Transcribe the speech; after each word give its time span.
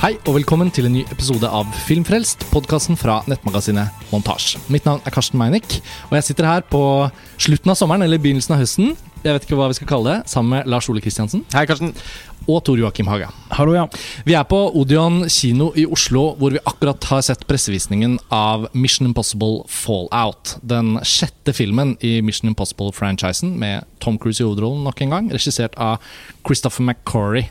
Hei 0.00 0.14
og 0.24 0.32
velkommen 0.32 0.70
til 0.72 0.86
en 0.88 0.94
ny 0.96 1.00
episode 1.12 1.44
av 1.44 1.68
Filmfrelst, 1.84 2.46
podkasten 2.48 2.96
fra 2.96 3.18
nettmagasinet 3.28 4.06
Montasj. 4.08 4.54
Mitt 4.72 4.86
navn 4.88 5.02
er 5.04 5.12
Karsten 5.12 5.36
Meinick, 5.36 5.74
og 6.08 6.14
jeg 6.16 6.24
sitter 6.30 6.48
her 6.48 6.64
på 6.64 6.80
slutten 7.36 7.68
av 7.68 7.76
sommeren, 7.76 8.06
eller 8.06 8.16
begynnelsen 8.16 8.56
av 8.56 8.62
høsten, 8.62 8.94
jeg 9.20 9.36
vet 9.36 9.44
ikke 9.44 9.58
hva 9.60 9.66
vi 9.68 9.76
skal 9.76 9.90
kalle 9.90 10.14
det, 10.14 10.32
sammen 10.32 10.54
med 10.54 10.72
Lars 10.72 10.88
Ole 10.88 11.02
Kristiansen 11.04 11.44
Hei, 11.52 11.66
Karsten. 11.68 11.92
og 12.48 12.62
Tor 12.64 12.80
Joakim 12.80 13.12
Haga. 13.12 13.28
Hallo, 13.52 13.76
ja. 13.76 13.84
Vi 14.24 14.38
er 14.40 14.48
på 14.48 14.62
Odeon 14.80 15.26
kino 15.28 15.68
i 15.76 15.84
Oslo, 15.84 16.30
hvor 16.40 16.56
vi 16.56 16.64
akkurat 16.64 17.10
har 17.12 17.20
sett 17.28 17.44
pressevisningen 17.44 18.16
av 18.32 18.70
Mission 18.72 19.12
Impossible 19.12 19.66
Fallout. 19.68 20.56
Den 20.64 20.96
sjette 21.04 21.52
filmen 21.52 21.98
i 22.00 22.22
Mission 22.24 22.48
Impossible-franchisen, 22.54 23.52
med 23.60 23.84
Tom 24.00 24.16
Cruise 24.16 24.40
i 24.40 24.48
hovedrollen 24.48 24.80
nok 24.88 25.04
en 25.04 25.12
gang, 25.18 25.32
regissert 25.36 25.76
av 25.76 26.00
Christopher 26.40 26.88
McCorry. 26.88 27.50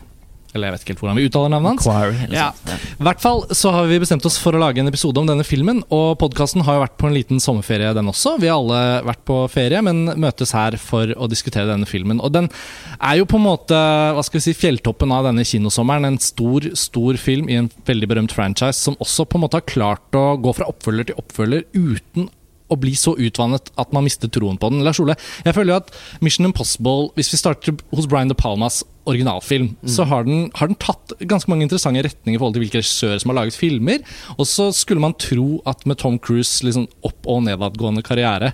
Eller 0.53 0.69
jeg 0.69 0.73
vet 0.73 0.83
ikke 0.83 0.93
helt 0.93 1.03
hvordan 1.03 1.19
vi 1.19 1.25
uttaler 1.29 1.51
navnet 1.53 1.71
hans. 1.75 1.85
Quarry. 1.85 2.29
Ja. 2.33 2.47
I 2.97 3.05
hvert 3.05 3.21
fall 3.21 3.43
så 3.55 3.73
har 3.75 3.89
vi 3.89 3.99
bestemt 4.01 4.25
oss 4.25 4.39
for 4.41 4.57
å 4.57 4.61
lage 4.61 4.81
en 4.81 4.89
episode 4.89 5.21
om 5.21 5.27
denne 5.29 5.45
filmen. 5.45 5.83
Og 5.93 6.15
podkasten 6.21 6.63
har 6.65 6.79
jo 6.79 6.83
vært 6.83 6.97
på 7.01 7.09
en 7.09 7.15
liten 7.15 7.43
sommerferie, 7.43 7.91
den 7.97 8.09
også. 8.09 8.37
Vi 8.41 8.49
har 8.49 8.57
alle 8.57 9.03
vært 9.11 9.21
på 9.29 9.37
ferie, 9.53 9.83
men 9.85 10.07
møtes 10.19 10.55
her 10.57 10.79
for 10.81 11.13
å 11.13 11.29
diskutere 11.29 11.69
denne 11.69 11.89
filmen. 11.89 12.21
Og 12.25 12.33
den 12.33 12.49
er 12.97 13.19
jo 13.19 13.29
på 13.29 13.37
en 13.37 13.45
måte 13.45 13.77
hva 13.77 14.25
skal 14.25 14.39
vi 14.39 14.47
si, 14.47 14.57
fjelltoppen 14.57 15.13
av 15.13 15.29
denne 15.29 15.45
kinosommeren. 15.45 16.09
En 16.09 16.19
stor, 16.23 16.71
stor 16.79 17.21
film 17.21 17.51
i 17.51 17.59
en 17.61 17.69
veldig 17.85 18.09
berømt 18.09 18.35
franchise 18.35 18.79
som 18.79 18.97
også 18.99 19.27
på 19.29 19.37
en 19.37 19.45
måte 19.45 19.61
har 19.61 19.69
klart 19.69 20.17
å 20.17 20.33
gå 20.41 20.57
fra 20.57 20.69
oppfølger 20.71 21.11
til 21.11 21.21
oppfølger 21.21 21.65
uten 21.77 22.29
å 22.69 22.77
bli 22.79 22.93
så 22.97 23.15
utvannet 23.17 23.71
at 23.81 23.93
man 23.95 24.05
mister 24.05 24.29
troen 24.31 24.59
på 24.59 24.69
den. 24.71 24.83
Lars 24.85 25.01
Ole, 25.01 25.17
jeg 25.45 25.55
føler 25.57 25.73
jo 25.73 25.79
at 25.81 25.93
Mission 26.25 26.49
Impossible, 26.49 27.09
hvis 27.17 27.31
vi 27.33 27.41
starter 27.41 27.77
hos 27.95 28.09
Brian 28.09 28.29
De 28.29 28.37
Palmas 28.37 28.83
originalfilm, 29.09 29.71
så 29.89 30.05
har 30.09 30.25
den, 30.27 30.47
har 30.55 30.69
den 30.71 30.79
tatt 30.79 31.13
ganske 31.19 31.51
mange 31.51 31.65
interessante 31.65 32.03
retninger 32.05 32.37
i 32.37 32.41
forhold 32.41 32.57
til 32.57 32.65
hvilke 32.65 32.81
regissører 32.81 33.21
som 33.21 33.33
har 33.33 33.39
laget 33.41 33.57
filmer. 33.57 34.03
Og 34.37 34.47
så 34.49 34.69
skulle 34.75 35.03
man 35.03 35.17
tro 35.19 35.59
at 35.69 35.85
med 35.89 35.99
Tom 36.01 36.19
Cruise 36.21 36.65
liksom 36.65 36.87
opp- 37.05 37.29
og 37.29 37.43
nedadgående 37.47 38.05
karriere, 38.05 38.53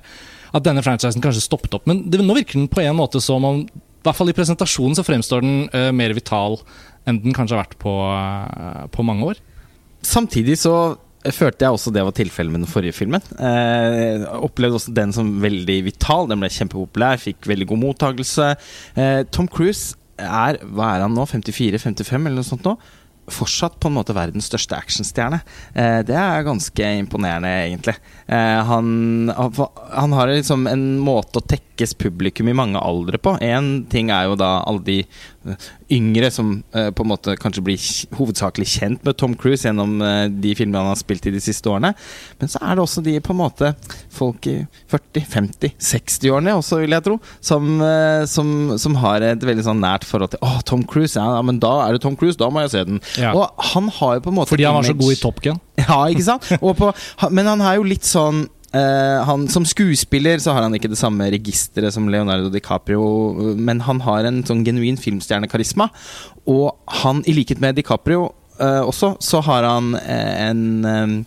at 0.56 0.66
denne 0.66 0.84
franchisen 0.86 1.24
kanskje 1.24 1.44
stoppet 1.44 1.76
opp. 1.78 1.88
Men 1.90 2.06
det, 2.10 2.22
nå 2.24 2.38
virker 2.38 2.60
den 2.60 2.72
på 2.72 2.84
en 2.84 2.98
måte 2.98 3.22
som 3.24 3.44
om, 3.48 3.64
i 3.66 4.06
hvert 4.06 4.18
fall 4.18 4.32
i 4.32 4.38
presentasjonen, 4.38 4.96
så 4.98 5.06
fremstår 5.06 5.44
den 5.44 5.66
uh, 5.74 5.90
mer 5.96 6.16
vital 6.16 6.60
enn 7.06 7.20
den 7.22 7.36
kanskje 7.38 7.58
har 7.58 7.66
vært 7.66 7.80
på, 7.82 7.92
uh, 7.92 8.86
på 8.94 9.06
mange 9.06 9.34
år. 9.34 9.42
Samtidig 10.06 10.60
så 10.62 10.76
følte 11.34 11.66
jeg 11.66 11.74
også 11.74 11.94
det 11.94 12.04
var 12.06 12.16
tilfellet 12.16 12.54
med 12.54 12.64
den 12.64 12.70
forrige 12.70 12.96
filmen. 12.96 13.24
Eh, 13.40 14.26
opplevde 14.46 14.80
også 14.80 14.94
den 14.96 15.14
som 15.16 15.36
veldig 15.42 15.78
vital. 15.88 16.30
Den 16.30 16.42
ble 16.42 16.52
kjempepopulær, 16.54 17.22
fikk 17.22 17.48
veldig 17.50 17.68
god 17.72 17.82
mottakelse. 17.82 18.50
Eh, 18.96 19.22
Tom 19.34 19.50
Cruise 19.50 19.96
er 20.22 20.62
hva 20.64 20.94
er 20.94 21.06
han 21.06 21.16
nå, 21.16 21.26
54-55 21.30 22.16
eller 22.16 22.40
noe 22.40 22.48
sånt 22.48 22.68
nå? 22.68 22.76
Fortsatt 23.26 23.80
på 23.82 23.90
en 23.90 23.96
måte 23.96 24.14
verdens 24.14 24.46
største 24.52 24.78
actionstjerne. 24.78 25.40
Eh, 25.74 26.02
det 26.06 26.14
er 26.20 26.46
ganske 26.46 26.90
imponerende, 27.00 27.50
egentlig. 27.64 27.96
Eh, 28.30 28.60
han, 28.70 29.32
han 29.34 30.14
har 30.14 30.30
liksom 30.30 30.68
en 30.70 30.86
måte 31.02 31.42
å 31.42 31.48
tekkes 31.50 31.98
publikum 31.98 32.52
i 32.52 32.58
mange 32.58 32.78
aldre 32.78 33.18
på. 33.18 33.34
Én 33.42 33.88
ting 33.90 34.14
er 34.14 34.30
jo 34.30 34.38
da 34.38 34.60
alle 34.62 34.86
de 34.86 35.00
yngre 35.92 36.32
som 36.34 36.52
eh, 36.74 36.90
på 36.96 37.04
en 37.04 37.12
måte 37.12 37.36
kanskje 37.40 37.64
blir 37.66 37.90
hovedsakelig 38.18 38.68
kjent 38.72 39.06
med 39.06 39.18
Tom 39.20 39.36
Cruise 39.38 39.68
gjennom 39.68 40.00
eh, 40.02 40.26
de 40.30 40.54
filmene 40.58 40.82
han 40.82 40.92
har 40.94 41.00
spilt 41.00 41.28
i 41.30 41.34
de 41.36 41.42
siste 41.44 41.70
årene. 41.70 41.94
Men 42.42 42.52
så 42.52 42.62
er 42.64 42.78
det 42.78 42.86
også 42.86 43.04
de 43.06 43.18
på 43.24 43.34
en 43.36 43.42
måte 43.44 43.72
folk 44.14 44.50
i 44.50 44.58
40-, 44.92 45.26
50-, 45.36 45.76
60-årene 45.92 46.56
også, 46.58 46.82
vil 46.84 46.98
jeg 46.98 47.06
tro, 47.06 47.20
som, 47.44 47.70
eh, 47.86 48.24
som, 48.32 48.50
som 48.82 48.98
har 49.04 49.26
et 49.26 49.46
veldig 49.46 49.68
sånn 49.68 49.84
nært 49.84 50.08
forhold 50.08 50.36
til 50.36 50.44
Å, 50.46 50.56
Tom 50.68 50.86
Cruise, 50.90 51.20
ja, 51.20 51.42
men 51.46 51.62
da 51.64 51.76
er 51.86 51.96
det 51.96 52.04
Tom 52.06 52.18
Cruise, 52.20 52.40
da 52.42 52.50
må 52.50 52.66
jeg 52.66 52.74
se 52.76 52.86
den. 52.90 53.02
Ja. 53.22 53.36
Og 53.38 53.70
han 53.74 53.92
har 54.00 54.18
jo 54.18 54.26
på 54.26 54.34
en 54.34 54.40
måte 54.40 54.56
Fordi 54.56 54.68
han 54.68 54.80
var 54.80 54.90
så 54.90 54.98
god 54.98 55.14
i 55.14 55.22
Top 55.22 55.42
Gun. 55.46 55.62
ja, 55.86 56.00
ikke 56.10 56.26
sant? 56.26 56.50
Og 56.62 56.76
på, 56.80 56.92
men 57.30 57.50
han 57.50 57.64
er 57.66 57.80
jo 57.80 57.88
litt 57.88 58.08
sånn 58.08 58.46
eh, 58.76 59.24
han, 59.28 59.48
Som 59.52 59.66
skuespiller 59.68 60.42
så 60.44 60.56
har 60.56 60.66
han 60.66 60.76
ikke 60.78 60.92
det 60.92 61.00
samme 61.00 61.30
registeret 61.34 61.96
som 61.96 62.10
Leonardo 62.12 62.52
DiCaprio, 62.54 63.56
men 63.56 63.84
han 63.88 64.02
har 64.06 64.28
en 64.28 64.42
sånn 64.48 64.66
genuin 64.68 65.00
filmstjernekarisma. 65.02 65.90
Og 66.52 66.76
han, 67.02 67.24
i 67.26 67.36
likhet 67.38 67.64
med 67.64 67.80
DiCaprio 67.80 68.28
uh, 68.60 68.84
også, 68.86 69.16
så 69.24 69.42
har 69.48 69.68
han 69.68 69.96
uh, 69.98 70.34
en 70.50 71.26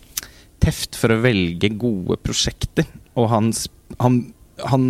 teft 0.59 0.97
for 0.99 1.13
å 1.13 1.21
velge 1.23 1.71
gode 1.79 2.19
prosjekter. 2.23 2.87
Og 3.19 3.29
han, 3.31 3.51
han, 3.99 4.19
han 4.69 4.89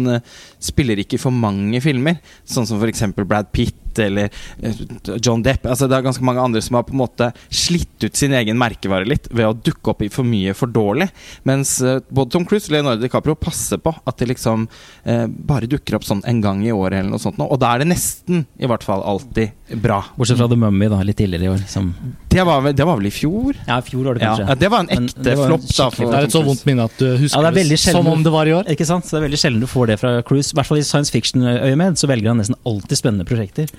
spiller 0.62 1.02
ikke 1.02 1.22
for 1.22 1.34
mange 1.34 1.82
filmer, 1.84 2.20
sånn 2.46 2.68
som 2.70 2.82
f.eks. 2.82 3.06
Brad 3.24 3.54
Pitt 3.54 3.89
eller 4.06 4.30
eh, 4.62 4.82
John 5.18 5.44
Depp. 5.46 5.68
Altså 5.70 5.90
Det 5.90 5.98
er 5.98 6.06
ganske 6.06 6.26
mange 6.26 6.44
andre 6.44 6.62
som 6.64 6.80
har 6.80 6.88
på 6.88 6.96
en 6.96 7.02
måte 7.04 7.32
slitt 7.50 8.04
ut 8.04 8.16
sin 8.16 8.36
egen 8.38 8.60
merkevare 8.60 9.08
litt 9.08 9.30
ved 9.32 9.48
å 9.48 9.56
dukke 9.56 9.94
opp 9.94 10.04
i 10.06 10.12
for 10.14 10.28
mye 10.28 10.56
for 10.58 10.72
dårlig. 10.72 11.10
Mens 11.50 11.78
eh, 11.82 12.02
både 12.10 12.36
Tom 12.36 12.48
Cruise 12.50 12.70
og 12.70 12.78
Leonardo 12.78 13.04
DiCaprio 13.04 13.38
passer 13.40 13.82
på 13.82 13.94
at 13.98 14.20
det 14.22 14.32
liksom 14.34 14.68
eh, 15.04 15.26
bare 15.28 15.70
dukker 15.70 16.00
opp 16.00 16.08
sånn 16.08 16.24
en 16.30 16.42
gang 16.44 16.64
i 16.66 16.74
året 16.76 17.02
eller 17.02 17.14
noe 17.14 17.24
sånt. 17.24 17.40
Og 17.44 17.60
da 17.62 17.74
er 17.74 17.84
det 17.84 17.92
nesten, 17.94 18.46
i 18.60 18.70
hvert 18.70 18.86
fall, 18.86 19.04
alltid 19.06 19.78
bra. 19.82 20.02
Bortsett 20.18 20.40
fra 20.40 20.50
The 20.50 20.60
Mummy, 20.60 20.90
da, 20.92 21.02
litt 21.06 21.20
tidligere 21.20 21.50
i 21.50 21.54
år. 21.54 21.66
Som, 21.70 21.94
Det 22.30 22.44
var 22.46 22.62
vel, 22.62 22.76
det 22.78 22.86
var 22.86 22.98
vel 23.00 23.08
i 23.10 23.12
fjor? 23.14 23.56
ja, 23.68 23.80
i 23.80 23.86
fjor 23.88 24.04
var 24.06 24.14
det 24.20 24.22
kanskje. 24.22 24.46
ja, 24.52 24.56
det 24.62 24.70
var 24.70 24.84
en 24.86 24.90
ekte 24.94 25.24
det 25.26 25.34
var 25.40 25.46
en 25.46 25.50
flopp, 25.50 25.64
da. 25.78 25.88
for 25.96 26.12
Det 26.12 26.20
er 26.20 26.28
et 26.28 26.36
så 26.36 26.42
vondt 26.46 26.66
minne 26.70 26.84
at 26.86 26.98
du 27.02 27.06
husker 27.18 27.42
Ja, 27.42 27.52
det 27.52 27.64
det, 27.72 27.80
som 27.82 28.08
om 28.08 28.22
det 28.24 28.32
var 28.36 28.46
i 28.46 28.54
år. 28.54 28.70
Ikke 28.70 28.86
sant? 28.86 29.06
Så 29.08 29.16
det 29.18 29.22
er 29.24 29.26
veldig 29.28 29.40
sjelden 29.42 29.64
du 29.64 29.68
får 29.72 29.88
det 29.94 29.98
fra 30.04 30.12
Cruise. 30.22 30.54
I 30.54 30.60
hvert 30.60 30.70
fall 30.70 30.78
i 30.78 30.86
science 30.86 31.10
fiction-øyemed 31.16 31.98
så 31.98 32.08
velger 32.12 32.30
han 32.30 32.38
nesten 32.44 32.56
alltid 32.70 33.02
spennende 33.02 33.26
prosjekter. 33.26 33.72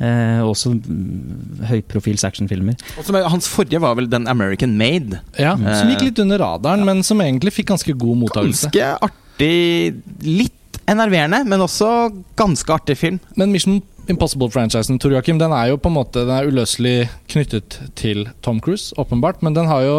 Eh, 0.00 0.40
også 0.48 0.72
mm, 0.80 1.66
høyprofils 1.68 2.24
actionfilmer. 2.24 2.78
Er- 2.96 3.28
Hans 3.28 3.48
forrige 3.52 3.82
var 3.84 3.94
vel 3.98 4.08
den 4.08 4.26
American 4.32 4.78
Made. 4.80 5.20
Ja, 5.36 5.52
Eh, 5.60 5.74
Som 5.82 5.92
gikk 5.92 6.06
litt 6.08 6.18
under 6.24 6.38
radaren, 6.40 6.86
men 6.88 7.02
som 7.04 7.20
egentlig 7.20 7.52
fikk 7.52 7.68
ganske 7.74 7.92
god 8.00 8.16
mottakelse. 8.24 8.70
Ganske 8.72 9.10
artig. 9.10 10.00
Litt 10.24 10.80
enerverende, 10.90 11.44
men 11.46 11.60
også 11.60 11.90
ganske 12.36 12.72
artig 12.74 12.96
film. 12.98 13.20
Men 13.36 13.52
Mission 13.52 13.82
Impossible-franchisen 14.08 14.98
Tor 14.98 15.12
Joachim, 15.12 15.38
den 15.38 15.52
er 15.52 15.70
jo 15.70 15.76
på 15.76 15.90
en 15.90 15.96
måte 15.98 16.24
Den 16.24 16.32
er 16.34 16.48
uløselig 16.48 17.10
knyttet 17.30 17.76
til 17.98 18.28
Tom 18.42 18.60
Cruise, 18.64 18.94
åpenbart. 18.98 19.42
Men 19.42 19.54
den 19.54 19.68
har 19.70 19.84
jo 19.86 19.96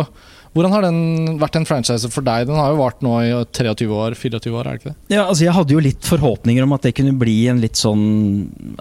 Hvordan 0.52 0.74
har 0.76 0.84
den 0.84 1.38
vært 1.40 1.56
en 1.56 1.68
franchise 1.68 2.10
for 2.12 2.26
deg? 2.28 2.48
Den 2.50 2.58
har 2.60 2.74
jo 2.74 2.80
vart 2.82 3.04
nå 3.06 3.14
i 3.24 3.30
23 3.56 3.88
år, 3.88 4.16
24 4.20 4.52
år, 4.52 4.68
er 4.68 4.76
det 4.76 4.82
ikke 4.82 4.90
det? 4.92 5.16
Ja, 5.16 5.22
altså 5.24 5.46
Jeg 5.46 5.56
hadde 5.56 5.76
jo 5.76 5.84
litt 5.84 6.08
forhåpninger 6.08 6.66
om 6.66 6.76
at 6.76 6.88
det 6.88 6.92
kunne 6.98 7.16
bli 7.16 7.36
en 7.48 7.62
litt 7.64 7.80
sånn 7.80 8.04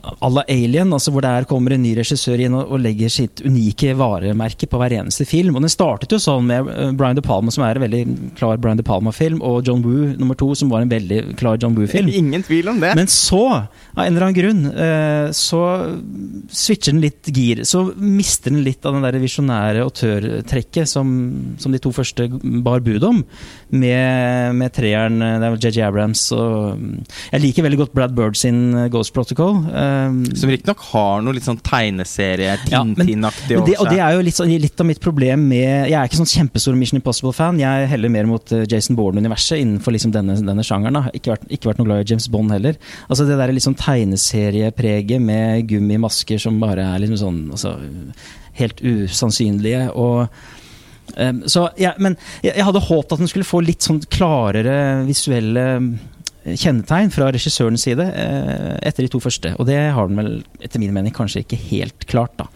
à 0.01 0.31
la 0.35 0.43
Alien, 0.51 0.91
altså 0.97 1.13
hvor 1.15 1.23
der 1.23 1.47
kommer 1.51 1.77
en 1.77 1.85
ny 1.85 1.93
regissør 1.99 2.43
inn 2.43 2.57
og, 2.59 2.73
og 2.75 2.83
legger 2.83 3.13
sitt 3.13 3.43
unike 3.47 3.95
varemerke 3.99 4.67
på 4.71 4.81
hver 4.81 4.97
eneste 4.99 5.27
film. 5.29 5.55
Og 5.55 5.65
Den 5.65 5.73
startet 5.73 6.15
jo 6.15 6.19
sånn 6.23 6.49
med 6.49 6.71
eh, 6.75 6.91
Brian 6.99 7.19
De 7.19 7.25
Palma, 7.25 7.55
som 7.55 7.65
er 7.67 7.79
en 7.79 7.87
veldig 7.87 8.03
klar 8.41 8.59
Brian 8.59 8.81
De 8.81 8.87
Palma-film, 8.87 9.39
og 9.47 9.63
John 9.69 9.85
Woo 9.87 10.11
nummer 10.19 10.39
to, 10.39 10.51
som 10.59 10.73
var 10.73 10.83
en 10.83 10.91
veldig 10.91 11.37
klar 11.39 11.61
John 11.63 11.79
Woo-film. 11.79 12.11
Ingen 12.21 12.47
tvil 12.47 12.73
om 12.73 12.83
det. 12.83 12.97
Men 12.99 13.11
så, 13.11 13.45
av 13.95 14.03
en 14.03 14.11
eller 14.11 14.27
annen 14.27 14.39
grunn, 14.41 14.67
eh, 14.75 15.31
så 15.37 15.63
switcher 16.51 16.97
den 16.97 17.05
litt 17.05 17.31
gir. 17.31 17.63
Så 17.69 17.87
mister 17.95 18.51
den 18.51 18.65
litt 18.67 18.85
av 18.87 18.99
den 18.99 19.07
der 19.07 19.21
visjonære 19.23 19.87
autørtrekket 19.87 20.91
som, 20.91 21.15
som 21.63 21.73
de 21.75 21.81
to 21.83 21.93
første 21.95 22.27
bar 22.65 22.81
bud 22.85 23.05
om, 23.07 23.23
med, 23.71 24.57
med 24.59 24.73
treeren 24.75 25.19
Det 25.21 25.47
er 25.47 25.59
JJ 25.69 25.85
Abrams 25.87 26.23
og 26.35 26.79
mm, 26.81 26.95
Jeg 27.35 27.43
liker 27.45 27.67
veldig 27.67 27.81
godt 27.85 27.95
Brad 27.97 28.15
Bird 28.17 28.39
sin 28.39 28.61
eh, 28.75 28.89
Ghost 28.93 29.15
Protocol. 29.17 29.61
Um, 29.71 30.23
Som 30.37 30.51
riktignok 30.53 30.83
har 30.91 31.23
noe 31.25 31.37
litt 31.37 31.47
sånn 31.47 31.61
tegneserie, 31.67 32.57
Tintin-aktig 32.67 33.57
ja, 33.57 33.61
over 33.61 33.71
seg. 33.71 33.81
og 33.85 33.91
det 33.93 34.01
er 34.03 34.17
jo 34.17 34.25
litt, 34.27 34.39
sånn- 34.39 34.55
litt 34.65 34.81
av 34.83 34.89
mitt 34.89 35.03
problem 35.03 35.47
med 35.51 35.91
Jeg 35.91 35.97
er 35.99 36.09
ikke 36.11 36.21
sånn 36.21 36.31
kjempestor 36.33 36.79
Mission 36.79 37.01
Impossible-fan. 37.01 37.61
Jeg 37.63 37.91
heller 37.93 38.13
mer 38.13 38.29
mot 38.31 38.55
eh, 38.57 38.67
Jason 38.71 38.99
Bourne-universet 38.99 39.61
innenfor 39.63 39.95
liksom 39.95 40.15
denne, 40.15 40.37
denne 40.41 40.67
sjangeren. 40.67 40.99
Da. 41.01 41.15
Ikke, 41.17 41.35
vært, 41.35 41.47
ikke 41.53 41.71
vært 41.71 41.83
noe 41.83 41.91
glad 41.91 42.05
i 42.05 42.11
James 42.13 42.29
Bond 42.33 42.55
heller. 42.55 42.79
Altså 43.09 43.27
Det 43.29 43.39
der 43.41 43.55
liksom 43.57 43.77
tegneseriepreget 43.81 45.23
med 45.23 45.67
gummimasker 45.71 46.41
som 46.43 46.61
bare 46.63 46.87
er 46.95 47.03
liksom 47.03 47.21
sånn 47.21 47.41
altså, 47.57 47.77
helt 48.61 48.81
usannsynlige. 48.83 49.89
og 49.95 50.29
em, 51.17 51.43
så, 51.51 51.69
ja, 51.81 51.95
men 51.99 52.17
jeg, 52.43 52.55
jeg 52.55 52.67
hadde 52.67 52.85
håpet 52.87 53.17
at 53.17 53.23
den 53.25 53.31
skulle 53.31 53.49
få 53.49 53.63
litt 53.65 53.87
sånn 53.87 54.03
klarere 54.13 54.77
visuelle 55.09 55.67
eh, 55.77 56.57
kjennetegn 56.57 57.13
fra 57.15 57.31
regissørens 57.35 57.85
side 57.87 58.07
eh, 58.07 58.77
etter 58.89 59.07
de 59.07 59.13
to 59.13 59.21
første. 59.23 59.55
Og 59.59 59.69
det 59.69 59.79
har 59.95 60.11
den 60.11 60.21
vel 60.21 60.33
etter 60.63 60.83
min 60.83 60.95
mening 60.97 61.15
kanskje 61.17 61.45
ikke 61.45 61.61
helt 61.71 62.09
klart, 62.11 62.37
da. 62.41 62.49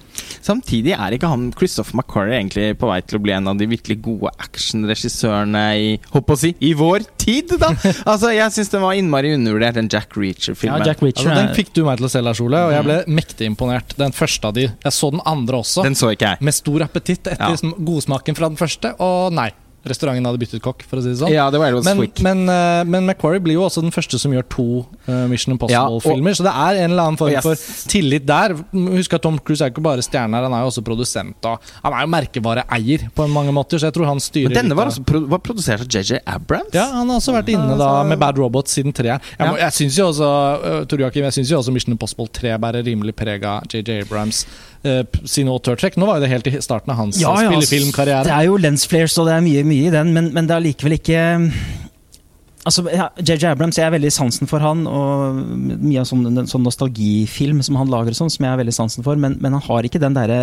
Samtidig 0.45 0.93
er 0.97 1.17
ikke 1.17 1.29
han 1.31 1.47
Christopher 1.57 1.97
McQuarrie 2.01 2.39
egentlig 2.41 2.77
på 2.79 2.89
vei 2.91 3.01
til 3.03 3.19
å 3.19 3.23
bli 3.25 3.33
en 3.33 3.49
av 3.49 3.57
de 3.61 3.67
virkelig 3.71 3.97
gode 4.05 4.31
actionregissørene 4.45 5.63
i 5.81 5.89
håper 6.13 6.37
å 6.37 6.41
si, 6.41 6.53
i 6.61 6.73
vår 6.79 7.07
tid, 7.21 7.55
da? 7.61 7.71
altså, 8.11 8.31
Jeg 8.35 8.53
syns 8.57 8.73
den 8.75 8.85
var 8.85 8.99
innmari 8.99 9.33
undervurdert, 9.37 9.79
den 9.79 9.89
Jack 9.93 10.17
Reacher-filmen. 10.19 10.83
Ja, 10.85 10.93
Jack 10.93 11.03
Reacher 11.05 11.31
Altså, 11.31 11.41
den 11.41 11.55
fikk 11.57 11.73
du 11.77 11.83
meg 11.89 12.01
til 12.01 12.09
å 12.09 12.13
se, 12.13 12.23
Lars 12.25 12.43
Ole, 12.45 12.61
og 12.69 12.75
jeg 12.77 12.87
ble 12.89 12.99
mektig 13.21 13.49
imponert. 13.51 13.97
Den 14.01 14.15
første 14.17 14.51
av 14.51 14.57
de. 14.59 14.69
Jeg 14.85 14.95
så 14.95 15.11
den 15.15 15.23
andre 15.29 15.63
også, 15.65 15.85
Den 15.87 15.97
så 15.99 16.13
ikke 16.15 16.35
jeg. 16.35 16.45
med 16.45 16.55
stor 16.57 16.85
appetitt 16.87 17.27
etter 17.33 17.55
Ja. 17.55 17.61
sm- 17.61 17.77
godsmaken 17.85 18.37
fra 18.39 18.49
den 18.53 18.61
første, 18.61 18.95
og 19.01 19.33
nei. 19.33 19.51
Restauranten 19.89 20.25
hadde 20.29 20.41
byttet 20.41 20.63
kokk, 20.65 20.85
for 20.89 21.01
å 21.01 21.05
si 21.05 21.13
det 21.13 21.19
sånn. 21.21 21.33
Ja, 21.33 21.51
det 21.53 21.61
var 21.61 21.75
Men, 21.85 22.01
men, 22.25 22.43
uh, 22.49 22.83
men 22.89 23.07
Macquarie 23.09 23.43
blir 23.45 23.59
jo 23.59 23.65
også 23.67 23.83
den 23.85 23.93
første 23.95 24.19
som 24.21 24.33
gjør 24.33 24.47
to 24.49 24.67
uh, 25.09 25.25
Mission 25.31 25.55
Impossible-filmer. 25.55 26.37
så 26.37 26.47
det 26.47 26.55
er 26.55 26.81
en 26.85 26.91
eller 26.95 27.05
annen 27.09 27.21
form 27.21 27.35
yes. 27.35 27.45
for 27.45 27.91
tillit 27.93 28.27
der. 28.29 28.57
Husk 28.73 29.17
at 29.19 29.25
Tom 29.25 29.39
Cruise 29.39 29.65
er 29.65 29.73
ikke 29.73 29.85
bare 29.85 30.05
stjerne, 30.05 30.37
her, 30.37 30.49
han 30.49 30.57
er 30.57 30.65
jo 30.65 30.73
også 30.73 30.85
produsent. 30.87 31.51
Og 31.51 31.73
han 31.85 31.97
er 31.99 32.07
jo 32.07 32.13
merkevareeier 32.17 33.07
på 33.15 33.29
mange 33.31 33.53
måter, 33.57 33.81
så 33.81 33.91
jeg 33.91 33.97
tror 33.99 34.09
han 34.11 34.23
styrer 34.23 34.53
Men 34.55 34.61
denne 34.63 34.79
var, 34.79 34.93
altså, 34.93 35.05
pro 35.05 35.21
var 35.31 35.43
produsert 35.45 35.85
av 35.85 35.89
JJ 35.89 36.23
Abrams. 36.25 36.73
ja, 36.75 36.87
Han 36.97 37.09
har 37.13 37.21
også 37.21 37.37
vært 37.37 37.53
inne 37.55 37.77
da 37.77 37.91
Altså- 37.95 38.09
med 38.09 38.19
Bad 38.25 38.39
Robots 38.39 38.73
siden 38.73 38.93
treeren. 38.93 39.21
Jeg, 39.39 39.49
må- 39.49 39.59
Ja. 39.59 39.67
jeg 39.69 39.73
syns 39.73 39.99
jo 39.99 40.09
også 40.09 40.31
uh, 40.65 40.85
Tor 40.87 40.99
Joakim, 40.99 41.25
jeg 41.25 41.33
synes 41.33 41.51
jo 41.51 41.59
også 41.59 41.73
Mission 41.73 41.93
Impossible 41.93 42.29
3 42.29 42.59
bærer 42.59 42.85
rimelig 42.85 43.15
preg 43.15 43.45
av 43.45 43.63
JJ 43.69 44.01
Abrams 44.03 44.47
uh, 44.87 45.03
sine 45.29 45.53
autørtrekk. 45.55 45.99
Nå 46.01 46.09
var 46.09 46.19
jo 46.19 46.27
det 46.27 46.33
helt 46.33 46.51
i 46.51 46.61
starten 46.65 46.93
av 46.95 47.01
hans 47.03 47.21
Ja, 47.23 47.35
ja, 47.43 47.53
spillefilmkarriere. 47.53 48.27
Det 48.29 48.37
er 48.37 48.49
jo 48.51 48.61
lens 48.61 48.87
flares, 48.91 49.17
og 49.21 49.31
det 49.31 49.39
er 49.39 49.47
mye, 49.47 49.65
mye 49.67 49.89
i 49.89 49.95
den, 49.95 50.13
men, 50.17 50.31
men 50.37 50.51
det 50.51 50.57
er 50.57 50.67
likevel 50.69 50.99
ikke 50.99 51.25
Altså, 52.65 52.85
JJ 53.21 53.51
Abrams, 53.51 53.77
jeg 53.77 53.85
er 53.85 53.93
veldig 53.93 54.11
sansen 54.15 54.49
for 54.49 54.63
han, 54.65 54.87
og 54.89 55.37
mye 55.85 56.01
av 56.01 56.07
sånn, 56.09 56.25
sånn 56.49 56.65
nostalgifilm 56.65 57.61
som 57.65 57.77
han 57.77 57.91
lager, 57.93 58.15
og 58.15 58.19
sånn, 58.23 58.33
som 58.33 58.47
jeg 58.47 58.55
er 58.55 58.61
veldig 58.63 58.75
sansen 58.75 59.05
for, 59.05 59.21
men, 59.21 59.37
men 59.45 59.53
han 59.59 59.65
har 59.67 59.85
ikke 59.85 60.01
den 60.01 60.17
derre 60.17 60.39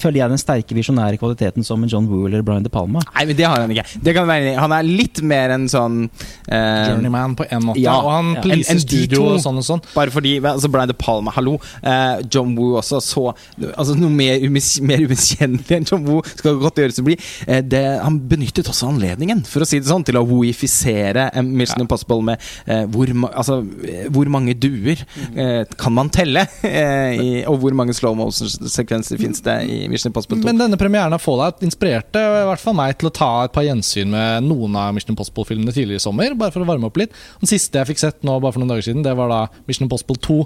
Føler 0.00 0.18
jeg 0.20 0.32
den 0.32 0.40
sterke 0.40 0.76
visjonære 0.76 1.18
kvaliteten 1.20 1.64
som 1.64 1.82
John 1.88 2.06
Woo 2.10 2.26
eller 2.28 2.42
Brian 2.44 2.64
De 2.64 2.70
Palma. 2.72 3.00
Nei, 3.14 3.24
men 3.30 3.38
det 3.38 3.46
har 3.48 3.62
han 3.62 3.72
ikke. 3.72 3.84
Det 4.04 4.14
kan 4.16 4.28
være, 4.28 4.52
han 4.60 4.74
er 4.76 4.86
litt 4.86 5.20
mer 5.24 5.54
en 5.54 5.64
sånn 5.70 6.02
uh, 6.04 6.90
Journeyman 6.90 7.36
på 7.38 7.46
en 7.48 7.64
måte. 7.70 7.80
ja, 7.82 7.94
og 7.96 8.10
han 8.12 8.30
ja. 8.36 8.44
pleaser 8.44 8.74
En- 8.74 8.80
en 8.80 8.84
studio 8.84 9.22
og 9.32 9.40
sånn 9.44 9.60
og 9.60 9.66
sånn. 9.66 9.82
Bare 9.94 10.12
fordi 10.14 10.34
altså 10.42 10.68
Brian 10.72 10.90
De 10.90 10.96
Palma, 10.98 11.32
hallo. 11.36 11.56
Uh, 11.80 12.20
John 12.28 12.52
Woo 12.58 12.76
også 12.80 13.00
så 13.04 13.26
altså 13.72 13.96
Noe 13.98 14.12
mer, 14.12 14.42
umis, 14.44 14.74
mer 14.84 15.04
umiskjennelig 15.06 15.78
enn 15.78 15.88
John 15.88 16.04
Woo 16.08 16.20
skal 16.34 16.58
godt 16.60 16.82
gjøres 16.82 17.00
å 17.00 17.06
bli. 17.06 17.16
Uh, 17.48 17.60
det, 17.64 17.84
han 18.02 18.20
benyttet 18.28 18.68
også 18.70 18.90
anledningen, 18.92 19.44
for 19.48 19.64
å 19.64 19.68
si 19.68 19.80
det 19.80 19.88
sånn, 19.88 20.04
til 20.06 20.20
å 20.20 20.26
woifisere 20.28 21.30
en 21.32 21.53
Mission 21.54 21.80
Ja. 21.80 21.84
Impossible 21.86 22.20
med 22.26 22.42
eh, 22.66 22.84
hvor, 22.90 23.10
ma- 23.14 23.30
altså, 23.34 23.60
eh, 23.86 24.06
hvor 24.12 24.28
mange 24.32 24.54
duer 24.58 24.98
eh, 25.34 25.64
kan 25.80 25.94
man 25.96 26.10
telle? 26.14 26.46
Eh, 26.74 27.14
i, 27.20 27.28
og 27.46 27.60
hvor 27.62 27.74
mange 27.76 27.94
slow 27.94 28.14
motion-sekvenser 28.18 29.18
finnes 29.20 29.40
det 29.44 29.54
i 29.70 29.76
Mission 29.90 30.10
Impossible 30.10 30.38
2? 30.40 30.46
Men 30.48 30.58
denne 30.58 30.78
premieren 30.80 31.12
av 31.14 31.22
Fallout 31.22 31.62
inspirerte 31.64 32.18
i 32.18 32.46
hvert 32.48 32.60
fall 32.62 32.74
meg 32.78 32.96
til 32.98 33.08
å 33.10 33.12
ta 33.14 33.28
et 33.46 33.52
par 33.54 33.64
gjensyn 33.66 34.10
med 34.10 34.46
noen 34.48 34.74
av 34.80 34.92
Mission 34.96 35.14
Impossible-filmene 35.14 35.72
tidligere 35.74 36.00
i 36.02 36.04
sommer. 36.04 36.34
Bare 36.38 36.54
for 36.54 36.64
å 36.64 36.68
varme 36.68 36.88
opp 36.88 36.98
litt 37.00 37.14
Den 37.40 37.50
siste 37.50 37.78
jeg 37.80 37.92
fikk 37.92 38.02
sett 38.02 38.24
nå 38.26 38.36
bare 38.42 38.54
for 38.56 38.62
noen 38.64 38.72
dager 38.74 38.88
siden, 38.88 39.04
det 39.06 39.14
var 39.18 39.30
da 39.32 39.40
Mission 39.68 39.86
Impossible 39.86 40.18
2, 40.26 40.38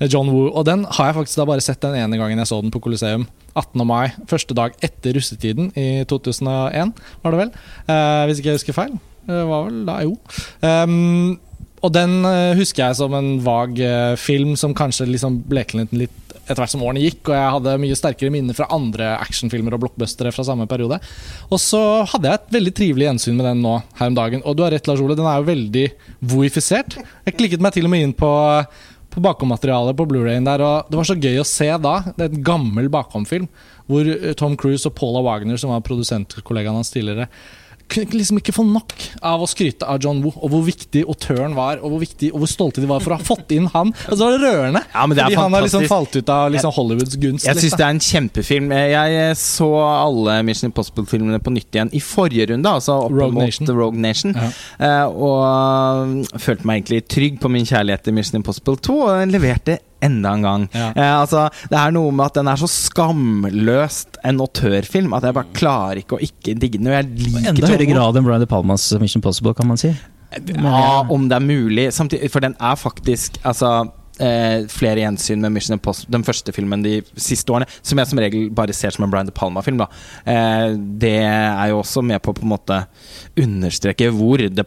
eh, 0.00 0.08
John 0.12 0.30
Woo. 0.32 0.48
Og 0.50 0.66
den 0.68 0.84
har 0.98 1.10
jeg 1.12 1.18
faktisk 1.20 1.42
da 1.42 1.48
bare 1.52 1.64
sett 1.64 1.82
den 1.84 1.98
ene 2.00 2.18
gangen 2.20 2.42
jeg 2.42 2.50
så 2.50 2.60
den 2.64 2.72
på 2.74 2.82
Coliseum. 2.84 3.28
18. 3.56 3.86
mai, 3.88 4.10
første 4.28 4.52
dag 4.56 4.74
etter 4.84 5.14
russetiden 5.16 5.70
i 5.80 6.02
2001, 6.10 6.90
var 7.22 7.32
det 7.36 7.38
vel. 7.44 7.52
Eh, 7.88 8.24
hvis 8.28 8.42
ikke 8.42 8.52
jeg 8.52 8.58
husker 8.60 8.76
feil. 8.76 8.96
Det 9.26 9.42
var 9.48 9.66
vel 9.68 9.82
da, 9.88 9.98
jo. 10.06 10.14
Um, 10.62 11.36
og 11.84 11.92
den 11.94 12.22
eh, 12.26 12.56
husker 12.58 12.86
jeg 12.86 12.98
som 12.98 13.14
en 13.14 13.36
vag 13.44 13.78
eh, 13.84 14.14
film 14.18 14.54
som 14.58 14.74
kanskje 14.74 15.08
liksom 15.10 15.42
bleknet 15.46 15.92
litt 15.94 16.22
etter 16.46 16.60
hvert 16.62 16.70
som 16.70 16.82
årene 16.86 17.02
gikk, 17.02 17.26
og 17.26 17.34
jeg 17.34 17.54
hadde 17.56 17.72
mye 17.82 17.98
sterkere 17.98 18.30
minner 18.30 18.54
fra 18.54 18.68
andre 18.74 19.08
actionfilmer 19.18 19.74
og 19.74 19.82
blockbustere 19.82 20.30
fra 20.30 20.44
samme 20.46 20.68
periode. 20.70 21.00
Og 21.50 21.58
så 21.58 21.80
hadde 22.12 22.30
jeg 22.30 22.38
et 22.38 22.52
veldig 22.54 22.72
trivelig 22.78 23.08
gjensyn 23.08 23.38
med 23.38 23.48
den 23.48 23.64
nå 23.64 23.72
her 23.98 24.12
om 24.12 24.18
dagen. 24.18 24.44
Og 24.46 24.54
du 24.54 24.62
har 24.62 24.70
rett, 24.70 24.86
Lars 24.86 25.02
Ole, 25.02 25.16
den 25.18 25.26
er 25.26 25.40
jo 25.40 25.48
veldig 25.48 25.86
voifisert. 26.34 27.00
Jeg 27.26 27.38
klikket 27.38 27.64
meg 27.66 27.74
til 27.74 27.88
og 27.88 27.92
med 27.92 28.06
inn 28.06 28.14
på 28.16 28.30
på 29.16 29.22
bakommaterialet 29.24 29.96
på 29.96 30.04
Blu-rayen 30.10 30.44
der, 30.44 30.60
og 30.60 30.90
det 30.90 30.98
var 30.98 31.06
så 31.08 31.14
gøy 31.16 31.38
å 31.40 31.48
se 31.48 31.70
da. 31.80 31.94
Det 32.12 32.26
er 32.26 32.34
en 32.34 32.42
gammel 32.44 32.90
bakomfilm 32.92 33.46
hvor 33.88 34.08
eh, 34.12 34.34
Tom 34.36 34.58
Cruise 34.60 34.84
og 34.84 34.92
Paula 34.98 35.22
Wagner, 35.24 35.56
som 35.56 35.72
var 35.72 35.84
produsentkollegaen 35.86 36.76
hans 36.76 36.92
tidligere, 36.92 37.30
kunne 37.88 38.18
liksom 38.18 38.40
ikke 38.40 38.54
få 38.54 38.64
nok 38.66 38.94
av 39.24 39.42
å 39.42 39.48
skryte 39.50 39.86
av 39.88 40.00
John 40.02 40.22
Woo, 40.24 40.34
og 40.34 40.52
hvor 40.52 40.64
viktig 40.66 41.04
autøren 41.06 41.54
var, 41.56 41.80
og 41.80 41.94
hvor, 41.94 42.02
viktig, 42.02 42.32
og 42.34 42.42
hvor 42.42 42.50
stolte 42.50 42.82
de 42.82 42.90
var 42.90 43.04
for 43.04 43.14
å 43.14 43.18
ha 43.20 43.26
fått 43.26 43.54
inn 43.54 43.68
han. 43.72 43.92
Og 44.06 44.12
så 44.12 44.20
var 44.20 44.36
det 44.36 44.40
rørende! 44.42 44.82
Ja, 44.92 45.06
men 45.06 45.16
det 45.16 45.22
er 45.22 45.30
fordi 45.30 45.40
han 45.40 45.56
har 45.56 45.66
liksom 45.66 45.86
falt 45.90 46.18
ut 46.18 46.32
av 46.32 46.50
liksom 46.54 46.74
Hollywoods 46.76 47.18
gunst. 47.22 47.46
Jeg 47.46 47.62
syns 47.62 47.78
det 47.78 47.86
er 47.86 47.94
en 47.94 48.02
kjempefilm. 48.08 48.74
Jeg 48.76 49.38
så 49.40 49.70
alle 49.86 50.38
Mission 50.46 50.70
Impossible-filmene 50.70 51.40
på 51.42 51.54
nytt 51.54 51.78
igjen 51.78 51.92
i 51.96 52.02
forrige 52.02 52.50
runde, 52.52 52.76
altså 52.80 52.98
opp 53.06 53.14
Rogue 53.14 53.34
mot 53.36 53.46
Nation. 53.46 53.72
Rogue 53.76 54.02
Nation. 54.02 54.36
Ja. 54.36 54.50
Eh, 54.88 55.04
og 55.06 55.42
uh, 55.46 56.38
følte 56.42 56.66
meg 56.68 56.82
egentlig 56.82 57.04
trygg 57.12 57.40
på 57.42 57.52
min 57.52 57.68
kjærlighet 57.68 58.06
til 58.06 58.16
Mission 58.16 58.40
Impossible 58.40 58.78
2, 58.82 58.98
og 59.06 59.30
leverte 59.30 59.80
enda 60.04 60.32
en 60.36 60.42
gang. 60.44 60.66
Ja. 60.74 60.90
Eh, 60.94 61.12
altså, 61.20 61.46
det 61.72 61.78
er 61.80 61.94
noe 61.96 62.12
med 62.12 62.26
at 62.26 62.34
den 62.40 62.48
er 62.52 62.60
så 62.60 62.68
skamløst 62.70 64.18
en 64.26 64.40
autørfilm 64.44 65.14
at 65.16 65.26
jeg 65.28 65.36
bare 65.36 65.52
klarer 65.56 66.02
ikke 66.02 66.18
å 66.18 66.22
ikke 66.26 66.56
digge 66.58 66.78
den. 66.80 66.90
Og 66.90 66.98
jeg 66.98 67.10
liker 67.26 67.52
Enda 67.54 67.70
høyere 67.72 67.88
grad 67.92 68.18
enn 68.20 68.26
Brian 68.26 68.42
De 68.44 68.50
Palmas 68.50 68.88
Mission 69.02 69.24
Possible, 69.24 69.54
kan 69.56 69.68
man 69.70 69.80
si. 69.80 69.92
Ja, 70.36 71.04
om 71.08 71.28
det 71.30 71.38
er 71.38 71.44
mulig. 71.46 71.86
Samtidig, 71.94 72.28
for 72.34 72.42
den 72.44 72.56
er 72.60 72.74
faktisk 72.76 73.38
Altså 73.46 73.68
eh, 74.20 74.66
flere 74.68 75.00
gjensyn 75.04 75.40
med 75.40 75.54
Mission 75.54 75.76
Impossible, 75.78 76.12
den 76.16 76.24
første 76.26 76.52
filmen 76.52 76.82
de 76.84 76.98
siste 77.20 77.52
årene, 77.54 77.68
som 77.80 78.00
jeg 78.00 78.10
som 78.10 78.20
regel 78.20 78.50
bare 78.56 78.74
ser 78.76 78.92
som 78.92 79.06
en 79.06 79.12
Brian 79.12 79.28
De 79.28 79.32
Palma-film. 79.36 79.80
eh, 80.26 80.74
Det 80.76 81.14
er 81.22 81.68
jo 81.70 81.80
også 81.80 82.02
med 82.04 82.20
på 82.24 82.34
å 82.34 82.38
på 82.40 82.44
en 82.44 82.52
måte 82.56 82.82
understreke 83.38 84.10
hvor 84.12 84.42
De 84.50 84.64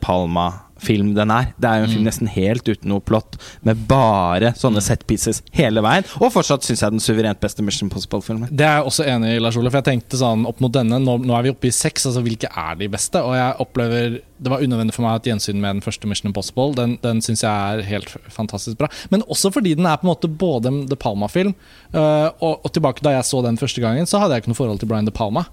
Palma-film 0.80 1.14
den 1.16 1.32
er. 1.32 1.54
Det 1.60 1.70
er 1.70 1.80
jo 1.80 1.88
en 1.88 1.94
film 1.94 2.08
nesten 2.08 2.30
helt 2.32 2.68
uten 2.68 2.90
noe 2.90 3.02
plott, 3.02 3.38
med 3.64 3.86
bare 3.88 4.54
sånne 4.58 4.82
set 4.82 5.06
pieces 5.08 5.42
hele 5.52 5.82
veien. 5.82 6.06
Og 6.20 6.32
fortsatt 6.34 6.64
syns 6.64 6.82
jeg 6.82 6.92
den 6.92 7.04
suverent 7.04 7.40
beste 7.40 7.64
Mission 7.64 7.90
Impossible-filmen. 7.90 8.50
Det 8.52 8.66
er 8.66 8.80
jeg 8.80 8.88
også 8.90 9.06
enig 9.08 9.36
i, 9.36 9.40
Lars 9.40 9.58
Ole. 9.58 9.70
For 9.70 9.82
jeg 9.82 9.90
tenkte 9.90 10.20
sånn 10.20 10.46
opp 10.50 10.60
mot 10.64 10.74
denne, 10.74 11.00
nå, 11.00 11.18
nå 11.24 11.36
er 11.36 11.48
vi 11.48 11.54
oppe 11.54 11.70
i 11.70 11.74
seks, 11.76 12.08
altså 12.10 12.24
hvilke 12.26 12.50
er 12.50 12.80
de 12.80 12.90
beste? 12.92 13.22
Og 13.22 13.36
jeg 13.38 13.56
opplever 13.66 14.20
Det 14.40 14.48
var 14.48 14.62
unødvendig 14.64 14.94
for 14.96 15.04
meg 15.04 15.18
at 15.20 15.26
gjensyn 15.28 15.58
med 15.60 15.76
den 15.76 15.84
første 15.84 16.08
Mission 16.08 16.30
Impossible. 16.30 16.72
Den, 16.78 16.94
den 17.04 17.20
syns 17.20 17.44
jeg 17.44 17.52
er 17.52 17.84
helt 17.84 18.14
fantastisk 18.32 18.78
bra. 18.80 18.88
Men 19.12 19.26
også 19.28 19.52
fordi 19.52 19.74
den 19.76 19.90
er 19.90 20.00
på 20.00 20.08
en 20.08 20.14
måte 20.14 20.30
både 20.32 20.72
en 20.72 20.86
De 20.88 20.96
Palma-film, 20.96 21.52
øh, 21.92 22.30
og, 22.40 22.64
og 22.64 22.72
tilbake 22.72 23.04
da 23.04 23.18
jeg 23.18 23.28
så 23.28 23.42
den 23.44 23.60
første 23.60 23.84
gangen, 23.84 24.08
så 24.08 24.22
hadde 24.22 24.38
jeg 24.38 24.46
ikke 24.46 24.54
noe 24.54 24.62
forhold 24.62 24.80
til 24.80 24.88
Brian 24.88 25.10
De 25.10 25.12
Palma. 25.12 25.44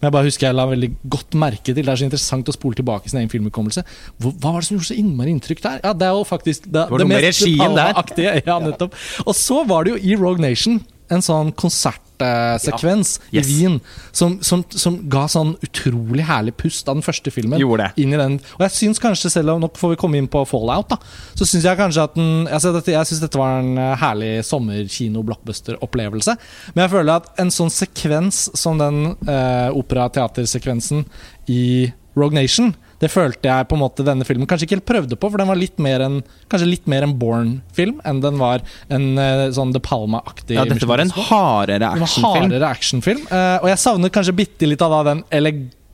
Men 0.00 0.08
jeg 0.08 0.14
bare 0.16 0.28
husker 0.30 0.46
jeg 0.48 0.56
la 0.56 0.64
veldig 0.70 0.88
godt 1.12 1.36
merke 1.36 1.74
til 1.74 1.76
Det 1.76 1.84
er 1.84 1.98
så 2.00 2.06
interessant 2.08 2.48
å 2.48 2.54
spole 2.56 2.78
tilbake 2.78 3.10
sin 3.12 3.20
egen 3.20 3.32
filmhukommelse. 3.32 3.84
Hva, 4.16 4.32
Hva 4.32 4.54
var 4.54 4.62
det 4.62 4.68
som 4.70 4.78
gjorde 4.78 4.88
så 4.88 4.96
innmari 4.96 5.34
inntrykk 5.34 5.60
der? 5.66 5.82
Ja, 5.84 5.92
Det 5.92 6.08
er 6.08 6.16
jo 6.16 6.24
faktisk 6.24 6.70
det, 6.72 6.86
med 7.04 7.20
regien 7.26 7.76
der. 7.76 7.92
Palma-aktige. 7.92 8.32
Ja, 8.48 8.56
nettopp. 8.64 8.96
Og 9.26 9.36
så 9.36 9.60
var 9.68 9.84
det 9.84 9.94
jo 9.94 10.00
i 10.00 10.16
Rogue 10.16 10.40
Nation 10.40 10.80
en 11.10 11.22
sånn 11.24 11.52
konsertsekvens 11.58 13.18
Ja. 13.32 13.40
Yes. 13.40 13.48
i 13.48 13.54
Wien 13.54 13.78
som, 14.12 14.38
som, 14.44 14.62
som 14.68 14.98
ga 15.08 15.24
sånn 15.30 15.54
utrolig 15.64 16.26
herlig 16.28 16.52
pust 16.60 16.88
av 16.88 16.98
den 16.98 17.04
første 17.06 17.32
filmen. 17.32 17.60
Inn 17.96 18.12
i 18.12 18.18
den. 18.20 18.38
Og 18.58 18.64
jeg 18.66 18.74
syns 18.76 19.00
kanskje, 19.02 19.30
selv 19.32 19.54
om 19.54 19.60
Nå 19.62 19.70
får 19.76 19.94
vi 19.94 20.00
komme 20.00 20.20
inn 20.20 20.28
på 20.30 20.42
Fallout, 20.48 20.92
da 20.92 20.98
så 21.34 21.46
syns 21.48 21.64
jeg 21.64 21.78
kanskje 21.78 22.04
at 22.04 22.14
den 22.18 22.48
altså 22.50 22.74
Jeg 22.84 23.06
synes 23.08 23.22
dette 23.22 23.40
var 23.40 23.60
en 23.60 23.78
eh, 23.78 23.94
herlig 24.00 24.32
sommerkino-blockbuster-opplevelse. 24.48 26.36
Men 26.74 26.84
jeg 26.84 26.92
føler 26.94 27.16
at 27.16 27.30
en 27.40 27.52
sånn 27.54 27.72
sekvens 27.72 28.48
som 28.58 28.78
den 28.80 29.14
eh, 29.28 29.70
opera-teatersekvensen 29.76 31.04
i 31.50 31.90
Rogue 32.18 32.36
Nation 32.36 32.74
det 33.00 33.08
følte 33.08 33.48
jeg 33.48 33.68
på 33.70 33.76
en 33.78 33.80
måte 33.80 34.04
denne 34.04 34.26
filmen 34.28 34.48
kanskje 34.50 34.66
ikke 34.68 34.76
helt 34.78 34.88
prøvde 34.90 35.16
på, 35.16 35.30
for 35.32 35.40
den 35.40 35.48
var 35.48 35.56
litt 35.56 35.78
mer 35.80 36.02
en, 36.04 36.18
kanskje 36.52 36.68
litt 36.68 36.86
mer 36.90 37.06
en 37.06 37.14
Bourne-film 37.20 38.00
enn 38.04 38.20
den 38.20 38.36
var 38.40 38.60
en 38.92 39.06
eh, 39.18 39.46
sånn 39.56 39.72
De 39.72 39.80
Palma-aktig 39.80 40.58
Ja, 40.58 40.66
dette 40.68 40.88
var 40.90 41.00
en 41.00 41.12
hardere 41.16 41.88
actionfilm. 41.96 42.44
hardere 42.44 42.68
actionfilm. 42.68 43.22
eh, 43.30 43.56
og 43.62 43.68
jeg 43.72 43.80
savnet 43.80 44.12
kanskje 44.12 44.36
bitte 44.36 44.68
litt 44.68 44.84
av 44.84 44.92
da 44.98 45.02
den 45.14 45.24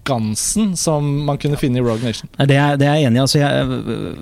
elegansen 0.07 0.77
som 0.79 1.25
man 1.27 1.39
kunne 1.39 1.57
finne 1.59 1.79
i 1.79 1.83
Rogue 1.85 2.03
Nation. 2.05 2.29
Det 2.39 2.57
er, 2.57 2.77
det 2.79 2.87
er 2.87 2.95
jeg 3.01 3.07
enig 3.11 3.19
i. 3.19 3.23
Altså, 3.25 3.39
jeg, 3.41 4.21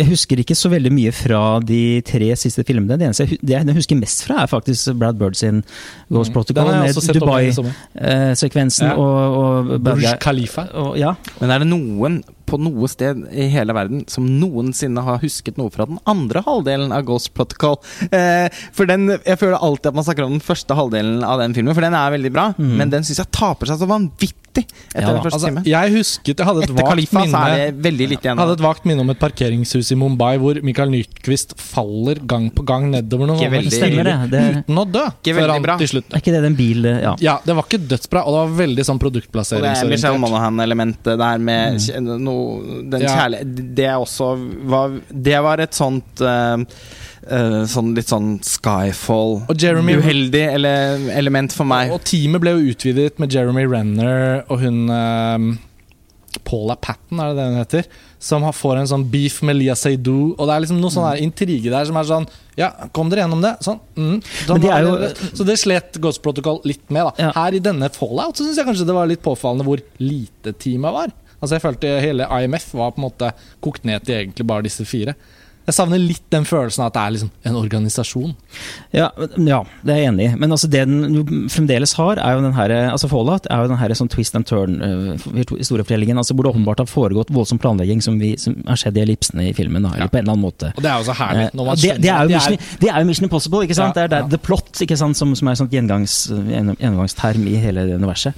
jeg 0.00 0.08
husker 0.10 0.42
ikke 0.42 0.56
så 0.58 0.70
veldig 0.72 0.92
mye 0.94 1.12
fra 1.14 1.42
de 1.62 2.00
tre 2.06 2.32
siste 2.36 2.64
filmene. 2.66 2.98
Det 2.98 3.06
eneste 3.08 3.26
jeg, 3.28 3.38
det 3.42 3.58
jeg 3.60 3.76
husker 3.78 4.00
mest 4.00 4.24
fra, 4.26 4.42
er 4.44 4.50
faktisk 4.50 4.94
Brad 5.00 5.18
Bird 5.20 5.36
sin 5.38 5.62
Ghost 6.10 6.32
Protocol 6.34 6.70
har 6.72 6.86
jeg 6.88 6.96
med. 6.96 7.20
Dubai-sekvensen 7.20 8.90
Ja. 8.90 8.96
og, 8.96 9.38
og 9.70 9.80
Burj 9.84 10.06
Khalifa. 10.22 10.66
og, 10.74 10.94
ja. 10.98 11.14
Men 11.40 11.50
er 11.54 11.62
det 11.64 11.70
noen 11.70 12.20
på 12.50 12.58
noe 12.58 12.88
sted 12.90 13.20
i 13.30 13.44
hele 13.52 13.70
verden 13.76 14.00
som 14.10 14.24
noensinne 14.26 15.04
har 15.06 15.20
husket 15.22 15.54
noe 15.60 15.70
fra 15.70 15.84
den 15.86 16.00
andre 16.10 16.40
halvdelen 16.42 16.90
av 16.96 17.04
Ghost 17.06 17.30
Protocol? 17.36 17.76
Eh, 18.10 18.48
for 18.74 18.90
den, 18.90 19.06
Jeg 19.24 19.38
føler 19.38 19.60
alltid 19.62 19.86
at 19.92 19.94
man 19.94 20.04
snakker 20.08 20.26
om 20.26 20.32
den 20.34 20.42
første 20.42 20.74
halvdelen 20.74 21.22
av 21.22 21.38
den 21.38 21.54
filmen, 21.54 21.74
for 21.76 21.86
den 21.86 21.94
er 21.94 22.10
veldig 22.10 22.32
bra. 22.34 22.48
Men 22.58 22.90
den 22.90 23.06
syns 23.06 23.22
jeg 23.22 23.30
taper 23.30 23.70
seg 23.70 23.78
så 23.78 23.86
vanvittig 23.90 24.34
etter 24.58 25.00
Ja 25.00 25.12
den 25.14 25.22
første 25.22 25.36
Altså, 25.38 25.48
timen. 25.50 25.64
jeg 25.70 25.92
husket 25.94 26.38
Jeg 26.40 26.46
hadde 26.46 26.62
et 26.64 26.72
vagt 26.74 27.12
minne 27.14 27.40
hadde 28.40 28.52
et 28.58 28.64
vagt 28.64 28.84
minne 28.88 29.00
om 29.04 29.10
et 29.10 29.18
parkeringshus 29.20 29.92
i 29.92 29.98
Mumbai 30.00 30.36
hvor 30.42 30.60
Michael 30.66 30.90
Nyquist 30.90 31.54
faller 31.60 32.18
gang 32.26 32.50
på 32.50 32.64
gang 32.66 32.90
nedover 32.90 33.30
noen 33.30 33.38
veldig- 33.52 33.72
Stemmer 33.72 34.04
det. 34.04 34.16
det. 34.30 34.42
uten 34.64 34.76
å 34.82 34.84
dø 34.90 35.04
Ikke 35.22 35.36
før 35.38 35.52
han 35.54 35.62
bra. 35.62 35.76
til 35.78 35.88
slutt 35.88 36.12
Er 36.12 36.18
ikke 36.24 36.32
det 36.34 36.42
den 36.42 36.56
bil... 36.58 36.84
Ja. 36.90 37.14
Ja, 37.20 37.38
det 37.44 37.54
var 37.56 37.62
ikke 37.68 37.80
dødsbra, 37.86 38.24
og 38.26 38.32
det 38.34 38.40
var 38.40 38.66
veldig 38.66 38.84
sånn 38.88 38.98
Og 39.00 39.12
det 39.12 39.20
er 39.22 39.30
Michelle 39.30 39.90
produktplasseringsorientert. 39.90 40.20
Monaghan-elementet 40.20 41.18
der 41.18 41.38
med 41.38 41.80
mm. 41.80 42.18
no, 42.24 42.36
Den 42.90 43.00
Ja. 43.06 43.14
kjærlighet 43.16 43.74
Det 43.76 43.90
også 43.94 44.30
var, 44.66 45.00
Det 45.10 45.42
var 45.42 45.60
et 45.60 45.74
sånt 45.74 46.20
eh, 46.20 46.56
eh, 47.30 47.62
Sånn 47.70 47.94
litt 47.96 48.10
sånn 48.10 48.34
Skyfall 48.44 49.36
Og 49.48 49.56
Jeremy 49.60 49.96
Uheldig 50.00 50.44
ele 50.56 50.74
element 51.16 51.52
for 51.56 51.64
meg. 51.68 51.90
Og 51.94 52.02
teamet 52.04 52.42
ble 52.42 52.56
jo 52.56 52.70
utvidet 52.74 53.18
med 53.22 53.32
Jeremy 53.32 53.64
Renner 53.70 54.44
og 54.48 54.60
hun 54.64 54.86
eh, 54.90 55.50
Paula 56.46 56.76
Patten, 56.78 57.18
er 57.18 57.32
det 57.32 57.36
det 57.40 57.44
hun 57.48 57.58
heter? 57.58 57.86
Som 58.22 58.44
har, 58.46 58.52
får 58.54 58.78
en 58.78 58.86
sånn 58.90 59.04
beef 59.10 59.40
med 59.46 59.56
Lia 59.58 59.74
Seydoux. 59.74 60.36
Og 60.36 60.46
det 60.46 60.54
er 60.54 60.62
liksom 60.62 60.78
noe 60.82 60.92
sånn 60.94 61.06
her 61.08 61.22
intrige 61.24 61.72
der 61.72 61.88
som 61.88 61.96
er 61.98 62.06
sånn 62.06 62.26
Ja, 62.58 62.68
kom 62.94 63.10
dere 63.10 63.24
gjennom 63.24 63.42
det? 63.42 63.54
Sånn. 63.64 63.80
Mm. 63.96 64.20
de 64.46 64.68
er 64.70 64.84
jo- 64.86 65.30
så 65.38 65.46
det 65.48 65.56
slet 65.58 65.98
Ghost 66.02 66.22
Protocol 66.22 66.60
litt 66.64 66.84
med. 66.90 67.08
da 67.08 67.12
Ja. 67.18 67.32
Her 67.34 67.54
i 67.54 67.58
denne 67.58 67.88
Fallout 67.90 68.36
så 68.36 68.44
syns 68.46 68.56
jeg 68.60 68.66
kanskje 68.66 68.86
det 68.86 68.94
var 68.94 69.06
litt 69.10 69.22
påfallende 69.22 69.64
hvor 69.66 69.80
lite 69.98 70.52
teamet 70.54 70.92
var. 70.92 71.12
Altså 71.42 71.56
Jeg 71.56 71.62
følte 71.62 72.00
hele 72.00 72.26
IMF 72.30 72.74
var 72.74 72.92
på 72.92 72.98
en 73.02 73.08
måte 73.10 73.32
kokt 73.62 73.84
ned 73.84 74.04
til 74.04 74.14
egentlig 74.20 74.46
bare 74.46 74.62
disse 74.62 74.84
fire. 74.86 75.14
Jeg 75.68 75.76
savner 75.76 76.00
litt 76.02 76.24
den 76.32 76.46
følelsen 76.48 76.82
av 76.82 76.88
at 76.90 76.94
det 76.96 77.00
er 77.02 77.12
liksom 77.14 77.30
en 77.46 77.56
organisasjon. 77.60 78.30
Ja, 78.96 79.10
ja, 79.38 79.58
det 79.86 79.92
er 79.94 79.98
jeg 80.00 80.08
enig 80.10 80.24
i. 80.26 80.30
Men 80.40 80.54
altså 80.56 80.66
det 80.72 80.80
den 80.88 81.44
fremdeles 81.52 81.92
har, 81.98 82.18
er 82.18 82.34
jo 82.38 82.40
den 82.42 82.56
her, 82.56 82.72
altså 82.90 83.10
Fallout 83.12 83.46
er 83.46 83.62
jo 83.62 83.70
den 83.70 83.78
her 83.78 83.94
sånn 83.94 84.10
twist 84.10 84.34
and 84.34 84.48
turn-historiefortellingen. 84.48 86.18
altså 86.18 86.34
hvor 86.34 86.48
det 86.48 86.54
åpenbart 86.54 86.82
har 86.82 86.88
foregått 86.90 87.30
voldsom 87.30 87.60
planlegging 87.62 88.02
som, 88.02 88.18
vi, 88.18 88.32
som 88.40 88.56
har 88.66 88.80
skjedd 88.80 88.98
i 88.98 89.04
ellipsene 89.04 89.46
i 89.50 89.52
filmen. 89.54 89.82
Da, 89.86 89.92
eller 89.94 90.08
Ja. 90.08 90.10
på 90.10 90.18
en 90.18 90.24
eller 90.24 90.32
annen 90.32 90.46
måte. 90.48 90.72
Og 90.76 90.82
det 90.82 90.90
er 90.90 90.98
jo 90.98 91.04
så 91.12 91.16
herlig. 91.20 91.44
Eh, 91.44 91.50
Når 91.54 91.64
man 91.70 91.76
det, 91.76 91.94
det, 92.00 92.10
er 92.10 92.22
jo 92.22 92.28
de 92.28 92.34
Mission, 92.34 92.58
det 92.80 92.90
er 92.90 92.98
jo 92.98 93.06
Mission 93.12 93.28
Impossible, 93.28 93.62
ikke 93.68 93.78
sant? 93.78 93.96
Ja, 93.96 94.06
det 94.08 94.18
er 94.18 94.22
det, 94.24 94.30
the 94.30 94.38
plot 94.38 94.82
ikke 94.82 94.96
sant? 94.98 95.16
Som, 95.20 95.36
som 95.36 95.48
er 95.48 95.52
et 95.52 95.62
sånt 95.62 95.72
gjengangs, 95.76 96.16
gjennomgangsterm 96.30 97.46
i 97.46 97.54
hele 97.62 97.86
universet. 97.94 98.34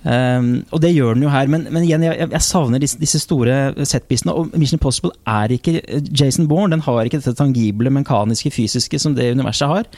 Um, 0.00 0.62
og 0.72 0.80
det 0.80 0.94
gjør 0.94 1.12
den 1.18 1.26
jo 1.26 1.30
her, 1.32 1.48
men, 1.52 1.66
men 1.68 1.84
igjen, 1.84 2.06
jeg, 2.06 2.30
jeg 2.32 2.40
savner 2.46 2.80
disse, 2.80 2.96
disse 3.00 3.20
store 3.20 3.56
setpisene. 3.84 4.32
Og 4.32 4.54
Mission 4.56 4.78
Impossible 4.78 5.12
er 5.28 5.52
ikke 5.52 5.76
eh, 5.82 6.00
Jason 6.16 6.48
Bourne. 6.48 6.72
Den 6.72 6.84
har 6.86 7.04
ikke 7.04 7.20
dette 7.20 7.34
tangible, 7.36 7.92
mekaniske, 7.92 8.52
fysiske 8.54 9.00
som 9.02 9.16
det 9.18 9.30
universet 9.36 9.68
har. 9.68 9.90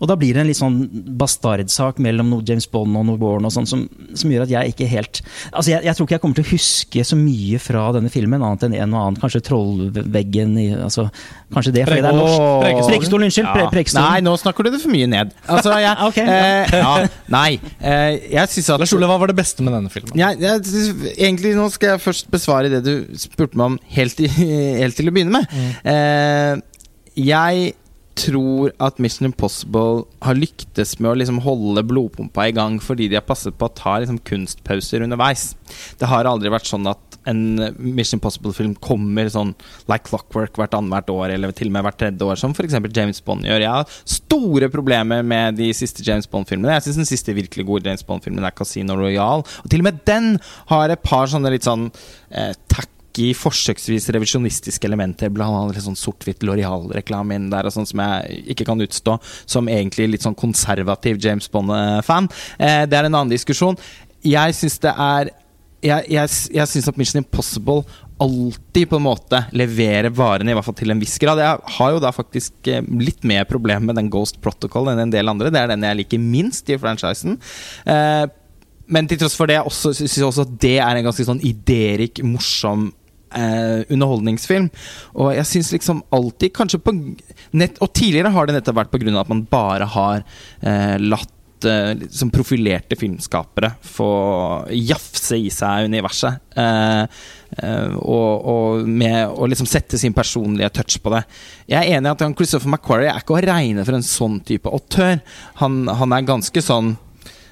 Og 0.00 0.08
da 0.08 0.16
blir 0.16 0.32
det 0.32 0.40
en 0.44 0.48
litt 0.48 0.56
sånn 0.56 0.78
bastardsak 1.20 2.00
mellom 2.00 2.30
noe 2.32 2.44
James 2.48 2.64
Bond 2.72 2.96
og 2.96 3.04
noe 3.10 3.20
Bourne 3.20 3.50
og 3.50 3.52
sånn, 3.52 3.68
som, 3.68 3.84
som 4.16 4.32
gjør 4.32 4.46
at 4.46 4.54
jeg 4.54 4.72
ikke 4.72 4.86
helt 4.88 5.20
Altså, 5.50 5.74
jeg, 5.74 5.84
jeg 5.84 5.96
tror 5.96 6.06
ikke 6.06 6.14
jeg 6.16 6.22
kommer 6.22 6.38
til 6.38 6.46
å 6.46 6.50
huske 6.54 7.04
så 7.04 7.16
mye 7.18 7.58
fra 7.60 7.82
denne 7.96 8.08
filmen, 8.12 8.40
annet 8.46 8.64
enn 8.68 8.76
en 8.78 8.94
og 8.96 9.02
annen. 9.02 9.18
Kanskje 9.20 9.42
trollveggen 9.50 10.56
i 10.60 10.66
altså, 10.78 11.08
Kanskje 11.52 11.72
det, 11.74 11.84
fordi 11.88 12.00
det 12.04 12.10
er 12.12 12.16
norsk. 12.16 12.88
Prekestolen, 12.88 13.26
unnskyld. 13.26 13.48
Pre 13.50 13.64
Prekestolen. 13.74 14.06
Nei, 14.06 14.20
nå 14.24 14.34
snakker 14.38 14.64
du 14.64 14.70
det 14.72 14.80
for 14.80 14.94
mye 14.94 15.08
ned. 15.10 15.32
Altså, 15.50 15.74
jeg, 15.82 15.96
Ok. 16.08 16.18
eh, 16.22 16.74
ja, 16.80 16.92
nei. 17.34 17.48
Eh, 17.82 18.20
jeg 18.36 18.52
syns 18.54 18.70
at 18.76 18.82
Lars 18.84 18.94
Ole, 18.96 19.08
hva 19.10 19.16
var 19.20 19.32
det 19.32 19.36
beste 19.40 19.49
med 19.58 19.74
denne 19.74 19.90
filmen? 19.92 20.14
jeg, 20.18 20.38
jeg, 20.40 20.94
egentlig 21.16 21.56
Nå 21.58 21.66
skal 21.74 21.94
jeg 21.94 22.04
først 22.04 22.30
besvare 22.30 22.70
det 22.72 22.80
du 22.86 22.94
spurte 23.18 23.58
meg 23.58 23.74
om 23.74 23.78
helt, 23.96 24.22
i, 24.22 24.30
helt 24.82 24.98
til 24.98 25.10
å 25.10 25.14
begynne 25.14 25.40
med. 25.40 25.60
Eh, 25.90 26.54
jeg 27.20 27.72
tror 28.20 28.72
at 28.82 28.98
Mission 29.02 29.30
Impossible 29.30 30.04
har 30.24 30.38
lyktes 30.38 30.96
med 31.00 31.12
å 31.12 31.18
liksom 31.18 31.40
holde 31.44 31.84
blodpumpa 31.86 32.48
i 32.48 32.54
gang 32.56 32.78
fordi 32.82 33.08
de 33.10 33.18
har 33.18 33.26
passet 33.26 33.56
på 33.56 33.68
å 33.68 33.74
ta 33.76 33.98
liksom 34.02 34.20
kunstpauser 34.26 35.06
underveis. 35.06 35.54
Det 36.00 36.10
har 36.10 36.28
aldri 36.28 36.52
vært 36.52 36.68
sånn 36.68 36.88
at 36.90 37.09
en 37.28 37.40
Mission 37.76 38.18
Impossible-film 38.18 38.74
kommer 38.82 39.28
sånn 39.32 39.52
like 39.90 40.06
clockwork 40.08 40.56
hvert 40.58 40.76
annethvert 40.76 41.12
år, 41.12 41.34
eller 41.34 41.54
til 41.56 41.70
og 41.70 41.76
med 41.76 41.86
hvert 41.86 41.98
tredje 42.00 42.26
år, 42.26 42.38
som 42.40 42.54
f.eks. 42.56 42.78
James 42.96 43.20
Bond 43.24 43.48
gjør. 43.48 43.64
Jeg 43.64 43.74
har 43.74 43.98
store 44.08 44.70
problemer 44.72 45.24
med 45.26 45.58
de 45.60 45.70
siste 45.76 46.04
James 46.06 46.28
Bond-filmene. 46.30 46.76
Jeg 46.78 46.88
syns 46.88 47.02
den 47.02 47.10
siste 47.10 47.36
virkelig 47.36 47.66
gode 47.68 47.88
James 47.88 48.06
Bond-filmen 48.06 48.46
er 48.46 48.56
Casino 48.56 48.96
Royale. 48.98 49.44
Og 49.64 49.72
til 49.72 49.84
og 49.84 49.90
med 49.90 50.00
den 50.08 50.32
har 50.72 50.92
et 50.92 51.04
par 51.04 51.28
sånne 51.30 51.52
litt 51.52 51.68
sånn 51.68 51.90
eh, 52.30 52.54
tacky, 52.72 53.30
forsøksvis 53.36 54.08
revisjonistiske 54.14 54.86
elementer, 54.88 55.32
blant 55.34 55.56
annet 55.56 55.76
litt 55.76 55.86
sånn 55.88 55.98
sort-hvitt 55.98 56.46
Loreal-reklame 56.46 57.36
inn 57.36 57.50
der, 57.52 57.68
og 57.68 57.74
sånn 57.74 57.88
som 57.90 58.00
jeg 58.04 58.44
ikke 58.54 58.68
kan 58.70 58.80
utstå, 58.80 59.18
som 59.50 59.68
egentlig 59.68 60.08
litt 60.14 60.24
sånn 60.26 60.38
konservativ 60.38 61.20
James 61.20 61.50
Bond-fan. 61.52 62.30
Eh, 62.56 62.86
det 62.88 62.96
er 62.96 63.10
en 63.10 63.18
annen 63.18 63.34
diskusjon. 63.34 63.76
Jeg 64.24 64.56
syns 64.56 64.80
det 64.82 64.92
er 64.92 65.30
jeg, 65.84 66.06
jeg, 66.12 66.32
jeg 66.54 66.70
syns 66.70 66.88
at 66.90 66.98
Mission 67.00 67.22
Impossible 67.22 67.84
alltid 68.20 68.90
på 68.90 68.98
en 68.98 69.06
måte 69.06 69.38
leverer 69.56 70.12
varene, 70.12 70.52
i 70.52 70.56
hvert 70.56 70.66
fall 70.66 70.76
til 70.76 70.92
en 70.92 71.00
viss 71.00 71.16
grad. 71.22 71.40
Jeg 71.40 71.76
har 71.78 71.94
jo 71.94 72.02
da 72.04 72.10
faktisk 72.12 72.68
eh, 72.68 72.84
litt 73.00 73.24
mer 73.24 73.46
problem 73.48 73.88
med 73.88 73.96
den 73.96 74.10
Ghost 74.12 74.42
Protocol 74.44 74.92
enn 74.92 75.06
en 75.06 75.14
del 75.14 75.32
andre. 75.32 75.52
Det 75.52 75.62
er 75.62 75.72
den 75.72 75.88
jeg 75.88 76.02
liker 76.02 76.20
minst 76.20 76.68
i 76.68 76.78
franchisen. 76.80 77.40
Eh, 77.88 78.26
men 78.90 79.08
til 79.08 79.20
tross 79.20 79.38
for 79.38 79.48
det 79.48 79.56
jeg 79.56 79.66
også 79.70 80.44
at 80.44 80.56
det 80.60 80.76
er 80.82 80.98
en 80.98 81.06
ganske 81.06 81.24
sånn 81.24 81.40
idérik, 81.46 82.20
morsom 82.26 82.90
eh, 83.36 83.86
underholdningsfilm. 83.88 84.68
Og 85.16 85.32
jeg 85.36 85.48
syns 85.48 85.72
liksom 85.78 86.04
alltid 86.12 86.54
kanskje 86.56 86.82
på 86.82 86.94
nett, 87.56 87.78
Og 87.80 87.92
tidligere 87.94 88.34
har 88.34 88.46
det 88.46 88.58
nettopp 88.58 88.82
vært 88.82 88.92
pga. 88.92 89.20
at 89.20 89.28
man 89.32 89.46
bare 89.48 89.86
har 89.86 90.24
eh, 90.60 90.98
latt 90.98 91.32
eh, 91.68 91.92
som 92.14 92.30
profilerte 92.32 92.96
filmskapere 92.98 93.72
få 93.84 94.10
jafse 94.74 95.38
i 95.38 95.50
seg 95.52 95.88
universet. 95.90 96.40
Eh, 96.58 97.02
eh, 97.58 97.94
og, 98.00 98.48
og 98.52 98.88
med 98.88 99.30
å 99.30 99.48
liksom 99.50 99.68
sette 99.68 99.98
sin 100.00 100.16
personlige 100.16 100.72
touch 100.80 100.98
på 101.02 101.12
det. 101.14 101.22
Jeg 101.70 101.80
er 101.80 101.98
enig 101.98 102.10
i 102.10 102.14
at 102.14 102.24
han 102.26 102.36
Christopher 102.38 102.72
McQuarrie 102.72 103.12
er 103.12 103.22
ikke 103.22 103.36
å 103.36 103.44
regne 103.44 103.86
for 103.86 103.98
en 103.98 104.06
sånn 104.06 104.40
type 104.46 104.70
autør. 104.70 105.20
Han, 105.62 105.82
han 106.00 106.16
er 106.16 106.28
ganske 106.28 106.64
sånn 106.64 106.94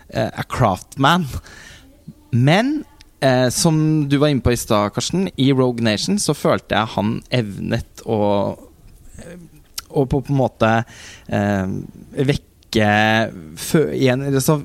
eh, 0.09 0.29
a 0.29 0.47
craftman. 0.49 1.29
Men 2.35 2.83
eh, 3.25 3.49
som 3.55 4.09
du 4.09 4.19
var 4.21 4.33
inne 4.33 4.45
på 4.45 4.55
i 4.55 4.61
stad, 4.61 4.93
Karsten, 4.97 5.29
i 5.37 5.53
Rogue 5.53 5.85
Nation 5.85 6.21
så 6.23 6.37
følte 6.37 6.77
jeg 6.77 6.95
han 6.97 7.21
evnet 7.43 8.07
å 8.07 8.23
Og 9.88 10.05
på, 10.07 10.19
på 10.21 10.31
en 10.31 10.37
måte 10.37 10.69
eh, 11.33 11.71
vekke 12.12 12.48
fø, 12.75 13.81
igjen, 13.97 14.27
så, 14.45 14.59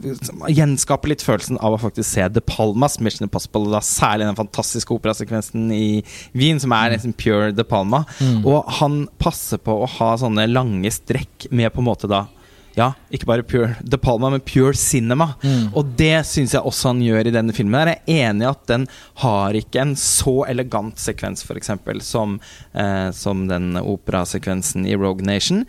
Gjenskape 0.51 1.07
litt 1.07 1.23
følelsen 1.23 1.57
av 1.63 1.77
å 1.77 1.79
faktisk 1.81 2.09
se 2.09 2.27
De 2.33 2.43
Palmas 2.43 2.99
Mission 2.99 3.27
Impossible, 3.27 3.71
da 3.71 3.79
særlig 3.85 4.27
den 4.27 4.39
fantastiske 4.39 4.93
operasekvensen 4.95 5.71
i 5.71 6.03
Wien, 6.35 6.59
som 6.59 6.75
er 6.75 6.95
liksom 6.97 7.15
pure 7.15 7.51
De 7.55 7.63
Palma. 7.63 8.03
Og 8.43 8.63
han 8.81 9.05
passer 9.21 9.61
på 9.63 9.83
å 9.83 9.89
ha 9.97 10.13
sånne 10.19 10.49
lange 10.51 10.91
strekk 10.91 11.47
med 11.51 11.71
på 11.73 11.83
en 11.83 11.91
måte 11.93 12.11
da 12.11 12.25
ja, 12.73 12.87
ikke 13.13 13.27
bare 13.29 13.45
pure 13.45 13.75
De 13.85 13.97
Palma, 14.01 14.31
men 14.33 14.41
pure 14.41 14.73
cinema. 14.77 15.33
Og 15.77 15.93
det 15.99 16.25
syns 16.25 16.55
jeg 16.55 16.65
også 16.65 16.89
han 16.89 17.03
gjør 17.05 17.29
i 17.29 17.33
denne 17.35 17.53
filmen. 17.53 17.91
Jeg 17.91 18.01
er 18.01 18.29
enig 18.31 18.47
i 18.47 18.49
at 18.49 18.63
den 18.71 18.87
har 19.21 19.57
ikke 19.57 19.83
en 19.83 19.95
så 19.99 20.39
elegant 20.49 20.97
sekvens, 21.01 21.45
f.eks., 21.45 21.73
som, 22.07 22.39
eh, 22.73 23.09
som 23.13 23.45
den 23.49 23.77
operasekvensen 23.77 24.87
i 24.89 24.97
Rogue 24.97 25.25
Nation. 25.25 25.67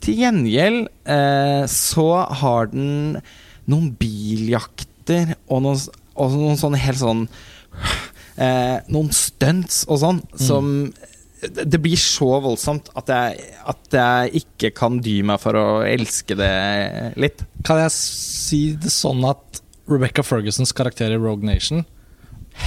Til 0.00 0.22
gjengjeld 0.22 0.88
eh, 1.12 1.64
så 1.68 2.08
har 2.42 2.70
den 2.72 3.20
noen 3.70 3.92
biljakter 4.00 5.34
og 5.50 5.64
noen, 5.66 5.82
og 6.16 6.36
noen 6.38 6.58
sånne 6.60 6.80
helt 6.80 7.00
sånn 7.00 7.22
eh, 8.40 8.80
Noen 8.90 9.12
stunts 9.14 9.84
og 9.88 10.00
sånn 10.02 10.20
som 10.40 10.72
det 10.90 11.10
det 11.40 11.78
blir 11.80 11.96
så 11.96 12.34
voldsomt 12.44 12.90
at 13.00 13.08
jeg, 13.08 13.44
at 13.64 13.94
jeg 13.96 14.42
ikke 14.42 14.70
kan 14.76 14.98
dy 15.00 15.20
meg 15.24 15.40
for 15.40 15.56
å 15.56 15.80
elske 15.88 16.36
det 16.36 16.50
litt. 17.16 17.46
Kan 17.64 17.80
jeg 17.80 17.94
si 17.96 18.60
det 18.76 18.92
sånn 18.92 19.24
at 19.24 19.62
Rebecca 19.88 20.20
Fergusons 20.20 20.74
karakter 20.76 21.14
i 21.14 21.18
Rogue 21.18 21.46
Nation 21.48 21.86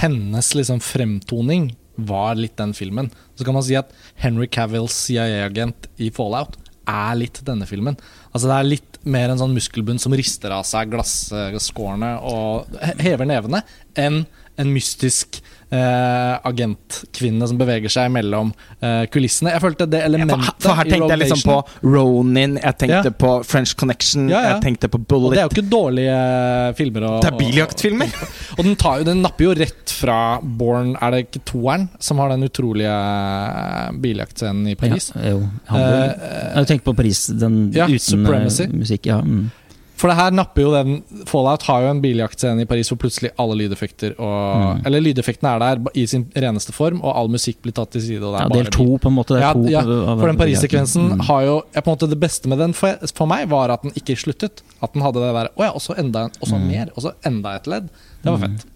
Hennes 0.00 0.50
liksom 0.58 0.80
fremtoning 0.82 1.70
var 1.94 2.34
litt 2.34 2.56
den 2.58 2.72
filmen. 2.74 3.12
Så 3.38 3.46
kan 3.46 3.54
man 3.54 3.62
si 3.62 3.76
at 3.78 3.92
Henry 4.18 4.48
Cavills 4.50 4.96
CIA-agent 5.04 5.86
i 6.02 6.10
Fallout 6.10 6.58
er 6.90 7.18
litt 7.18 7.40
denne 7.46 7.66
filmen. 7.68 7.98
Altså 8.32 8.50
Det 8.50 8.56
er 8.56 8.68
litt 8.68 8.98
mer 9.04 9.32
en 9.32 9.40
sånn 9.40 9.54
muskelbunn 9.56 10.00
som 10.00 10.14
rister 10.16 10.54
av 10.54 10.64
seg 10.68 10.92
glasskårene 10.92 12.14
og 12.24 12.78
hever 13.04 13.28
nevene, 13.28 13.62
enn 13.96 14.24
en 14.60 14.70
mystisk 14.70 15.40
eh, 15.70 16.34
agentkvinne 16.48 17.46
som 17.48 17.58
beveger 17.60 17.90
seg 17.92 18.10
mellom 18.14 18.52
eh, 18.80 19.04
kulissene. 19.12 19.52
Jeg 19.54 19.62
følte 19.64 19.86
det 19.90 20.02
For, 20.04 20.18
ja, 20.18 20.52
for 20.60 20.74
her 20.78 20.90
tenkte 20.90 21.10
jeg 21.14 21.22
liksom 21.24 21.42
på 21.48 21.56
Ronin, 21.82 22.58
jeg 22.62 22.78
tenkte 22.80 23.10
Ja. 23.10 23.14
på 23.24 23.32
French 23.44 23.74
Connection, 23.76 24.28
Ja, 24.28 24.40
ja. 24.40 24.48
jeg 24.54 24.62
tenkte 24.62 24.88
på 24.92 24.98
Bullet. 24.98 25.24
Og 25.26 25.32
det 25.34 25.40
er 25.42 25.48
jo 25.48 25.54
ikke 25.54 25.70
dårlige 25.70 26.76
filmer. 26.76 27.00
å- 27.08 27.20
Det 27.22 27.32
er 27.32 27.38
biljaktfilmer! 27.38 28.14
Og 28.58 28.64
den, 28.64 28.76
tar 28.76 28.98
jo, 28.98 29.04
den 29.04 29.22
napper 29.22 29.44
jo 29.48 29.54
rett 29.54 29.90
fra 29.94 30.38
Born 30.42 30.96
Er 31.00 31.10
det 31.10 31.18
ikke 31.28 31.40
toeren 31.44 31.88
som 32.02 32.18
har 32.18 32.28
den 32.34 32.42
utrolige 32.46 32.90
eh, 32.94 33.90
biljaktscenen 34.04 34.68
i 34.70 34.74
Paris? 34.78 35.10
Ja, 35.14 35.30
jo, 35.34 35.42
Hamburg. 35.70 36.22
Eh, 36.22 36.54
jeg 36.60 36.66
tenker 36.70 36.84
på 36.92 36.96
Paris, 36.96 37.26
den 37.34 37.72
ja, 37.74 37.86
uten 37.86 37.98
Supremacy. 37.98 38.64
eh, 38.64 38.72
musikk? 38.84 39.06
Ja. 39.06 39.20
Mm. 39.24 39.50
For 39.96 40.10
det 40.10 40.16
her 40.18 40.30
napper 40.34 40.62
jo 40.64 40.70
den 40.74 41.02
Fallout 41.30 41.62
har 41.68 41.82
jo 41.84 41.90
en 41.92 42.00
biljaktscene 42.02 42.64
i 42.64 42.66
Paris 42.66 42.88
hvor 42.90 42.98
plutselig 42.98 43.30
alle 43.38 43.54
lydeffekter 43.60 44.16
og 44.18 44.32
Mm. 44.74 44.86
Eller 44.86 45.00
lydeffektene 45.04 45.52
er 45.54 45.58
der 45.62 45.92
i 45.94 46.04
sin 46.10 46.24
reneste 46.34 46.72
form, 46.74 47.00
og 47.04 47.14
all 47.16 47.28
musikk 47.28 47.60
blir 47.62 47.72
tatt 47.72 47.90
til 47.94 48.02
side. 48.02 48.20
Ja, 48.34 48.48
del 48.48 48.66
to, 48.74 48.98
på 48.98 49.06
en 49.08 49.14
måte. 49.14 49.34
Det 49.38 49.40
Ja, 49.44 49.52
to 49.52 49.64
ja, 49.70 49.82
for 49.82 50.26
den 50.26 50.36
Paris-sekvensen 50.36 51.12
Mm. 51.14 51.20
har 51.28 51.42
jo 51.42 51.62
jeg, 51.74 51.84
på 51.84 51.90
en 51.90 51.96
måte 51.96 52.08
Det 52.10 52.20
beste 52.20 52.48
med 52.48 52.58
den 52.58 52.72
for, 52.72 52.96
for 53.14 53.26
meg 53.26 53.48
var 53.48 53.70
at 53.70 53.82
den 53.82 53.92
ikke 53.92 54.16
sluttet. 54.18 54.62
At 54.82 54.92
den 54.94 55.02
hadde 55.02 55.14
det 55.22 55.32
der 55.34 55.48
Å 55.56 55.62
ja, 55.62 55.70
og 55.70 55.80
så 55.80 55.94
enda 55.96 56.24
en, 56.24 56.30
og 56.42 56.48
så 56.48 56.56
Mm. 56.58 56.66
mer, 56.66 56.88
og 56.96 57.02
så 57.02 57.12
enda 57.24 57.54
et 57.54 57.66
ledd. 57.66 57.88
Det 58.22 58.30
var 58.32 58.38
Mm. 58.38 58.58
fett. 58.58 58.66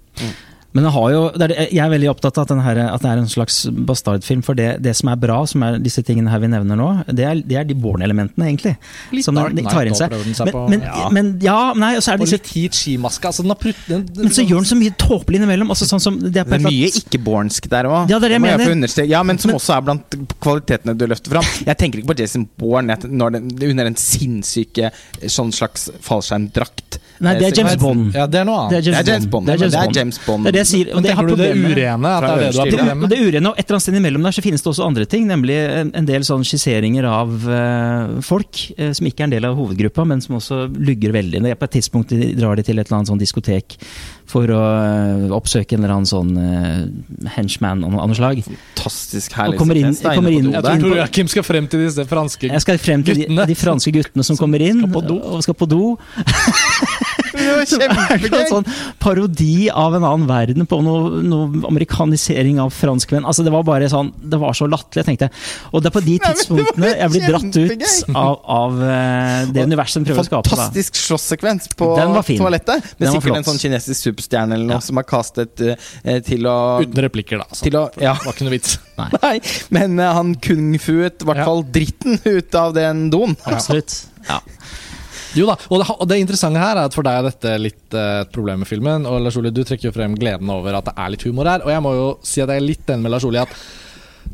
Men 0.78 0.86
det 0.86 0.92
har 0.94 1.08
jo, 1.12 1.22
det 1.34 1.48
er, 1.50 1.54
jeg 1.74 1.82
er 1.84 1.90
veldig 1.92 2.10
opptatt 2.12 2.38
av 2.38 2.46
at, 2.46 2.52
den 2.54 2.62
her, 2.62 2.78
at 2.94 3.02
det 3.02 3.10
er 3.10 3.22
en 3.24 3.28
slags 3.30 3.58
bastardfilm. 3.88 4.44
For 4.46 4.54
det, 4.58 4.68
det 4.84 4.94
som 4.98 5.10
er 5.12 5.18
bra, 5.20 5.40
som 5.50 5.64
er 5.66 5.78
disse 5.82 6.04
tingene 6.06 6.30
her 6.30 6.38
vi 6.42 6.50
nevner 6.52 6.78
nå, 6.78 6.88
det 7.10 7.26
er, 7.26 7.42
det 7.42 7.58
er 7.58 7.66
de 7.68 7.74
Born-elementene, 7.78 8.46
egentlig. 8.52 8.76
Litt 9.14 9.26
som 9.26 9.34
den 9.38 9.58
Knight 9.58 9.70
tar 9.74 9.90
inn 9.90 9.98
seg. 9.98 10.14
den 10.14 10.34
seg 10.38 10.52
Men, 10.54 10.70
men, 10.70 10.86
Ja. 10.86 11.08
men 11.14 11.32
ja, 11.42 11.58
nei, 11.74 11.92
og 11.98 12.02
så 12.06 12.14
er 12.14 12.22
det 12.22 12.28
disse 12.30 12.54
Heat 12.54 12.78
skimaske. 12.78 13.26
Altså, 13.32 13.42
den 13.42 13.50
har 13.52 13.60
prutt- 13.60 13.84
den- 13.88 14.06
den- 14.06 14.24
Men 14.28 14.32
så 14.38 14.46
gjør 14.46 14.62
den 14.62 14.70
så 14.72 14.78
mye 14.78 14.94
tåpelig 14.96 15.40
innimellom. 15.42 15.70
Også, 15.74 15.88
sånn 15.90 16.00
som, 16.00 16.18
det 16.20 16.36
er 16.36 16.44
Det 16.48 16.60
er 16.60 16.64
mye 16.70 16.88
ikke-bornsk 17.02 17.68
der 17.68 17.84
òg. 17.90 18.08
Ja, 18.10 18.18
det 18.18 18.30
er 18.30 18.38
det 18.38 18.38
jeg 18.38 18.42
mener. 18.68 19.06
Ja, 19.08 19.22
men 19.22 19.38
som 19.38 19.50
også 19.52 19.76
er 19.76 19.82
blant 19.82 20.16
kvalitetene 20.40 20.96
du 20.96 21.06
løfter 21.06 21.34
fram. 21.36 21.44
Jeg 21.66 21.76
tenker 21.78 21.98
ikke 22.00 22.12
på 22.14 22.18
Jason 22.18 22.48
Bourne 22.58 22.96
når 23.08 23.32
den, 23.38 23.50
under 23.70 23.86
en 23.86 23.94
sinnssyke 23.96 24.90
sånn 25.26 25.52
slags 25.52 25.88
fallskjermdrakt. 26.04 26.98
Nei, 27.20 27.32
det 27.34 27.48
er 27.48 27.48
Eh, 27.48 27.64
James. 27.64 27.76
Bond. 27.82 28.12
Ja, 28.14 28.26
det 28.30 28.38
er 28.40 28.44
noe 28.46 28.68
annet. 28.68 28.84
Det 28.84 28.94
er 28.94 29.12
James 29.12 29.26
Bond. 29.26 29.46
Det 29.48 29.54
er 29.54 29.58
James 29.58 29.74
Bond. 29.74 29.86
det 29.86 29.94
er 29.94 30.00
James 30.00 30.18
Bond. 30.26 30.46
Det 30.68 30.76
er 30.76 30.84
sier. 30.84 30.90
Men 30.94 31.02
men 31.02 31.08
tenker 31.08 31.30
du 31.30 31.34
det 31.40 31.48
urene? 31.56 32.12
At 32.12 32.26
det 32.26 32.30
er 32.30 32.42
det 32.42 32.52
du 32.52 32.58
har 32.60 32.70
det, 32.70 32.96
med? 33.00 33.08
det 33.12 33.18
urene, 33.22 33.50
og 33.52 33.58
et 33.58 33.64
eller 33.64 33.76
annet 33.78 33.86
sted 33.86 33.98
imellom 34.00 34.28
der 34.28 34.36
så 34.36 34.44
finnes 34.44 34.64
det 34.64 34.70
også 34.72 34.86
andre 34.86 35.06
ting, 35.10 35.26
nemlig 35.30 35.56
en, 35.58 35.92
en 35.96 36.08
del 36.08 36.26
sånn 36.28 36.44
skisseringer 36.46 37.08
av 37.08 37.34
uh, 37.48 38.20
folk 38.24 38.60
uh, 38.78 38.92
som 38.96 39.08
ikke 39.08 39.24
er 39.24 39.30
en 39.30 39.34
del 39.36 39.48
av 39.48 39.56
hovedgruppa, 39.58 40.04
men 40.08 40.20
som 40.24 40.36
også 40.38 40.60
lugger 40.76 41.14
veldig. 41.16 41.42
Når 41.44 41.54
jeg 41.54 41.60
På 41.62 41.68
et 41.68 41.76
tidspunkt 41.78 42.14
drar 42.38 42.58
de 42.60 42.66
til 42.68 42.78
et 42.78 42.86
eller 42.86 43.00
annet 43.00 43.12
sånn 43.12 43.22
diskotek 43.22 43.78
for 44.28 44.50
å 44.52 44.60
uh, 44.60 45.36
oppsøke 45.38 45.76
en 45.78 45.82
eller 45.84 45.96
annen 45.96 46.08
sånn 46.08 46.34
henchman 47.36 47.84
av 47.86 47.94
noe 47.96 48.16
slag. 48.18 48.42
Fantastisk 48.46 49.34
herlig 49.38 49.56
Og 49.56 49.62
kommer 49.62 49.80
inn- 49.80 49.96
kommer 50.02 50.34
inn- 50.34 50.52
Jeg 50.52 50.62
tror. 50.82 50.96
Joakim 50.98 51.28
skal 51.32 51.46
frem 51.46 51.68
til 51.70 51.84
disse 51.86 52.04
franske 52.08 52.42
guttene. 52.44 52.58
Jeg 52.58 52.66
skal 52.66 52.78
frem 52.82 53.04
til 53.06 53.22
de, 53.24 53.46
de 53.52 53.56
franske 53.58 53.92
guttene 53.94 54.26
som 54.26 54.36
kommer 54.42 54.62
inn 54.64 54.84
skal 54.84 55.12
og 55.18 55.42
skal 55.46 55.56
på 55.58 55.68
do. 55.70 55.82
Det 57.48 57.56
var 57.56 57.64
Så 57.68 57.78
en 57.80 57.94
kjempegøy! 57.96 58.48
sånn 58.50 58.66
parodi 59.02 59.68
av 59.72 59.94
en 59.98 60.04
annen 60.04 60.26
verden 60.28 60.66
på 60.68 60.78
noe, 60.84 61.22
noe 61.24 61.62
amerikanisering 61.68 62.60
av 62.62 62.70
franskmenn. 62.74 63.24
Altså, 63.28 63.44
det 63.46 63.52
var 63.54 63.64
bare 63.66 63.88
sånn, 63.92 64.10
det 64.20 64.38
var 64.42 64.52
så 64.58 64.68
latterlig. 64.68 65.04
Jeg 65.04 65.08
tenkte, 65.08 65.28
Og 65.72 65.82
det 65.84 65.90
er 65.90 65.94
på 65.98 66.02
de 66.04 66.16
tidspunktene 66.24 66.92
jeg 66.98 67.12
blir 67.14 67.26
dratt 67.28 67.58
ut 67.58 68.14
av, 68.18 68.38
av 68.58 68.82
eh, 68.84 69.42
det 69.54 69.64
universet 69.68 70.02
de 70.02 70.10
prøver 70.10 70.24
å 70.24 70.28
skape. 70.28 70.52
Fantastisk 70.52 70.98
slåsssekvens 71.00 71.70
på 71.78 71.90
Den 71.98 72.14
var 72.16 72.26
fin. 72.26 72.38
toalettet. 72.42 72.82
Den 72.98 73.06
Med 73.06 73.08
var 73.08 73.20
sikkert 73.20 73.40
en 73.42 73.48
sånn 73.50 73.62
kinesisk 73.62 74.08
superstjerne 74.10 74.58
eller 74.58 74.66
noe 74.72 74.78
Ja. 74.78 74.84
som 74.88 74.98
er 75.00 75.06
kastet 75.08 75.60
eh, 75.64 76.20
til 76.26 76.46
å 76.50 76.56
Uten 76.84 77.02
replikker, 77.08 77.38
da. 77.42 77.48
Altså. 77.48 77.64
Til 77.68 77.78
å 77.80 77.86
Ja. 78.00 78.14
Det 78.18 78.26
var 78.26 78.34
ikke 78.36 78.48
noe 78.48 78.56
vits. 78.56 78.78
Nei, 79.22 79.36
men 79.74 79.98
uh, 80.00 80.12
han 80.16 80.34
kung-fuet 80.42 81.22
i 81.22 81.28
hvert 81.28 81.42
Ja. 81.42 81.44
fall 81.46 81.62
dritten 81.72 82.18
ut 82.24 82.54
av 82.58 82.74
den 82.74 83.08
doen. 83.14 83.36
Absolutt. 83.46 84.06
Ja. 84.28 84.40
Jo 85.36 85.48
da, 85.50 85.58
og 85.68 85.82
det, 85.82 85.88
og 85.92 86.06
det 86.08 86.20
interessante 86.22 86.62
her 86.62 86.78
er 86.78 86.88
at 86.88 86.94
for 86.96 87.06
deg 87.06 87.18
er 87.18 87.26
dette 87.28 87.56
litt 87.60 87.96
eh, 87.96 88.22
et 88.22 88.30
problem 88.34 88.62
med 88.62 88.70
filmen. 88.70 89.04
Og 89.08 89.20
Lars 89.24 89.36
Ole, 89.40 89.52
du 89.52 89.60
trekker 89.66 89.90
jo 89.90 89.96
frem 89.96 90.16
gleden 90.18 90.48
over 90.52 90.78
at 90.78 90.88
det 90.88 90.96
er 90.96 91.12
litt 91.12 91.26
humor 91.28 91.50
her. 91.50 91.64
Og 91.66 91.74
jeg 91.74 91.84
må 91.84 91.92
jo 91.96 92.08
si 92.24 92.40
at 92.44 92.52
jeg 92.52 92.62
er 92.62 92.68
litt 92.68 92.94
enig 92.94 93.04
med 93.04 93.14
Lars 93.14 93.26
Ole 93.28 93.42
i 93.42 93.44
at 93.44 93.58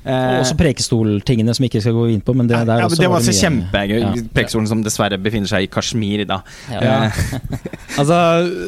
Eh, 0.00 0.14
Og 0.16 0.40
også 0.40 0.56
Prekestoltingene 0.56 1.52
som 1.52 1.62
vi 1.62 1.68
ikke 1.68 1.82
skal 1.84 1.92
gå 1.98 2.06
inn 2.14 2.22
på. 2.24 2.32
Men 2.34 2.48
det, 2.48 2.56
ja, 2.56 2.64
der 2.64 2.80
men 2.80 2.86
også 2.88 3.02
det 3.02 3.10
var 3.10 3.18
var 3.20 3.26
så 3.28 3.34
kjempegøy. 3.36 3.98
Ja. 4.00 4.12
Prekestolen 4.34 4.68
som 4.70 4.82
dessverre 4.86 5.18
befinner 5.20 5.50
seg 5.50 5.66
i 5.66 5.70
Kashmir 5.70 6.24
da. 6.28 6.40
Ja. 6.72 6.80
Ja. 6.80 6.96
Eh, 7.04 7.58
Altså, 8.00 8.16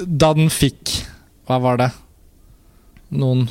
da 0.06 0.32
den 0.36 0.50
fikk 0.52 0.90
Hva 1.48 1.56
var 1.62 1.78
det? 1.80 1.86
Noen 3.12 3.46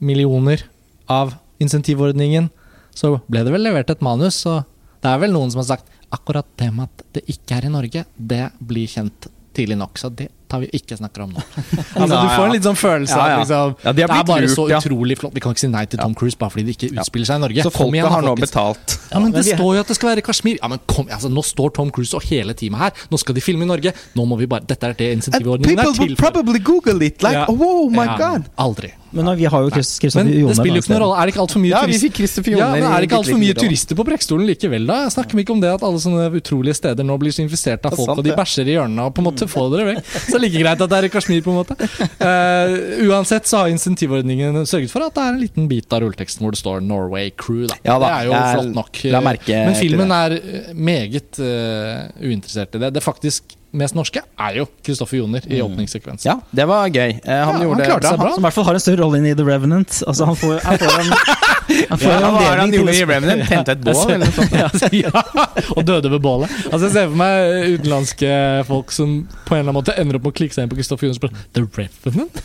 millioner 0.00 0.62
av 1.10 1.34
insentivordningen, 1.62 2.48
så 2.94 3.16
ble 3.28 3.42
det 3.46 3.52
vel 3.54 3.64
levert 3.66 3.90
et 3.90 4.02
manus. 4.04 4.38
Og 4.46 4.62
det 5.02 5.10
er 5.14 5.18
vel 5.24 5.32
noen 5.34 5.50
som 5.54 5.60
har 5.62 5.70
sagt 5.76 5.86
akkurat 6.14 6.46
det 6.58 6.70
med 6.74 6.88
at 6.88 7.04
det 7.18 7.26
ikke 7.28 7.58
er 7.58 7.66
i 7.68 7.72
Norge, 7.74 8.04
det 8.16 8.44
blir 8.60 8.86
kjent 8.88 9.28
tidlig 9.58 9.74
nok. 9.76 9.98
Så 9.98 10.08
det 10.14 10.28
tar 10.48 10.60
vi 10.62 10.68
ikke 10.72 10.96
snakker 10.96 11.24
om 11.24 11.32
nå. 11.34 11.42
Altså, 11.98 12.14
du 12.14 12.28
får 12.30 12.44
en 12.46 12.52
litt 12.54 12.64
sånn 12.64 12.76
følelse 12.78 13.16
av 13.18 13.28
ja. 13.32 13.38
liksom, 13.42 13.72
Ja, 13.84 13.92
de 13.92 13.98
Det 13.98 14.04
er 14.06 14.24
bare 14.28 14.44
lurt, 14.46 14.52
så 14.54 14.66
utrolig 14.70 15.16
flott. 15.18 15.34
Vi 15.34 15.42
kan 15.44 15.52
ikke 15.52 15.64
si 15.64 15.70
nei 15.72 15.82
til 15.90 15.98
Tom 16.00 16.14
Cruise 16.16 16.38
bare 16.40 16.54
fordi 16.54 16.64
det 16.68 16.76
ikke 16.76 16.90
utspiller 16.94 17.28
seg 17.28 17.40
i 17.40 17.42
Norge. 17.42 17.64
så 17.66 17.72
folk 17.74 17.80
folket 17.82 17.98
igjen, 17.98 18.12
har 18.14 18.22
nå 18.28 18.34
betalt. 18.38 18.94
Ja, 19.10 19.18
men 19.24 19.32
Det 19.34 19.42
Men 19.42 19.58
står 19.58 19.72
jo 19.74 19.80
at 19.82 19.90
det 19.92 19.96
skal 19.98 20.10
være 20.12 20.24
Kashmir. 20.28 20.60
Ja, 20.62 20.70
men 20.72 20.80
kom, 20.86 21.10
altså, 21.10 21.28
Nå 21.32 21.42
står 21.44 21.74
Tom 21.76 21.90
Cruise 21.90 22.14
og 22.16 22.22
hele 22.30 22.54
teamet 22.54 22.78
her. 22.86 22.92
Nå 23.10 23.18
skal 23.20 23.34
de 23.36 23.44
filme 23.44 23.66
i 23.66 23.68
Norge. 23.68 23.92
Nå 24.16 24.24
må 24.30 24.38
vi 24.40 24.46
bare 24.48 24.64
Dette 24.68 24.88
er 24.92 24.96
det 25.02 25.10
insentivordningen 25.18 25.82
er 25.84 25.92
til 25.98 26.14
for. 26.16 26.22
probably 26.30 26.62
google 26.64 27.02
it. 27.04 27.20
Like, 27.26 27.34
Ja. 27.42 27.46
oh 27.50 27.90
my 27.90 28.06
Ja, 28.06 28.16
god! 28.16 28.48
Aldri. 28.56 28.92
Men 29.10 29.24
nå, 29.24 29.34
vi 29.38 29.46
har 29.48 29.64
jo 29.64 29.70
Chris- 29.72 29.96
Joner. 30.02 30.24
Men 30.24 30.48
det 30.48 30.56
spiller 30.58 30.78
jo 30.78 30.82
ikke 30.84 30.92
noen 30.92 31.02
rolle. 31.04 31.16
Er 31.18 31.28
det 31.28 31.32
ikke 31.34 31.42
altfor 31.44 31.62
mye 31.62 31.72
Ja, 31.72 31.80
Kristoffer 32.18 32.56
Ja, 32.58 32.68
er 32.76 32.82
det 32.82 33.08
ikke 33.08 33.18
altfor 33.18 33.38
bitte 33.38 33.44
mye 33.44 33.56
turister 33.56 33.98
på 33.98 34.04
Preikestolen 34.08 34.48
likevel, 34.48 34.86
da? 34.88 34.98
Snakker 35.12 35.38
vi 35.38 35.44
ikke 35.46 35.54
om 35.56 35.62
det 35.62 35.70
at 35.72 35.84
alle 35.88 36.02
sånne 36.02 36.28
utrolige 36.38 36.76
steder 36.76 37.08
nå 37.08 37.16
blir 37.20 37.34
så 37.34 37.42
infisert 37.44 37.88
av 37.88 37.96
folk, 37.96 38.10
sant, 38.10 38.20
og 38.20 38.26
de 38.28 38.36
bæsjer 38.36 38.68
i 38.68 38.76
hjørnene, 38.76 39.08
og 39.08 39.16
på 39.16 39.24
en 39.24 39.28
måte 39.30 39.48
få 39.50 39.66
dere 39.72 39.88
vekk? 39.92 40.12
Så 40.12 40.34
det 40.34 40.38
er 40.40 40.44
like 40.44 40.62
greit 40.64 40.84
at 40.86 40.92
det 40.92 40.98
er 40.98 41.08
i 41.08 41.12
Kashmir, 41.14 41.42
på 41.44 41.54
en 41.54 41.60
måte. 41.62 41.76
Uh, 42.20 43.08
uansett 43.08 43.48
så 43.48 43.64
har 43.64 43.72
insentivordningen 43.72 44.60
sørget 44.68 44.92
for 44.92 45.06
at 45.06 45.16
det 45.16 45.24
er 45.24 45.34
en 45.34 45.42
liten 45.42 45.68
bit 45.70 45.92
av 45.92 46.04
rulleteksten 46.04 46.44
hvor 46.44 46.54
det 46.54 46.60
står 46.62 46.82
'Norway 46.84 47.32
Crew', 47.32 47.68
da. 47.72 47.78
Ja 47.86 47.98
da, 47.98 48.08
det 48.08 48.14
er 48.16 48.28
jo 48.28 48.42
flott 48.58 48.74
nok. 48.76 49.02
merke 49.28 49.62
Men 49.68 49.78
filmen 49.78 50.12
er 50.14 50.36
eh, 50.38 50.72
meget 50.74 51.40
uh, 51.40 52.08
uinteressert 52.20 52.76
i 52.76 52.82
det. 52.84 52.92
Det 52.94 53.02
er 53.02 53.08
faktisk 53.08 53.57
mest 53.76 53.94
norske 53.96 54.20
er 54.40 54.54
jo 54.56 54.64
Kristoffer 54.86 55.18
Joner 55.18 55.44
i 55.44 55.58
åpningssekvensen. 55.60 56.24
Ja, 56.28 56.38
det 56.56 56.64
var 56.70 56.88
gøy. 56.88 57.18
Eh, 57.20 57.40
han 57.44 57.58
Ja, 57.58 57.66
gjorde 57.66 57.82
han 57.84 57.90
klarte 57.90 58.04
det 58.06 58.12
seg 58.14 58.20
bra. 58.22 58.30
Som 58.34 58.40
i 58.40 58.46
hvert 58.46 58.56
fall 58.56 58.66
har 58.68 58.78
en 58.78 58.82
større 58.84 59.02
rolle 59.02 59.18
inn 59.20 59.26
i 59.28 59.34
The 59.36 59.44
Revenant. 59.44 59.98
Altså, 60.08 60.28
han 60.30 60.38
får, 60.40 60.54
han 60.64 60.78
får 60.80 60.94
en, 61.02 61.10
han 61.90 62.00
får 62.00 62.08
Ja, 62.08 62.16
en 62.16 62.24
hva 62.24 62.30
var 62.32 62.46
det 62.48 62.62
han 62.62 62.72
gjorde 62.78 62.94
i 62.96 63.02
Revenant? 63.04 63.44
Tente 63.50 63.74
et 63.76 63.82
bål 63.84 64.12
eller 64.14 64.24
noe 64.24 64.36
sånt? 64.38 64.96
ja, 65.02 65.22
og 65.76 65.82
døde 65.90 66.12
ved 66.14 66.22
bålet. 66.24 66.54
Altså 66.70 66.86
Jeg 66.88 66.94
ser 66.96 67.10
for 67.10 67.20
meg 67.20 67.74
utenlandske 67.76 68.32
folk 68.70 68.94
som 68.96 69.16
på 69.44 69.56
en 69.56 69.60
eller 69.60 69.66
annen 69.68 69.78
måte 69.80 69.96
ender 70.00 70.20
opp 70.20 70.28
med 70.28 70.32
å 70.32 70.38
klikke 70.40 70.56
seg 70.56 70.64
inn 70.66 70.72
på 70.72 70.78
Kristoffer 70.80 71.08
Joner 71.10 71.18
og 71.18 71.20
spørre 71.20 71.44
The 71.52 71.66
Revenant? 71.68 72.40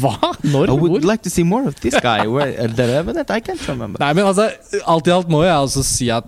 Hva? 0.00 0.14
Når? 0.48 0.72
I 0.72 0.78
would 0.80 1.04
like 1.04 1.22
to 1.28 1.32
see 1.32 1.44
more 1.44 1.68
of 1.68 1.76
this 1.84 1.98
guy. 2.00 2.24
Where, 2.26 2.54
uh, 2.56 2.70
the 2.72 2.88
Revenant? 2.94 3.28
I 3.30 3.40
can't 3.44 3.60
remember. 3.68 4.00
Nei, 4.00 4.14
men 4.16 4.24
altså 4.32 4.48
Alt 4.88 5.08
i 5.08 5.14
alt 5.14 5.28
må 5.32 5.44
jeg 5.44 5.54
altså 5.54 5.84
si 5.84 6.08
at 6.12 6.26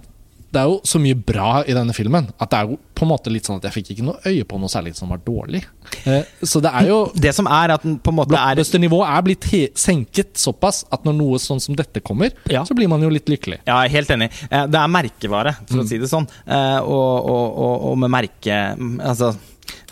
det 0.56 0.62
er 0.62 0.70
jo 0.72 0.76
så 0.88 0.98
mye 1.02 1.16
bra 1.28 1.50
i 1.68 1.74
denne 1.76 1.92
filmen 1.96 2.30
at 2.40 2.50
det 2.52 2.58
er 2.58 2.70
jo 2.70 2.78
på 2.96 3.04
en 3.04 3.10
måte 3.10 3.30
litt 3.32 3.44
sånn 3.48 3.58
at 3.60 3.66
jeg 3.68 3.74
fikk 3.74 3.90
ikke 3.92 4.06
noe 4.08 4.20
øye 4.30 4.44
på 4.48 4.58
noe 4.60 4.72
særlig 4.72 4.94
som 4.96 5.10
var 5.12 5.20
dårlig. 5.24 5.60
Eh, 6.08 6.24
så 6.42 6.62
det 6.64 6.72
er 6.72 6.88
jo 6.88 6.98
Det 7.26 7.32
som 7.36 7.48
er 7.52 7.74
at 7.76 7.84
den 7.84 7.98
på 8.00 8.12
en 8.14 8.16
måte 8.22 8.32
er 8.32 8.56
Blockbuster-nivået 8.56 9.10
er 9.12 9.26
blitt 9.26 9.46
senket 9.76 10.40
såpass 10.40 10.82
at 10.92 11.04
når 11.04 11.18
noe 11.18 11.40
sånn 11.42 11.60
som 11.60 11.76
dette 11.76 12.00
kommer, 12.00 12.32
Ja. 12.50 12.64
så 12.64 12.74
blir 12.78 12.88
man 12.88 13.04
jo 13.04 13.10
litt 13.12 13.28
lykkelig. 13.28 13.60
Ja, 13.68 13.82
jeg 13.84 13.92
er 13.92 13.96
helt 13.98 14.14
enig. 14.16 14.30
Eh, 14.50 14.64
Det 14.66 14.80
er 14.80 14.88
merkevare, 14.96 15.52
for 15.66 15.76
Mm. 15.76 15.84
å 15.84 15.88
si 15.88 15.98
det 15.98 16.08
sånn. 16.10 16.26
Eh, 16.46 16.78
Og, 16.80 17.28
og, 17.30 17.46
og, 17.66 17.84
og 17.92 17.98
med 17.98 18.10
merke 18.10 18.56
mm, 18.78 18.96
Altså 19.04 19.34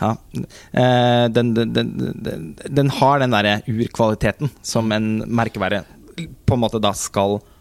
ja, 0.00 0.12
den, 0.72 1.54
den, 1.54 1.72
den, 1.74 1.88
den, 2.22 2.42
den 2.78 2.88
har 2.98 3.18
den 3.18 3.30
derre 3.34 3.56
urkvaliteten 3.68 4.50
som 4.62 4.90
en 4.94 5.18
merkevare 5.26 5.82
på 6.46 6.54
en 6.54 6.60
måte 6.62 6.80
da 6.82 6.92
skal 6.94 7.38
ha. 7.38 7.53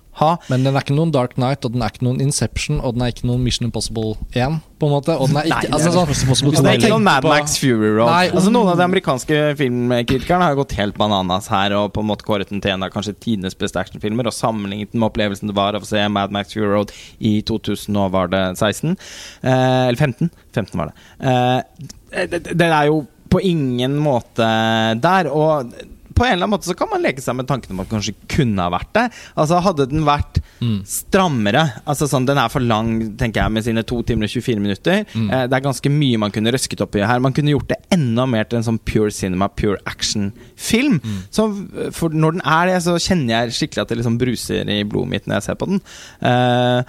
Men 0.49 0.65
den 0.65 0.76
er 0.76 0.84
ikke 0.84 0.95
noen 0.95 1.12
Dark 1.13 1.36
Knight, 1.38 1.65
og 1.65 1.73
den 1.73 1.84
er 1.84 1.93
ikke 1.93 2.06
noen 2.06 2.21
Inception, 2.23 2.80
og 2.80 2.95
den 2.95 3.06
er 3.06 3.13
ikke 3.13 3.26
noen 3.28 3.41
Mission 3.43 3.67
Impossible 3.67 4.13
1, 4.34 4.60
på 4.80 4.89
en 4.89 4.93
måte. 4.93 5.15
Og 5.17 5.32
den 5.32 5.39
er 5.41 5.49
ikke, 5.49 5.69
Nei, 5.69 5.78
altså, 5.78 5.93
sånn, 5.95 6.54
Det 6.54 6.73
er 6.73 6.80
ikke 6.80 6.91
noen 6.93 7.08
Mad 7.08 7.28
Max 7.28 7.58
Fury 7.62 7.89
Road. 7.95 8.12
Nei, 8.12 8.28
altså, 8.30 8.54
noen 8.54 8.73
av 8.73 8.82
de 8.82 8.86
amerikanske 8.86 9.39
filmkritikerne 9.62 10.49
har 10.52 10.60
gått 10.60 10.76
helt 10.80 10.99
bananas 10.99 11.49
her 11.54 11.76
og 11.80 11.91
på 11.95 12.04
en 12.04 12.10
måte 12.12 12.28
kåret 12.28 12.52
den 12.54 12.62
til 12.63 12.76
en 12.76 12.86
av 12.86 12.93
kanskje 12.93 13.15
tidenes 13.17 13.58
beste 13.58 13.82
actionfilmer 13.82 14.30
og 14.30 14.36
sammenlignet 14.36 14.93
den 14.93 15.02
med 15.02 15.10
opplevelsen 15.10 15.49
det 15.52 15.58
var 15.58 15.78
av 15.78 15.86
å 15.86 15.89
se 15.89 16.04
Mad 16.13 16.36
Max 16.36 16.54
Fury 16.54 16.69
Road 16.69 16.93
i 17.23 17.39
2000 17.49 17.99
og 18.04 18.13
var 18.13 18.30
det 18.34 18.43
16? 18.60 18.93
Eh, 19.41 19.89
eller 19.89 19.99
15? 19.99 20.32
15 20.54 20.80
var 20.80 20.91
det. 20.91 21.34
Eh, 21.34 22.28
det, 22.30 22.43
det 22.54 22.69
er 22.69 22.91
jo 22.91 23.04
på 23.34 23.41
ingen 23.41 23.97
måte 24.02 24.45
der. 25.02 25.30
Og 25.34 25.73
på 26.15 26.26
en 26.26 26.34
eller 26.34 26.45
annen 26.45 26.54
måte 26.56 26.69
så 26.69 26.76
kan 26.78 26.89
man 26.91 27.02
leke 27.04 27.21
seg 27.21 27.36
med 27.36 27.47
tanken 27.49 27.71
om 27.73 27.80
at 27.82 27.89
det 27.89 27.95
kanskje 27.97 28.15
kunne 28.30 28.62
ha 28.62 28.69
vært 28.73 28.91
det. 28.93 29.06
Altså 29.38 29.62
Hadde 29.63 29.89
den 29.89 30.06
vært 30.06 30.39
Mm. 30.63 30.84
strammere 30.88 31.63
Altså 31.88 32.06
sånn, 32.08 32.26
Den 32.26 32.38
er 32.38 32.47
for 32.49 32.62
lang, 32.63 33.17
tenker 33.17 33.41
jeg, 33.41 33.52
med 33.52 33.63
sine 33.65 33.84
2 33.84 33.97
timer 34.08 34.23
og 34.30 34.30
24 34.32 34.60
minutter. 34.62 35.04
Mm. 35.13 35.30
Eh, 35.34 35.47
det 35.47 35.54
er 35.58 35.65
ganske 35.65 35.89
mye 35.91 36.17
man 36.19 36.32
kunne 36.32 36.52
røsket 36.54 36.82
opp 36.82 36.95
i 36.95 37.04
her. 37.04 37.19
Man 37.19 37.34
kunne 37.34 37.52
gjort 37.52 37.67
det 37.67 37.80
enda 37.91 38.26
mer 38.30 38.45
til 38.45 38.58
en 38.62 38.63
sånn 38.63 38.80
pure 38.86 39.12
cinema, 39.12 39.49
pure 39.49 39.78
action-film. 39.86 40.99
Mm. 41.04 41.17
Så 41.32 41.47
for 41.93 42.10
Når 42.10 42.32
den 42.38 42.41
er 42.45 42.65
det, 42.67 42.78
så 42.86 42.95
kjenner 43.02 43.34
jeg 43.49 43.56
skikkelig 43.58 43.82
at 43.82 43.89
det 43.89 43.97
liksom 43.99 44.17
bruser 44.21 44.69
i 44.69 44.84
blodet 44.84 45.10
mitt 45.10 45.26
når 45.28 45.36
jeg 45.41 45.43
ser 45.49 45.56
på 45.60 45.67
den. 45.67 45.82
Eh, 46.21 46.84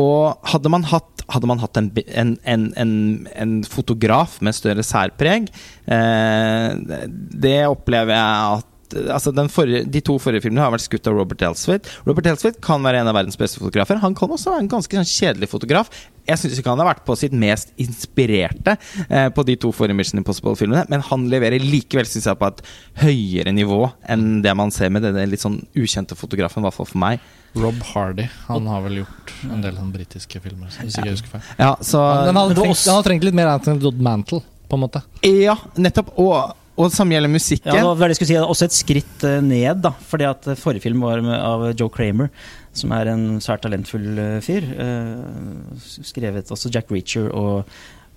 og 0.00 0.38
hadde 0.46 0.70
man 0.70 0.84
hatt, 0.86 1.24
hadde 1.28 1.46
man 1.50 1.58
hatt 1.58 1.76
en, 1.76 1.90
en, 2.14 2.36
en, 2.46 2.72
en, 2.78 2.92
en 3.34 3.54
fotograf 3.66 4.36
med 4.40 4.54
større 4.54 4.84
særpreg 4.86 5.48
eh, 5.90 6.74
det- 6.86 7.08
Det 7.40 7.56
opplever 7.66 8.14
jeg 8.14 8.58
at 8.58 8.66
Altså 9.10 9.32
den 9.34 9.50
forrige, 9.52 9.84
De 9.90 10.02
to 10.04 10.16
forrige 10.22 10.44
filmene 10.46 10.64
har 10.64 10.72
vært 10.74 10.86
skutt 10.86 11.08
av 11.10 11.16
Robert 11.18 11.42
Elswit. 11.46 11.88
Robert 12.06 12.30
Elswit 12.32 12.60
kan 12.64 12.82
være 12.84 13.02
en 13.02 13.10
av 13.10 13.16
verdens 13.18 13.38
beste 13.40 13.62
fotografer. 13.62 14.00
Han 14.02 14.16
kan 14.18 14.30
også 14.30 14.54
være 14.54 14.64
en 14.66 14.72
ganske 14.72 15.00
sånn 15.00 15.10
kjedelig 15.10 15.50
fotograf. 15.52 15.90
Jeg 16.28 16.38
syns 16.38 16.60
ikke 16.60 16.72
han 16.72 16.82
har 16.82 16.90
vært 16.92 17.04
på 17.06 17.16
sitt 17.18 17.34
mest 17.34 17.72
inspirerte 17.80 18.76
eh, 19.08 19.28
på 19.34 19.44
de 19.48 19.56
to 19.60 19.72
forrige 19.74 19.96
Mission 19.98 20.20
Impossible-filmene, 20.20 20.84
men 20.92 21.02
han 21.08 21.26
leverer 21.32 21.62
likevel, 21.62 22.06
synes 22.06 22.28
jeg, 22.28 22.38
på 22.38 22.50
et 22.50 22.62
høyere 23.02 23.54
nivå 23.56 23.82
enn 24.10 24.42
det 24.44 24.54
man 24.58 24.72
ser 24.74 24.92
med 24.94 25.06
denne 25.06 25.26
litt 25.30 25.42
sånn 25.42 25.58
ukjente 25.74 26.18
fotografen, 26.18 26.62
i 26.62 26.68
hvert 26.68 26.76
fall 26.76 26.90
for 26.90 27.02
meg. 27.02 27.24
Rob 27.58 27.82
Hardy. 27.82 28.28
Han 28.46 28.66
har 28.70 28.84
vel 28.86 29.00
gjort 29.00 29.34
en 29.50 29.64
del 29.64 29.74
sånn 29.74 29.90
britiske 29.94 30.42
filmer. 30.44 30.70
Hvis 30.70 30.94
ikke 30.94 31.08
jeg 31.08 31.16
husker 31.18 31.34
feil. 31.34 31.48
Ja, 31.58 31.72
så 31.82 32.02
han, 32.04 32.34
var 32.36 32.54
trengt, 32.54 32.84
han, 32.84 33.00
har 33.00 33.06
trengt 33.06 33.26
litt 33.26 33.36
mer 33.36 33.50
Anthony 33.56 33.82
Dodd 33.82 34.02
Mantle, 34.04 34.44
på 34.70 34.78
en 34.78 34.84
måte. 34.84 35.02
Ja, 35.26 35.56
nettopp. 35.74 36.12
Og, 36.22 36.54
og 36.80 36.88
det 36.88 36.96
samme 36.96 37.14
gjelder 37.14 37.32
musikken. 37.32 37.70
Ja, 37.76 37.84
det 37.84 38.00
var 38.00 38.14
si, 38.16 38.36
også 38.40 38.66
et 38.66 38.76
skritt 38.76 39.24
eh, 39.28 39.38
ned, 39.44 39.82
da. 39.84 39.92
Fordi 40.10 40.26
at 40.30 40.48
eh, 40.48 40.58
forrige 40.58 40.86
film 40.86 41.04
var 41.04 41.20
av 41.36 41.68
Joe 41.74 41.92
Kramer, 41.92 42.30
som 42.76 42.94
er 42.96 43.12
en 43.12 43.24
svært 43.44 43.64
talentfull 43.66 44.08
eh, 44.16 44.36
fyr. 44.44 44.66
Eh, 44.86 45.80
skrevet 46.08 46.50
også 46.50 46.72
Jack 46.72 46.92
Reacher 46.94 47.28
og 47.36 47.68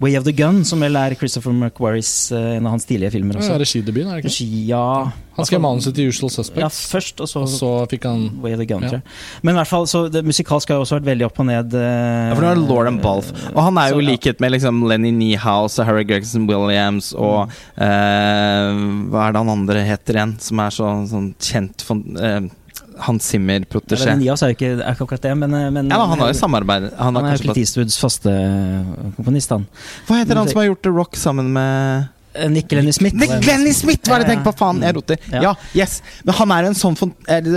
Way 0.04 0.18
of 0.20 0.26
the 0.28 0.34
Gun, 0.36 0.62
som 0.68 0.82
vel 0.84 0.98
er 1.00 1.16
Christopher 1.16 1.54
McQuarries, 1.56 2.12
eh, 2.36 2.58
en 2.58 2.66
av 2.68 2.74
hans 2.76 2.86
tidlige 2.90 3.14
filmer 3.16 3.38
også. 3.40 3.54
er 3.56 3.62
regidebuten, 3.64 4.10
er 4.12 4.20
det 4.20 4.26
ikke? 4.26 4.34
Regi, 4.34 4.66
ja 4.68 4.86
Han 5.38 5.48
skrev 5.50 5.62
manuset 5.64 5.96
til 5.98 6.12
Usual 6.12 6.30
Suspects. 6.30 6.62
Ja, 6.62 6.68
først, 6.70 7.22
og 7.24 7.30
så, 7.32 7.42
og 7.42 7.50
så 7.50 7.70
fikk 7.90 8.04
han 8.06 8.26
Way 8.44 8.54
of 8.54 8.60
the 8.60 8.68
Gun, 8.70 8.84
Ja. 8.84 8.90
tror 8.92 9.00
jeg. 9.00 9.04
Men 9.42 9.56
i 9.56 9.58
hvert 9.58 9.72
fall, 9.72 9.88
så 9.90 10.04
det 10.14 10.22
musikalsk 10.28 10.70
har 10.70 10.78
jo 10.78 10.84
også 10.86 11.00
vært 11.00 11.08
veldig 11.10 11.26
opp 11.26 11.40
og 11.42 11.48
ned. 11.48 11.74
eh, 11.74 12.28
Ja, 12.30 12.36
for 12.36 12.44
nå 12.44 12.52
er 12.52 12.60
det 12.60 12.68
Lauren 12.70 13.00
Balf. 13.02 13.32
Og 13.56 13.62
han 13.64 13.78
er 13.82 13.90
jo 13.96 14.00
i 14.04 14.06
likhet 14.12 14.40
med 14.44 14.52
liksom 14.54 14.84
Lenny 14.88 15.10
Niehaus 15.12 15.80
og 15.80 15.86
Harry 15.88 16.04
Gregson 16.04 16.46
Williams 16.48 17.14
og 17.18 17.50
eh, 17.78 18.74
Hva 19.10 19.28
er 19.30 19.32
det 19.34 19.42
han 19.42 19.50
andre 19.56 19.84
heter 19.88 20.14
igjen, 20.20 20.36
som 20.40 20.60
er 20.60 20.70
så, 20.76 20.92
sånn 21.10 21.32
kjent 21.42 21.82
for 21.88 21.96
eh, 22.22 22.42
Hans 23.08 23.30
Zimmer-protesjé. 23.34 24.18
Nias 24.20 24.44
er 24.44 24.54
jo 24.54 24.58
ikke, 24.58 24.72
er 24.80 24.96
ikke 24.96 25.08
akkurat 25.08 25.28
det, 25.28 25.36
men, 25.44 25.54
eh, 25.58 25.70
men 25.74 25.92
Ja, 25.92 26.00
da, 26.02 26.10
han 26.14 26.20
har 26.24 26.34
jo 26.34 26.40
samarbeid. 26.40 26.90
Han 26.98 27.16
Han 27.20 27.26
er 27.26 27.38
jo 27.38 27.46
Clint 27.46 27.62
Eastwoods 27.64 28.00
faste 28.02 28.32
eh, 28.32 28.92
komponist, 29.18 29.54
han. 29.56 29.68
Hva 30.08 30.22
heter 30.22 30.40
han 30.42 30.52
som 30.52 30.62
har 30.62 30.72
gjort 30.72 30.84
The 30.86 30.94
Rock 30.94 31.20
sammen 31.20 31.54
med 31.56 32.12
Eh, 32.34 32.50
Nick 32.50 32.72
Lenny 32.72 32.92
Smith. 32.94 33.16
Nick 33.16 33.46
Lenny 33.46 33.74
Smith, 33.74 34.10
var 34.10 34.20
det 34.20 34.28
jeg 34.28 34.38
tenkte 34.38 34.52
på! 34.52 34.56
Faen, 34.58 34.82
jeg 34.82 34.96
roter. 34.98 35.20
Ja. 35.32 35.42
Ja, 35.50 35.52
yes. 35.78 36.00
Men 36.26 36.38
han 36.40 36.54
er 36.56 36.70
en 36.70 36.78
sånn 36.78 36.98
er 37.30 37.50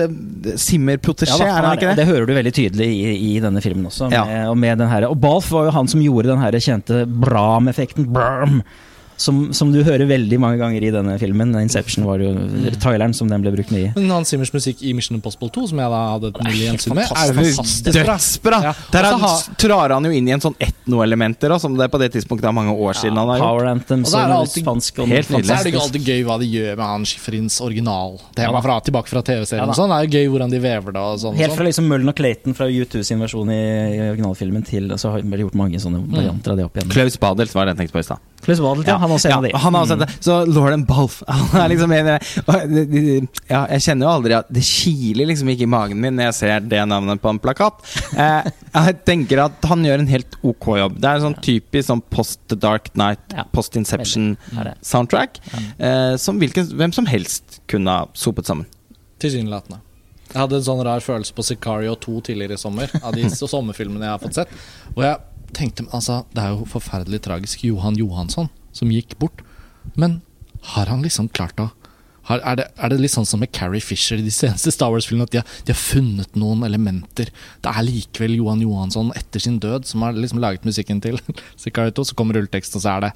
Zimmer-protesjé, 0.60 1.38
Ja, 1.40 1.54
er 1.56 1.68
han 1.68 1.78
ikke 1.78 1.92
det? 1.92 2.02
Det 2.02 2.08
hører 2.10 2.28
du 2.28 2.34
veldig 2.36 2.52
tydelig 2.56 2.88
i, 2.92 3.14
i 3.30 3.32
denne 3.42 3.62
filmen 3.64 3.88
også. 3.88 4.10
Ja. 4.12 4.24
Med, 4.28 4.42
og, 4.50 4.58
med 4.66 4.82
den 4.82 4.90
her, 4.92 5.08
og 5.08 5.16
Balf 5.22 5.48
var 5.54 5.70
jo 5.70 5.76
han 5.76 5.88
som 5.88 6.02
gjorde 6.04 6.34
den 6.34 6.42
her 6.42 6.58
kjente 6.60 7.04
Bram-effekten. 7.08 8.10
Bram! 8.12 8.60
Som, 9.16 9.46
som 9.56 9.70
du 9.72 9.80
hører 9.80 10.04
veldig 10.08 10.38
mange 10.42 10.58
ganger 10.60 10.84
i 10.84 10.90
denne 10.92 11.16
filmen. 11.20 11.54
Inception 11.60 12.04
var 12.04 12.20
jo 12.20 12.34
traileren 12.82 13.14
som 13.16 13.30
den 13.30 13.44
ble 13.44 13.52
brukt 13.54 13.72
mye 13.72 13.88
i. 13.88 13.92
Men 13.96 14.10
Hans 14.12 14.32
Simmers 14.32 14.52
musikk 14.52 14.82
i 14.84 14.92
Mission 14.96 15.16
Impossible 15.16 15.48
2, 15.54 15.70
som 15.72 15.80
jeg 15.80 15.92
da 15.92 16.00
hadde 16.12 16.32
et 16.32 16.40
nylig 16.44 16.64
gjensyn 16.66 16.96
med, 16.98 17.08
er 17.08 17.30
jo 17.32 17.36
fantastisk. 17.38 17.96
Dødsbra! 17.96 18.60
Ja. 18.66 18.74
Der 18.92 19.08
Og 19.08 19.24
så 19.24 19.70
han, 19.72 19.94
han 19.96 20.08
jo 20.08 20.12
inn 20.16 20.28
i 20.28 20.34
en 20.36 20.44
sånn 20.44 20.56
etno-elementer, 20.60 21.56
som 21.62 21.76
det 21.78 21.86
er 21.88 21.92
på 21.92 22.00
det 22.02 22.10
tidspunktet 22.16 22.50
er 22.50 22.56
mange 22.56 22.74
år 22.74 22.98
siden 22.98 23.18
han 23.20 23.32
har 23.32 23.40
gjort. 23.40 23.48
Power 23.48 23.70
Anthems 23.72 24.08
Og 24.08 24.12
så 24.12 24.20
er 24.20 24.30
det 24.32 24.38
alltid 24.42 24.66
spansk 24.66 25.00
og 25.02 25.10
helt 25.14 25.32
Så 25.32 25.40
er 25.40 25.64
det 25.64 25.72
ikke 25.72 25.84
alltid 25.86 26.10
gøy 26.12 26.22
hva 26.28 26.38
de 26.42 26.50
gjør 26.52 26.70
med 26.76 26.86
han 26.86 27.08
Schifrins 27.08 27.58
originaltema 27.64 28.52
Ja 28.52 28.62
fra, 28.66 28.78
tilbake 28.84 29.12
fra 29.12 29.22
TV-serien. 29.26 29.64
Ja 29.64 29.72
og 29.72 29.78
sånn. 29.78 29.92
Det 29.92 29.98
er 29.98 30.06
jo 30.06 30.20
gøy 30.20 30.30
hvordan 30.34 30.54
de 30.54 30.62
vever 30.62 30.96
det. 30.96 31.02
og 31.02 31.20
sånn. 31.22 31.38
Helt 31.40 31.54
fra 31.54 31.62
sånn. 31.62 31.70
liksom 31.70 31.90
Mullen 31.90 32.12
og 32.12 32.18
Clayton 32.18 32.56
fra 32.58 32.68
U2 32.68 33.02
sin 33.06 33.22
versjon 33.22 33.52
i, 33.52 33.60
i 33.96 34.00
originalfilmen 34.10 34.66
til 34.66 34.92
så 35.00 35.14
har 35.14 35.24
de 35.24 35.42
gjort 35.44 35.58
mange 35.58 35.80
sånne 35.82 36.02
varianter 36.12 36.54
av 36.54 36.60
det 36.60 36.66
opp 36.68 36.78
igjen. 36.78 36.92
Klaus 36.92 37.18
Badelt 37.22 37.54
var 37.56 37.66
det 37.68 37.76
jeg 37.76 37.84
tenkte 37.84 37.98
på 37.98 38.04
i 38.04 38.08
stad. 38.10 38.24
Klaus 38.44 38.60
Waddleton, 38.62 38.92
ja. 38.92 38.98
Han 39.02 39.10
er 39.10 39.14
også 39.16 39.26
en 39.26 39.30
Ja, 39.32 39.36
av 39.38 39.44
de. 39.46 39.50
han 39.58 39.74
er 39.74 39.84
også 39.86 39.96
det. 39.98 40.08
Så 40.22 40.34
Lauren 40.46 40.84
Balf 40.86 41.22
Han 41.28 41.60
er 41.62 41.68
liksom 41.72 41.92
en 41.96 42.10
Ja, 43.50 43.62
jeg 43.72 43.80
kjenner 43.86 44.06
jo 44.06 44.10
aldri 44.12 44.36
at 44.38 44.50
Det 44.52 44.62
kiler 44.66 45.26
liksom 45.30 45.48
ikke 45.50 45.66
i 45.66 45.70
magen 45.72 46.00
min 46.02 46.14
når 46.18 46.28
jeg 46.28 46.36
ser 46.40 46.60
det 46.70 46.82
navnet 46.90 47.20
på 47.22 47.32
en 47.32 47.40
plakat. 47.42 47.80
Eh, 48.16 48.50
jeg 48.76 48.98
tenker 49.08 49.42
at 49.46 49.66
han 49.70 49.82
gjør 49.86 50.04
en 50.04 50.10
helt 50.12 50.36
ok 50.46 50.68
jobb. 50.82 51.00
Det 51.00 51.08
er 51.10 51.18
en 51.20 51.26
sånn 51.28 51.38
typisk 51.42 51.88
sånn 51.90 52.02
post 52.12 52.40
The 52.52 52.58
Dark 52.60 52.92
Night, 52.98 53.34
post 53.56 53.76
Inception 53.80 54.36
Er 54.58 54.70
det. 54.70 54.74
soundtrack. 54.86 55.40
Eh, 55.78 56.14
som 56.20 56.38
hvilken, 56.38 56.68
hvem 56.76 56.92
som 56.94 57.06
helst 57.10 57.60
kunne 57.72 57.90
ha 57.98 58.06
sopet 58.14 58.46
sammen. 58.46 58.66
Tilsynelatende. 59.22 59.80
Jeg 60.32 60.40
hadde 60.42 60.58
en 60.58 60.66
sånn 60.66 60.82
rar 60.84 61.00
følelse 61.00 61.32
på 61.36 61.44
Sicario 61.46 61.94
2 62.02 62.20
tidligere 62.28 62.58
i 62.58 62.60
sommer, 62.60 62.90
av 63.02 63.14
de 63.16 63.24
så- 63.32 63.48
sommerfilmene 63.54 64.04
jeg 64.04 64.10
har 64.12 64.22
fått 64.22 64.34
sett. 64.42 64.48
Og 64.96 65.02
jeg 65.06 65.16
tenkte 65.54 65.86
altså, 65.94 66.24
Det 66.34 66.42
er 66.42 66.54
jo 66.54 66.68
forferdelig 66.70 67.22
tragisk. 67.26 67.64
Johan 67.64 67.98
Johansson 67.98 68.50
som 68.76 68.92
gikk 68.92 69.18
bort. 69.20 69.42
Men 69.94 70.20
har 70.74 70.90
han 70.90 71.04
liksom 71.04 71.28
klart 71.28 71.60
å 71.62 71.70
har, 72.26 72.40
er, 72.42 72.56
det, 72.58 72.64
er 72.74 72.90
det 72.90 72.96
litt 72.98 73.12
sånn 73.14 73.28
som 73.28 73.38
med 73.38 73.52
Carrie 73.54 73.82
Fisher 73.84 74.18
i 74.18 74.24
de 74.26 74.32
seneste 74.34 74.72
Star 74.74 74.90
Wars-filmene, 74.90 75.28
at 75.28 75.34
de 75.34 75.38
har, 75.38 75.58
de 75.62 75.70
har 75.70 75.78
funnet 75.78 76.38
noen 76.38 76.64
elementer? 76.66 77.30
Det 77.62 77.70
er 77.70 77.86
likevel 77.86 78.34
Johan 78.40 78.64
Johansson 78.64 79.12
etter 79.14 79.42
sin 79.42 79.60
død 79.62 79.86
som 79.86 80.02
har 80.02 80.16
liksom 80.18 80.40
laget 80.42 80.66
musikken 80.66 80.98
til 81.04 81.20
Sicario 81.62 81.94
2. 81.94 82.08
Så 82.10 82.18
kommer 82.18 82.38
rulleteksten, 82.38 82.80
og 82.80 82.82
så 82.82 82.96
er 82.96 83.06
det 83.06 83.12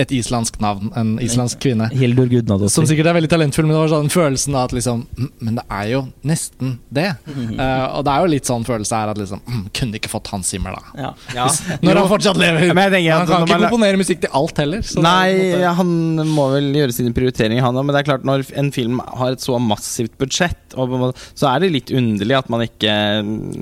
et 0.00 0.12
islandsk 0.16 0.58
navn, 0.62 0.90
en 0.96 1.12
islandsk 1.22 1.60
kvinne. 1.62 1.88
Hildur 1.92 2.28
Gudnadottir. 2.30 2.72
Som 2.72 2.86
sikkert 2.88 3.10
er 3.10 3.18
veldig 3.18 3.30
talentfull, 3.32 3.66
men 3.68 3.76
det 3.76 3.80
var 3.82 3.92
sånn 3.92 4.10
følelsen 4.12 4.56
av 4.56 4.68
at 4.68 4.74
liksom 4.76 5.02
mm, 5.06 5.30
Men 5.44 5.58
det 5.58 5.64
er 5.76 5.86
jo 5.92 6.00
nesten 6.26 6.76
det. 6.88 7.08
Uh, 7.28 7.86
og 7.98 8.04
det 8.06 8.14
er 8.14 8.24
jo 8.24 8.30
litt 8.34 8.50
sånn 8.50 8.66
følelse 8.66 9.00
her 9.02 9.12
at 9.12 9.20
liksom 9.20 9.42
mm, 9.44 9.64
Kunne 9.76 10.00
ikke 10.00 10.12
fått 10.12 10.30
Hans 10.32 10.50
Zimmer, 10.52 10.76
da. 10.78 11.12
Ja. 11.36 11.46
Når 11.84 12.02
han 12.02 12.10
fortsatt 12.10 12.40
lever. 12.40 12.70
Ja, 13.00 13.20
han 13.20 13.28
kan 13.28 13.46
ikke 13.46 13.60
komponere 13.66 14.00
musikk 14.00 14.24
til 14.24 14.32
alt 14.36 14.60
heller. 14.62 14.84
er 14.84 15.04
Nei, 15.04 15.64
han 15.80 15.92
må 16.30 16.48
vel 16.54 16.70
gjøre 16.76 16.96
sine 16.96 17.14
prioriteringer, 17.16 17.64
han 17.64 17.76
òg. 17.76 17.86
Men 17.86 17.96
det 17.96 18.02
er 18.02 18.10
klart, 18.12 18.26
når 18.28 18.46
en 18.60 18.72
film 18.74 19.02
har 19.20 19.36
et 19.36 19.44
så 19.44 19.58
massivt 19.62 20.16
budsjett, 20.20 20.58
så 20.74 21.50
er 21.50 21.64
det 21.64 21.72
litt 21.74 21.92
underlig 21.94 22.36
at 22.38 22.50
man 22.52 22.64
ikke 22.64 22.92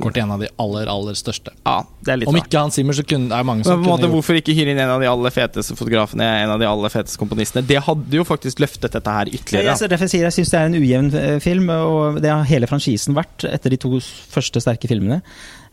Går 0.02 0.14
til 0.14 0.22
en 0.22 0.34
av 0.34 0.42
de 0.42 0.48
aller, 0.60 0.90
aller 0.92 1.16
største. 1.18 1.52
Ja, 1.64 1.80
det 2.04 2.12
er 2.12 2.20
litt 2.22 2.30
Om 2.30 2.38
ikke 2.40 2.60
Hans 2.60 2.78
Zimmer, 2.78 2.96
så 2.96 3.04
kunne 3.06 3.30
det 3.30 3.38
er 3.38 3.46
mange 3.48 3.64
Men 3.64 3.70
på 3.70 3.76
kunne 3.78 3.92
måte, 3.94 4.06
gjort 4.06 4.16
Hvorfor 4.18 4.40
ikke 4.40 4.56
hyre 4.56 4.74
inn 4.74 4.82
en 4.82 4.94
av 4.94 5.02
de 5.02 5.08
aller 5.10 5.34
feteste 5.34 5.76
fotografene, 5.78 6.27
en 6.44 6.50
av 6.54 6.58
de 6.62 6.66
aller 6.68 6.92
feteste 6.92 7.18
komponistene? 7.20 7.64
Det 7.66 7.80
hadde 7.86 8.18
jo 8.20 8.24
faktisk 8.28 8.60
løftet 8.62 8.92
dette 8.94 9.14
her 9.18 9.26
ytterligere. 9.30 9.42
ytterligere. 9.64 9.78
jeg, 9.82 9.90
derfor 9.94 10.10
sier 10.12 10.26
jeg 10.28 10.36
syns 10.38 10.50
det 10.54 10.60
er 10.60 10.68
en 10.70 10.78
ujevn 10.80 11.14
eh, 11.22 11.38
film, 11.44 11.70
og 11.74 12.20
det 12.24 12.30
har 12.32 12.44
hele 12.50 12.66
franchisen 12.70 13.16
vært 13.18 13.44
etter 13.48 13.70
de 13.74 13.80
to 13.84 13.98
første 14.02 14.60
sterke 14.64 14.90
filmene. 14.90 15.20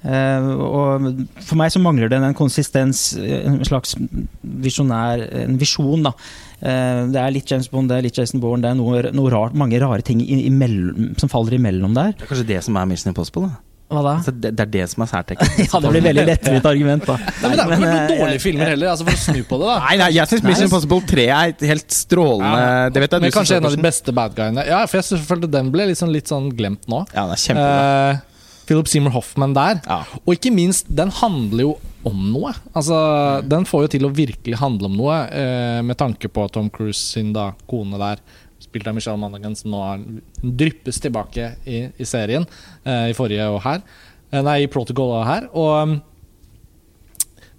Eh, 0.05 0.47
og 0.61 1.05
for 1.41 1.57
meg 1.57 1.71
så 1.73 1.79
mangler 1.81 2.11
det 2.11 2.19
en 2.21 2.35
konsistens, 2.37 3.07
eh, 3.17 3.39
en 3.49 3.61
slags 3.65 3.95
visjonær 4.43 5.23
En 5.45 5.57
visjon, 5.57 6.03
da. 6.05 6.11
Eh, 6.61 7.01
det 7.11 7.21
er 7.21 7.33
litt 7.33 7.49
James 7.51 7.67
Bond, 7.71 7.89
det 7.89 7.97
er 7.97 8.05
litt 8.05 8.17
Jason 8.17 8.39
Bourne, 8.43 8.61
det 8.63 8.71
er 8.71 8.77
noe, 8.79 9.01
noe 9.15 9.31
rart, 9.33 9.55
mange 9.57 9.79
rare 9.81 10.01
ting 10.05 10.21
i- 10.21 10.45
imellom, 10.49 11.15
som 11.19 11.29
faller 11.29 11.57
imellom 11.57 11.93
der. 11.97 12.13
Det 12.13 12.27
er 12.27 12.31
kanskje 12.35 12.47
det 12.53 12.63
som 12.63 12.77
er 12.77 12.85
Mission 12.85 13.11
Impossible? 13.13 13.49
da 13.49 13.64
Hva 13.85 14.01
da? 14.01 14.13
altså, 14.17 14.31
det, 14.33 14.49
det 14.57 14.63
er 14.63 14.69
det 14.73 14.85
som 14.89 15.03
er 15.05 15.09
særtrekket. 15.11 15.57
Ja, 15.69 15.79
det 15.83 15.91
blir 15.93 16.05
veldig 16.07 16.25
lettvint 16.25 16.67
argument, 16.69 17.05
da. 17.05 17.15
Nei, 17.21 17.49
men 17.51 17.55
Det 17.55 17.65
er 17.65 17.73
ikke 17.75 17.81
noen 17.85 18.13
dårlige 18.13 18.41
filmer 18.41 18.71
heller, 18.73 18.91
altså 18.95 19.05
for 19.05 19.17
å 19.17 19.21
snu 19.21 19.41
på 19.45 19.59
det. 19.61 19.67
da 19.69 19.75
Nei, 19.85 19.95
nei, 20.01 20.11
jeg 20.15 20.31
syns 20.31 20.45
Mission 20.47 20.69
Impossible 20.69 21.01
3 21.11 21.25
er 21.25 21.53
et 21.53 21.65
helt 21.69 21.97
strålende 21.97 22.61
Ja, 22.63 22.87
Det 22.89 23.03
vet 23.03 23.17
jeg 23.17 23.25
Men 23.25 23.33
du 23.33 23.37
kanskje 23.37 23.59
en 23.59 23.67
av 23.69 23.75
de 23.75 23.83
beste 23.85 24.15
bad 24.15 24.37
guyene. 24.37 24.65
Ja, 24.65 24.83
for 24.89 25.01
jeg 25.01 25.25
følte 25.29 25.51
den 25.53 25.69
ble 25.73 25.89
liksom 25.91 26.13
litt 26.13 26.31
sånn 26.31 26.49
glemt 26.57 26.89
nå. 26.91 27.03
Ja, 27.13 27.27
den 27.27 27.35
er 27.35 27.43
kjempebra. 27.43 28.15
Uh, 28.15 28.31
Philip 28.65 28.89
Seymour 28.89 29.13
Hoffman 29.13 29.53
der. 29.53 29.81
Ja. 29.85 29.99
Og 30.23 30.33
ikke 30.33 30.53
minst, 30.53 30.89
den 30.89 31.13
handler 31.13 31.67
jo 31.67 31.75
om 32.05 32.25
noe. 32.33 32.53
Altså, 32.73 32.97
Den 33.45 33.65
får 33.69 33.85
jo 33.85 33.91
til 33.95 34.07
å 34.07 34.13
virkelig 34.13 34.57
handle 34.61 34.89
om 34.89 34.97
noe, 34.97 35.19
uh, 35.29 35.81
med 35.85 35.97
tanke 36.01 36.29
på 36.33 36.47
Tom 36.53 36.71
Cruise 36.73 37.01
sin 37.01 37.33
da 37.35 37.51
kone 37.69 38.01
der, 38.01 38.21
spilt 38.75 38.91
av 38.91 38.97
Michelle 38.97 39.19
Monaghan, 39.21 39.55
som 39.55 39.71
nå 39.71 39.79
er, 39.87 40.03
dryppes 40.43 40.99
tilbake 40.99 41.53
i, 41.63 41.85
i 41.95 42.07
serien. 42.07 42.43
Eh, 42.83 43.11
I 43.13 43.15
forrige 43.15 43.47
og 43.53 43.61
her. 43.63 43.83
Eh, 44.31 44.41
nei, 44.43 44.59
i 44.65 44.71
Protocol 44.71 45.15
og 45.15 45.27
her. 45.29 45.47
Og 45.55 45.71
um, 45.79 45.97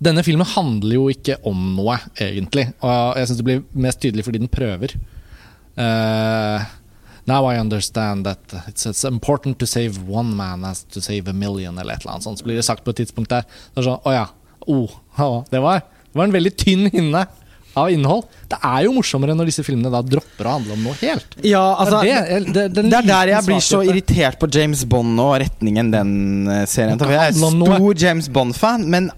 denne 0.04 0.24
filmen 0.26 0.48
handler 0.52 0.98
jo 0.98 1.06
ikke 1.12 1.38
om 1.48 1.62
noe, 1.78 1.96
egentlig. 2.20 2.68
Og 2.84 3.16
jeg 3.16 3.30
syns 3.30 3.40
det 3.40 3.46
blir 3.48 3.62
mest 3.86 4.02
tydelig 4.04 4.26
fordi 4.26 4.42
den 4.44 4.52
prøver. 4.52 4.98
Uh, 5.76 6.60
Now 7.26 7.42
I 7.50 7.58
understand 7.58 8.22
that 8.22 8.52
it's, 8.68 8.86
it's 8.86 9.02
important 9.02 9.58
to 9.58 9.66
save 9.66 10.06
one 10.06 10.36
man 10.36 10.64
as 10.64 10.84
to 10.94 11.00
save 11.00 11.26
a 11.26 11.32
million, 11.32 11.78
eller 11.78 11.96
et 11.96 12.04
eller 12.04 12.12
annet 12.12 12.22
sånt. 12.22 12.38
Så 12.38 12.46
blir 12.46 12.54
det 12.54 12.62
sagt 12.62 12.84
på 12.84 12.92
et 12.92 13.00
tidspunkt 13.00 13.32
der. 13.32 13.48
Det 13.74 13.82
er 13.82 13.88
sånn, 13.88 13.98
å 14.06 14.12
ja, 14.14 14.28
oh, 14.70 14.94
det, 15.50 15.58
var, 15.64 15.80
det 16.06 16.20
var 16.20 16.28
en 16.28 16.36
veldig 16.36 16.52
tynn 16.60 16.86
hinne 16.92 17.24
av 17.76 17.92
innhold. 17.92 18.26
Det 18.50 18.58
er 18.62 18.86
jo 18.86 18.94
morsommere 18.96 19.36
når 19.36 19.50
disse 19.50 19.64
filmene 19.66 19.92
da 19.92 20.02
dropper 20.04 20.48
å 20.48 20.56
handle 20.56 20.76
om 20.76 20.86
noe 20.88 20.96
helt. 21.02 21.38
Ja, 21.44 21.64
altså 21.76 22.02
det, 22.06 22.14
er 22.16 22.46
det, 22.46 22.66
det, 22.74 22.86
Det 22.88 23.00
er 23.02 23.08
der 23.10 23.32
jeg 23.34 23.48
blir 23.48 23.62
så 23.64 23.82
irritert 23.86 24.40
på 24.40 24.50
James 24.52 24.84
Bond 24.88 25.20
og 25.22 25.36
retningen 25.42 25.92
den 25.94 26.12
eh, 26.52 26.64
serien 26.70 27.00
tar. 27.00 27.12
Jeg 27.14 27.34
er 27.34 27.40
stor 27.40 28.04
James 28.06 28.30
Bond-fan, 28.32 28.86
men 28.92 29.10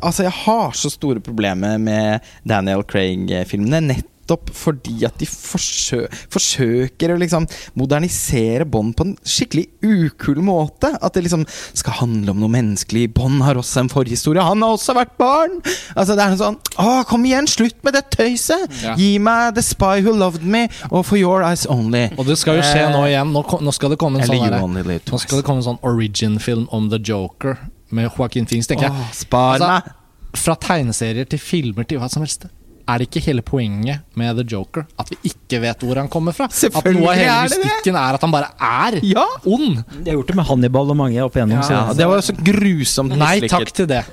altså, 0.00 0.26
jeg 0.26 0.34
har 0.44 0.76
så 0.78 0.92
store 0.92 1.22
problemer 1.24 1.80
med 1.82 2.26
Daniel 2.46 2.84
Craig-filmene. 2.86 4.00
Nettopp 4.26 4.50
fordi 4.56 5.04
at 5.06 5.14
de 5.20 5.26
forsø 5.30 6.06
forsøker 6.32 7.12
å 7.14 7.18
liksom 7.20 7.46
modernisere 7.78 8.66
Bond 8.66 8.96
på 8.98 9.04
en 9.06 9.12
skikkelig 9.22 9.68
ukul 9.86 10.40
måte. 10.42 10.90
At 10.98 11.14
det 11.14 11.26
liksom 11.26 11.44
skal 11.76 12.00
handle 12.00 12.34
om 12.34 12.40
noe 12.42 12.50
menneskelig. 12.50 13.12
Bond 13.14 13.44
har 13.46 13.58
også 13.60 13.84
en 13.84 13.90
forhistorie. 13.92 14.42
Han 14.42 14.64
har 14.64 14.74
også 14.74 14.96
vært 14.96 15.14
barn! 15.20 15.60
Altså 15.94 16.16
Det 16.16 16.24
er 16.24 16.34
sånn 16.40 16.58
Å, 16.82 17.04
kom 17.06 17.24
igjen! 17.28 17.46
Slutt 17.50 17.78
med 17.86 17.94
det 17.94 18.06
tøyset! 18.14 18.66
Ja. 18.82 18.96
Gi 18.98 19.16
meg 19.22 19.54
The 19.56 19.62
Spy 19.64 20.02
Who 20.02 20.16
Loved 20.18 20.42
Me 20.42 20.66
og 20.90 21.04
For 21.06 21.20
Your 21.20 21.46
Eyes 21.46 21.66
Only. 21.70 22.08
Og 22.16 22.26
det 22.26 22.38
skal 22.40 22.58
jo 22.58 22.66
skje 22.66 22.88
nå 22.90 23.04
igjen. 23.06 23.30
Nå, 23.36 23.44
nå 23.62 23.76
skal 23.76 23.94
det 23.94 24.00
komme 24.02 24.20
en 24.20 24.26
sånn 24.26 24.42
Live 24.42 24.98
Nå 25.06 25.22
skal 25.22 25.40
det 25.40 25.46
komme 25.46 25.62
en 25.62 25.68
sånn 25.70 25.82
origin-film 25.86 26.66
om 26.74 26.90
The 26.90 26.98
Joker 26.98 27.60
med 27.94 28.10
Joaquin 28.10 28.48
Phoenix, 28.50 28.66
tenker 28.66 28.88
jeg. 28.88 28.98
Åh, 28.98 29.14
spar 29.14 29.60
Altså! 29.60 29.94
Fra 30.36 30.52
tegneserier 30.60 31.24
til 31.30 31.40
filmer 31.40 31.86
til 31.88 32.02
hva 32.02 32.10
som 32.12 32.20
helst. 32.24 32.48
Er 32.86 33.02
det 33.02 33.08
ikke 33.08 33.20
hele 33.24 33.42
poenget 33.42 34.04
med 34.14 34.36
The 34.38 34.44
Joker 34.46 34.84
at 35.00 35.08
vi 35.10 35.16
ikke 35.32 35.58
vet 35.64 35.80
hvor 35.82 35.98
han 35.98 36.06
kommer 36.12 36.34
fra? 36.36 36.46
At 36.46 36.86
noe 36.94 37.10
av 37.10 37.18
hele 37.18 37.58
mystikken 37.58 37.98
er 37.98 38.18
at 38.18 38.22
han 38.22 38.34
bare 38.34 38.52
er 38.62 38.98
Ja! 39.02 39.24
ond? 39.42 39.80
De 40.04 40.12
har 40.12 40.18
gjort 40.20 40.30
det 40.30 40.36
med 40.38 40.46
Hannibal 40.46 40.92
og 40.94 40.98
mange 41.00 41.24
opp 41.24 41.34
igjennom. 41.34 41.64
Ja, 41.66 41.80
det 41.98 42.06
var 42.06 42.20
jo 42.20 42.26
så 42.28 42.36
grusomt 42.46 43.16
Nei 43.18 43.40
takk 43.50 43.72
til 43.74 43.88
det. 43.90 44.04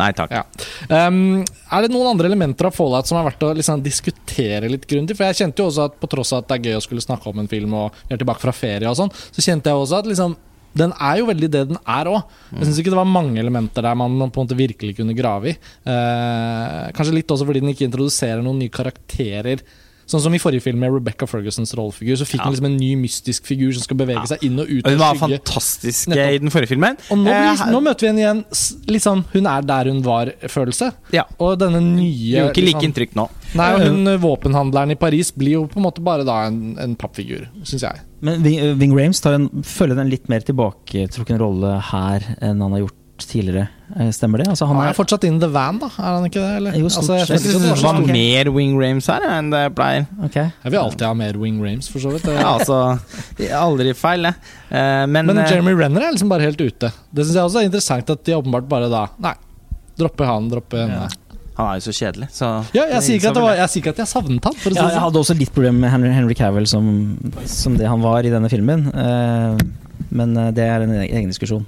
Nei 0.00 0.08
takk. 0.16 0.32
Ja. 0.32 0.42
Um, 0.88 1.44
er 1.44 1.84
det 1.84 1.92
noen 1.92 2.14
andre 2.14 2.30
elementer 2.32 2.70
av 2.70 2.76
Fallout 2.76 3.10
som 3.10 3.20
er 3.20 3.28
verdt 3.28 3.44
å 3.44 3.52
liksom 3.60 3.84
diskutere 3.84 4.72
litt 4.72 4.88
grundig? 4.88 5.18
For 5.18 5.28
jeg 5.28 5.42
kjente 5.42 5.60
jo 5.60 5.68
også 5.68 5.90
at 5.90 6.00
på 6.00 6.10
tross 6.16 6.32
av 6.32 6.42
at 6.44 6.48
det 6.48 6.58
er 6.58 6.70
gøy 6.70 6.80
å 6.80 6.84
skulle 6.88 7.04
snakke 7.04 7.28
om 7.28 7.44
en 7.44 7.50
film, 7.50 7.76
og 7.76 8.00
vi 8.08 8.16
er 8.16 8.24
tilbake 8.24 8.40
fra 8.44 8.56
ferie 8.56 8.88
og 8.88 8.96
sånn, 8.98 9.12
så 9.12 9.44
kjente 9.44 9.68
jeg 9.68 9.84
også 9.84 10.00
at 10.00 10.08
liksom 10.14 10.36
den 10.74 10.92
er 10.98 11.20
jo 11.20 11.28
veldig 11.30 11.50
det 11.54 11.62
den 11.70 11.78
er 11.78 12.10
òg. 12.10 12.34
Jeg 12.50 12.66
syns 12.66 12.80
ikke 12.82 12.92
det 12.94 12.98
var 12.98 13.10
mange 13.10 13.38
elementer 13.42 13.86
der 13.86 13.98
man 13.98 14.16
på 14.18 14.42
en 14.42 14.48
måte 14.48 14.58
virkelig 14.58 14.96
kunne 14.98 15.16
grave 15.16 15.52
i. 15.52 15.56
Eh, 15.86 16.80
kanskje 16.96 17.14
litt 17.14 17.30
også 17.30 17.46
fordi 17.46 17.62
den 17.62 17.72
ikke 17.74 17.86
introduserer 17.86 18.42
noen 18.42 18.58
nye 18.62 18.74
karakterer. 18.74 19.62
Sånn 20.06 20.20
som 20.20 20.34
i 20.34 20.38
forrige 20.38 20.62
film 20.62 20.78
med 20.80 20.92
Rebecca 20.92 21.26
Fergusons 21.26 21.72
rollefigur, 21.74 22.16
så 22.20 22.26
fikk 22.28 22.40
Ja. 22.40 22.44
hun 22.44 22.52
liksom 22.54 22.66
en 22.66 22.76
ny 22.76 22.94
mystisk 22.96 23.46
figur 23.46 23.72
som 23.72 23.82
skal 23.82 23.96
bevege 23.96 24.26
seg 24.28 24.42
inn 24.44 24.58
og 24.60 24.68
ut 24.68 24.84
Og 24.84 24.90
Hun 24.90 24.98
var 24.98 25.14
skygge. 25.14 25.40
fantastisk 25.40 26.08
Nettopp. 26.08 26.34
i 26.34 26.38
den 26.38 26.50
forrige 26.50 26.68
filmen. 26.68 26.96
Og 27.10 27.18
nå, 27.18 27.24
blir, 27.24 27.32
Eh, 27.34 27.72
nå 27.72 27.80
møter 27.82 28.00
vi 28.00 28.06
henne 28.08 28.22
igjen 28.24 28.44
litt 28.88 29.02
sånn 29.02 29.24
hun 29.32 29.46
er 29.46 29.62
der 29.62 29.84
hun 29.84 30.02
var-følelse. 30.02 30.92
Ja. 31.12 31.24
Og 31.40 31.58
denne 31.58 31.80
nye 31.80 32.10
Gjør 32.36 32.50
ikke 32.52 32.64
like 32.64 32.74
liksom- 32.80 32.92
inntrykk 32.92 33.14
nå. 33.14 33.28
Nei, 33.54 33.72
og 33.74 33.80
hun 33.80 34.06
eh, 34.08 34.18
våpenhandleren 34.18 34.90
i 34.90 34.94
Paris 34.96 35.30
blir 35.30 35.52
jo 35.52 35.66
på 35.66 35.76
en 35.78 35.84
måte 35.84 36.02
bare 36.02 36.24
da 36.24 36.46
en, 36.46 36.76
en 36.78 36.96
pappfigur, 36.96 37.46
syns 37.62 37.80
jeg. 37.82 38.00
Men 38.20 38.42
Ving, 38.42 38.92
Rames 38.96 39.20
en, 39.26 39.50
en 39.98 40.10
litt 40.10 40.28
mer 40.28 40.40
tilbaketrukken 40.40 41.38
rolle 41.38 41.80
her 41.92 42.36
enn 42.40 42.60
han 42.60 42.72
har 42.72 42.80
gjort 42.80 42.94
tidligere. 43.18 43.68
Eh, 43.96 44.08
Stemmer 44.10 44.40
det? 44.42 44.48
Altså, 44.50 44.66
han 44.66 44.76
Han 44.76 44.86
er, 44.86 44.90
er 44.90 44.96
fortsatt 44.98 45.24
in 45.28 45.36
the 45.40 45.46
van, 45.54 45.78
da, 45.78 45.86
er 45.86 46.16
han 46.16 46.24
ikke 46.26 46.40
det? 46.42 46.50
Eller? 46.58 46.76
Jo, 46.80 46.88
stort 46.90 47.04
altså, 47.10 47.34
jeg 47.34 47.40
syns 47.44 47.62
det 47.62 47.70
var 47.70 47.94
var 47.94 48.06
mer 48.08 48.50
Wing 48.54 48.74
Rames 48.80 49.06
her 49.06 49.26
enn 49.28 49.50
det 49.52 49.62
pleier. 49.76 50.06
Okay. 50.26 50.48
Jeg 50.64 50.74
vil 50.74 50.80
alltid 50.80 51.06
ha 51.06 51.12
mer 51.14 51.38
Wing 51.38 51.60
Rames, 51.62 51.88
for 51.92 52.02
så 52.02 52.10
vidt. 52.14 52.26
Ja, 52.26 52.56
altså 52.58 52.80
er 53.38 53.54
Aldri 53.60 53.94
feil, 53.94 54.26
det. 54.26 54.34
Eh, 54.70 55.04
Men, 55.06 55.26
Men 55.30 55.38
eh, 55.38 55.50
Jeremy 55.52 55.76
Renner 55.78 56.08
er 56.08 56.16
liksom 56.16 56.32
bare 56.32 56.42
helt 56.48 56.60
ute. 56.60 56.90
Det 57.14 57.26
syns 57.28 57.36
jeg 57.38 57.44
også 57.44 57.62
er 57.62 57.68
interessant 57.70 58.10
at 58.16 58.24
de 58.26 58.34
åpenbart 58.40 58.66
bare 58.68 58.90
da 58.90 59.04
Nei, 59.22 59.34
dropper 60.00 60.26
han, 60.32 60.50
dropper 60.50 60.82
henne. 60.82 61.06
han 61.54 61.70
er 61.70 61.78
jo 61.78 61.86
så 61.86 61.94
kjedelig, 61.94 62.30
så 62.34 62.50
Ja, 62.74 62.88
jeg 62.96 63.02
sier 63.06 63.20
ikke 63.20 63.30
at, 63.30 63.38
det 63.38 63.46
var, 63.46 63.54
jeg, 63.62 63.86
at 63.94 64.02
jeg 64.02 64.10
savnet 64.10 64.44
han, 64.50 64.58
for 64.58 64.70
å 64.70 64.74
si 64.74 64.80
Ja, 64.80 64.88
jeg 64.90 64.96
sånn. 64.98 65.04
hadde 65.06 65.22
også 65.22 65.38
litt 65.38 65.54
problemer 65.54 65.86
med 65.86 65.94
Henry, 65.94 66.10
Henry 66.10 66.34
Cavill 66.34 66.66
som, 66.66 66.90
som 67.46 67.78
det 67.78 67.86
han 67.86 68.02
var 68.02 68.26
i 68.26 68.32
denne 68.34 68.50
filmen. 68.50 68.88
Uh, 68.90 69.54
men 70.10 70.34
det 70.54 70.66
er 70.66 70.82
en 70.82 70.96
egen 71.04 71.30
diskusjon. 71.30 71.62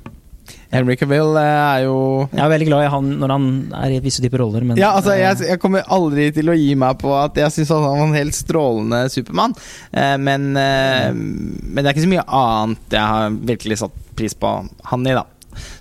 Henry 0.73 0.97
Cavill 0.99 1.37
eh, 1.41 1.53
er 1.77 1.85
jo 1.87 1.99
Jeg 2.33 2.43
er 2.45 2.53
veldig 2.53 2.69
glad 2.71 2.87
i 2.87 2.91
han 2.93 3.13
når 3.21 3.35
han 3.35 3.47
er 3.81 3.97
i 3.97 4.01
visse 4.05 4.25
typer 4.25 4.43
roller, 4.45 4.67
men 4.67 4.81
Ja, 4.81 4.93
altså, 4.99 5.15
eh, 5.15 5.23
jeg, 5.25 5.51
jeg 5.53 5.63
kommer 5.63 5.87
aldri 5.93 6.29
til 6.37 6.51
å 6.53 6.57
gi 6.59 6.73
meg 6.79 6.99
på 7.03 7.15
at 7.19 7.39
jeg 7.41 7.55
syns 7.55 7.73
han 7.75 7.85
var 7.87 8.03
en 8.07 8.17
helt 8.17 8.37
strålende 8.37 9.05
Supermann. 9.13 9.57
Eh, 9.93 10.17
men, 10.21 10.51
men 10.57 11.79
det 11.81 11.87
er 11.87 11.95
ikke 11.95 12.07
så 12.07 12.13
mye 12.17 12.29
annet 12.41 12.99
jeg 12.99 13.15
har 13.15 13.41
virkelig 13.55 13.81
satt 13.85 14.05
pris 14.17 14.37
på 14.37 14.53
han 14.91 15.09
i, 15.09 15.17
da. 15.17 15.27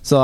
Så 0.06 0.19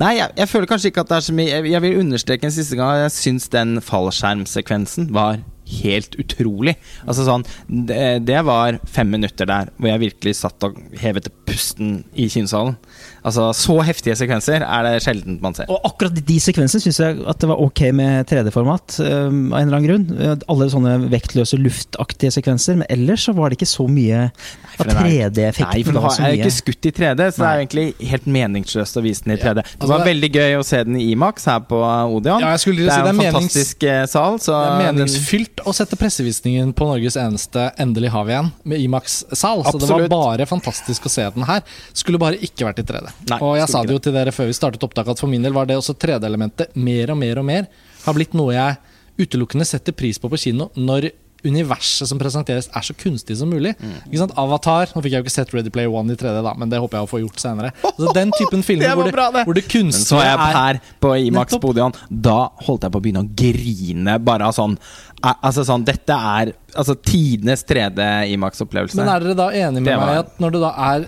Nei, 0.00 0.16
jeg, 0.18 0.32
jeg 0.40 0.50
føler 0.50 0.70
kanskje 0.70 0.90
ikke 0.92 1.04
at 1.04 1.12
det 1.12 1.18
er 1.18 1.26
så 1.28 1.34
mye 1.36 1.52
Jeg, 1.52 1.66
jeg 1.70 1.84
vil 1.84 2.00
understreke 2.00 2.48
en 2.48 2.54
siste 2.54 2.78
gang 2.78 3.04
jeg 3.04 3.14
syns 3.14 3.46
den 3.52 3.78
fallskjermsekvensen 3.84 5.12
var 5.14 5.38
helt 5.68 6.14
utrolig. 6.16 6.72
Altså 7.04 7.26
sånn 7.26 7.42
det, 7.68 8.24
det 8.24 8.38
var 8.48 8.78
fem 8.88 9.10
minutter 9.12 9.48
der 9.48 9.68
hvor 9.76 9.90
jeg 9.90 10.00
virkelig 10.06 10.38
satt 10.40 10.64
og 10.64 10.78
hevet 10.96 11.28
pusten 11.48 11.98
i 12.16 12.28
kinosalen. 12.32 12.78
Altså 13.24 13.48
Så 13.54 13.78
heftige 13.84 14.14
sekvenser 14.16 14.62
er 14.62 14.82
det 14.86 15.02
sjelden 15.02 15.40
man 15.42 15.54
ser. 15.54 15.66
Og 15.68 15.80
akkurat 15.84 16.14
de 16.14 16.36
sekvensene 16.40 16.80
syns 16.80 16.98
jeg 17.02 17.18
at 17.26 17.38
det 17.42 17.48
var 17.50 17.60
ok 17.60 17.80
med 17.92 18.26
3D-format. 18.30 18.98
Um, 19.00 19.52
av 19.52 19.60
en 19.60 19.68
eller 19.68 19.76
annen 19.78 19.88
grunn. 19.88 20.20
Eh, 20.20 20.36
Alle 20.48 20.68
sånne 20.70 20.94
vektløse, 21.10 21.58
luftaktige 21.58 22.30
sekvenser. 22.32 22.76
Men 22.76 22.86
ellers 22.90 23.24
så 23.26 23.34
var 23.34 23.50
det 23.50 23.58
ikke 23.58 23.68
så 23.70 23.88
mye 23.90 24.30
av 24.78 24.86
er- 24.86 24.94
3D-effekten. 25.02 25.74
Nei, 25.74 25.82
for 25.82 25.92
den 25.92 26.02
har- 26.02 26.20
er 26.28 26.34
jo 26.36 26.44
ikke 26.44 26.56
skutt 26.58 26.86
i 26.86 26.90
3D, 26.92 27.26
så 27.34 27.38
det 27.42 27.48
er 27.48 27.66
egentlig 27.66 28.08
helt 28.08 28.26
meningsløst 28.26 28.96
å 28.96 29.02
vise 29.02 29.24
den 29.24 29.32
i 29.34 29.40
3D. 29.40 29.54
Det 29.62 29.64
Altså, 29.80 29.88
var 29.88 30.04
det- 30.04 30.08
veldig 30.14 30.32
gøy 30.32 30.58
å 30.58 30.64
se 30.64 30.84
den 30.84 30.96
i 30.96 31.10
Imax 31.14 31.44
her 31.46 31.60
på 31.60 31.78
Odeon. 32.16 32.40
Ja, 32.40 32.52
det 32.52 32.60
si 32.60 32.70
er 32.70 32.74
det 32.74 32.88
en 32.88 33.06
er 33.06 33.12
menings- 33.12 33.32
fantastisk 33.32 33.82
menings, 33.82 34.10
sal. 34.10 34.38
Så 34.38 34.52
Det 34.54 34.86
er 34.86 34.92
meningsfylt 34.92 35.56
å 35.66 35.74
sette 35.74 35.96
pressevisningen 35.98 36.72
på 36.74 36.86
Norges 36.86 37.16
eneste 37.16 37.72
'Endelig 37.78 38.08
har 38.10 38.24
vi 38.24 38.32
en' 38.32 38.52
med 38.64 38.78
Imax-sal. 38.80 39.64
Så 39.64 39.78
det 39.80 39.88
var 39.88 40.08
bare 40.08 40.46
fantastisk 40.46 41.02
å 41.04 41.10
se 41.10 41.28
den 41.30 41.42
her. 41.44 41.62
Skulle 41.92 42.18
bare 42.18 42.36
ikke 42.36 42.64
vært 42.66 42.78
i 42.78 42.82
3D. 42.82 43.08
Nei, 43.28 43.38
og 43.42 43.56
jeg 43.58 43.68
sa 43.72 43.82
det 43.82 43.96
jo 43.96 44.02
til 44.02 44.14
dere 44.14 44.34
før 44.34 44.50
vi 44.50 44.56
startet 44.56 44.84
opptaket 44.86 45.16
at 45.16 45.22
for 45.22 45.30
min 45.30 45.42
del 45.44 45.56
var 45.56 45.66
det 45.68 45.76
også 45.80 45.96
3D-elementet 45.98 46.76
mer 46.78 47.10
og 47.14 47.18
mer 47.20 47.40
og 47.42 47.48
mer 47.48 47.66
har 48.04 48.16
blitt 48.16 48.36
noe 48.38 48.54
jeg 48.54 48.78
utelukkende 49.18 49.66
setter 49.66 49.96
pris 49.96 50.20
på 50.22 50.30
på 50.30 50.38
kino 50.38 50.70
når 50.78 51.10
universet 51.46 52.08
som 52.10 52.18
presenteres, 52.18 52.66
er 52.74 52.82
så 52.82 52.94
kunstig 52.98 53.36
som 53.38 53.50
mulig. 53.50 53.74
Mm. 53.78 53.92
Ikke 54.08 54.20
sant? 54.24 54.32
Avatar 54.40 54.90
Nå 54.94 55.02
fikk 55.04 55.12
jeg 55.14 55.20
jo 55.22 55.26
ikke 55.26 55.34
sett 55.36 55.52
Ready 55.54 55.70
Player 55.70 55.92
One 55.92 56.14
i 56.14 56.18
3D, 56.18 56.40
da, 56.42 56.54
men 56.58 56.70
det 56.72 56.80
håper 56.82 56.98
jeg 56.98 57.06
å 57.06 57.10
få 57.10 57.20
gjort 57.22 57.42
senere. 57.42 57.70
Altså, 57.78 58.10
den 58.16 58.32
typen 58.34 58.64
filmer 58.66 58.96
hvor, 58.98 59.06
det, 59.06 59.14
bra, 59.14 59.28
det. 59.34 59.44
hvor 59.46 59.58
det 59.58 59.64
så 59.66 59.70
kunstige 59.76 60.22
er 60.24 60.32
jeg 60.32 60.40
er 60.48 60.58
her 60.58 60.80
på 61.04 61.12
IMAX-podion. 61.28 61.94
Da 62.10 62.38
holdt 62.66 62.88
jeg 62.88 62.94
på 62.94 63.00
å 63.02 63.04
begynne 63.06 63.22
å 63.22 63.30
grine. 63.38 64.18
Bare 64.24 64.50
av 64.50 64.56
sånn 64.56 64.74
Altså 65.18 65.64
sånn 65.66 65.82
Dette 65.82 66.14
er 66.14 66.52
altså 66.78 66.94
tidenes 67.02 67.64
3D 67.66 68.04
Imax-opplevelse. 68.36 68.98
Men 69.00 69.08
er 69.10 69.24
dere 69.24 69.34
da 69.38 69.48
enige 69.50 69.82
med 69.82 69.96
var- 69.98 70.06
meg 70.06 70.20
at 70.20 70.36
når 70.42 70.54
det 70.54 70.60
da 70.62 70.70
er 70.92 71.06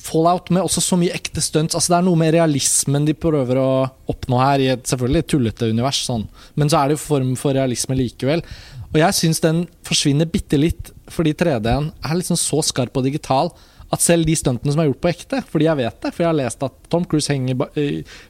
Fallout 0.00 0.48
med 0.54 0.64
også 0.64 0.82
så 0.82 0.96
mye 0.96 1.12
ekte 1.12 1.42
stunts 1.44 1.76
Altså 1.76 1.92
Det 1.92 1.96
er 1.98 2.04
noe 2.06 2.18
med 2.18 2.32
realismen 2.32 3.04
de 3.04 3.14
prøver 3.16 3.58
å 3.60 3.70
oppnå 4.10 4.38
her, 4.40 4.62
i 4.62 4.70
et 4.72 4.86
selvfølgelig 4.88 5.26
tullete 5.28 5.68
univers, 5.70 6.00
sånn. 6.06 6.24
men 6.56 6.70
så 6.72 6.80
er 6.80 6.88
det 6.90 6.96
jo 6.96 7.02
form 7.04 7.34
for 7.38 7.54
realisme 7.54 7.96
likevel. 7.98 8.42
Og 8.90 8.98
jeg 8.98 9.16
syns 9.18 9.42
den 9.44 9.66
forsvinner 9.86 10.26
bitte 10.30 10.58
litt, 10.58 10.90
fordi 11.10 11.34
3D-en 11.38 11.92
er 11.92 12.16
liksom 12.18 12.38
så 12.40 12.62
skarp 12.66 12.96
og 12.98 13.06
digital 13.06 13.52
at 13.92 14.00
selv 14.00 14.24
de 14.24 14.34
stuntene 14.38 14.70
som 14.72 14.80
er 14.80 14.86
gjort 14.90 15.00
på 15.02 15.08
ekte, 15.10 15.40
fordi 15.50 15.64
jeg 15.66 15.76
vet 15.80 16.00
det, 16.00 16.10
for 16.14 16.22
jeg 16.22 16.28
har 16.30 16.38
lest 16.38 16.62
at 16.62 16.72
Tom 16.90 17.04
Cruise 17.04 17.26
henger 17.32 17.56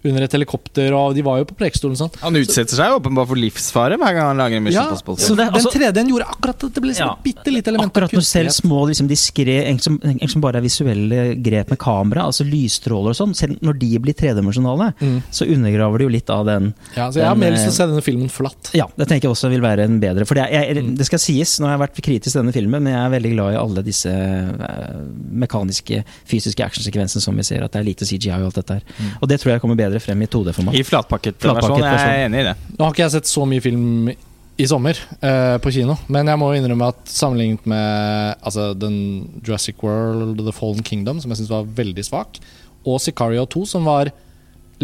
under 0.04 0.22
et 0.24 0.32
helikopter, 0.32 0.92
og 0.96 1.14
de 1.16 1.22
var 1.26 1.40
jo 1.42 1.44
på 1.50 1.56
Prekestolen 1.60 1.96
og 1.96 2.00
sånn. 2.00 2.14
Han 2.22 2.38
utsetter 2.40 2.78
seg 2.78 2.94
åpenbart 2.96 3.28
for 3.28 3.36
livsfare 3.40 3.98
hver 4.00 4.14
gang 4.16 4.30
han 4.30 4.40
lager 4.40 4.56
en 4.56 4.64
Mission 4.64 4.88
Ja, 4.88 4.94
så 4.96 5.36
det- 5.36 5.36
den 5.36 5.52
altså- 5.52 5.72
3D-en 5.74 6.08
gjorde 6.08 6.26
akkurat 6.32 6.64
at 6.64 6.72
det 6.74 6.80
ble 6.82 6.90
liksom 6.92 7.06
Ja. 7.06 7.12
et 7.12 7.22
bitte 7.24 7.52
lite 7.52 7.68
element 7.68 7.96
av 7.96 8.02
Akkurat 8.04 8.12
når 8.12 8.24
selv 8.24 8.48
små 8.50 8.86
liksom, 8.88 9.08
diskré, 9.08 9.56
egentlig 9.68 10.30
som, 10.30 10.40
bare 10.40 10.56
er 10.56 10.62
visuelle 10.62 11.42
grep 11.42 11.70
med 11.70 11.78
kamera, 11.78 12.22
altså 12.24 12.44
lysstråler 12.48 13.10
og 13.10 13.16
sånn, 13.16 13.34
selv 13.36 13.60
når 13.60 13.78
de 13.78 13.98
blir 13.98 14.14
tredimensjonale, 14.14 14.94
Mm. 15.00 15.22
så 15.30 15.44
undergraver 15.46 15.98
det 15.98 16.04
jo 16.06 16.08
litt 16.08 16.30
av 16.30 16.46
den 16.46 16.74
Ja, 16.96 17.10
så 17.10 17.14
jeg 17.20 17.24
har 17.26 17.34
mer 17.36 17.50
lyst 17.52 17.64
til 17.64 17.70
å 17.70 17.74
eh, 17.74 17.76
se 17.76 17.86
denne 17.86 18.02
filmen 18.02 18.28
flatt. 18.30 18.70
Ja, 18.74 18.86
det 18.96 19.08
tenker 19.08 19.28
jeg 19.28 19.32
også 19.32 19.50
vil 19.50 19.60
være 19.60 19.80
en 19.84 20.00
bedre 20.00 20.26
For 20.26 20.34
det, 20.34 20.50
jeg, 20.50 20.76
Mm. 20.76 20.96
det 20.96 21.06
skal 21.06 21.18
sies, 21.18 21.58
nå 21.60 21.66
har 21.66 21.76
jeg 21.78 21.88
vært 21.88 22.02
kritisk 22.02 22.32
til 22.32 22.42
denne 22.42 22.52
filmen, 22.52 22.82
men 22.82 22.92
jeg 22.94 23.04
er 23.12 23.20
veldig 23.20 23.34
glad 23.36 23.52
i 23.52 23.56
alle 23.58 23.82
disse 23.82 24.06
eh, 24.10 25.04
mekaniske, 25.50 26.04
fysiske 26.28 26.64
actionsekvensen 26.64 27.20
som 27.20 27.36
vi 27.36 27.44
ser. 27.46 27.64
At 27.64 27.74
det 27.74 27.82
er 27.82 27.88
lite 27.90 28.06
CGI 28.06 28.32
og 28.38 28.50
alt 28.50 28.62
dette 28.62 28.78
her. 28.78 29.14
Og 29.20 29.28
det 29.28 29.40
tror 29.40 29.54
jeg 29.54 29.62
kommer 29.62 29.78
bedre 29.78 30.00
frem 30.00 30.22
i 30.22 30.30
2D-format. 30.30 30.76
I 30.78 30.86
flatpakket 30.86 31.42
versjon. 31.42 31.82
Jeg 31.82 32.00
er 32.00 32.26
enig 32.28 32.44
i 32.44 32.48
det. 32.50 32.56
Nå 32.76 32.84
har 32.84 32.94
ikke 32.94 33.06
jeg 33.06 33.16
sett 33.18 33.30
så 33.30 33.46
mye 33.48 33.64
film 33.64 34.12
i 34.60 34.66
sommer 34.68 34.98
eh, 35.24 35.56
på 35.62 35.72
kino, 35.72 35.94
men 36.12 36.28
jeg 36.28 36.36
må 36.36 36.50
innrømme 36.52 36.90
at 36.92 36.98
sammenlignet 37.08 37.64
med 37.70 38.34
altså, 38.44 38.74
den 38.76 38.96
Jurassic 39.40 39.80
World, 39.80 40.42
The 40.44 40.52
Fallen 40.52 40.84
Kingdom, 40.84 41.20
som 41.22 41.32
jeg 41.32 41.40
syns 41.40 41.52
var 41.52 41.70
veldig 41.78 42.04
svak, 42.04 42.36
og 42.84 43.00
Sicario 43.00 43.46
2, 43.48 43.62
som 43.70 43.88
var 43.88 44.10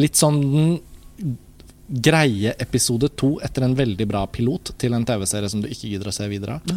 litt 0.01 0.17
sånn 0.17 0.41
den 0.41 1.37
greie 1.87 2.55
episode 2.59 3.13
to 3.21 3.37
etter 3.45 3.67
en 3.67 3.77
veldig 3.77 4.09
bra 4.09 4.25
pilot 4.33 4.73
til 4.81 4.97
en 4.97 5.05
TV-serie 5.07 5.51
som 5.53 5.61
du 5.63 5.69
ikke 5.69 5.93
gidder 5.93 6.09
å 6.11 6.15
se 6.15 6.27
videre 6.31 6.57
av. 6.57 6.73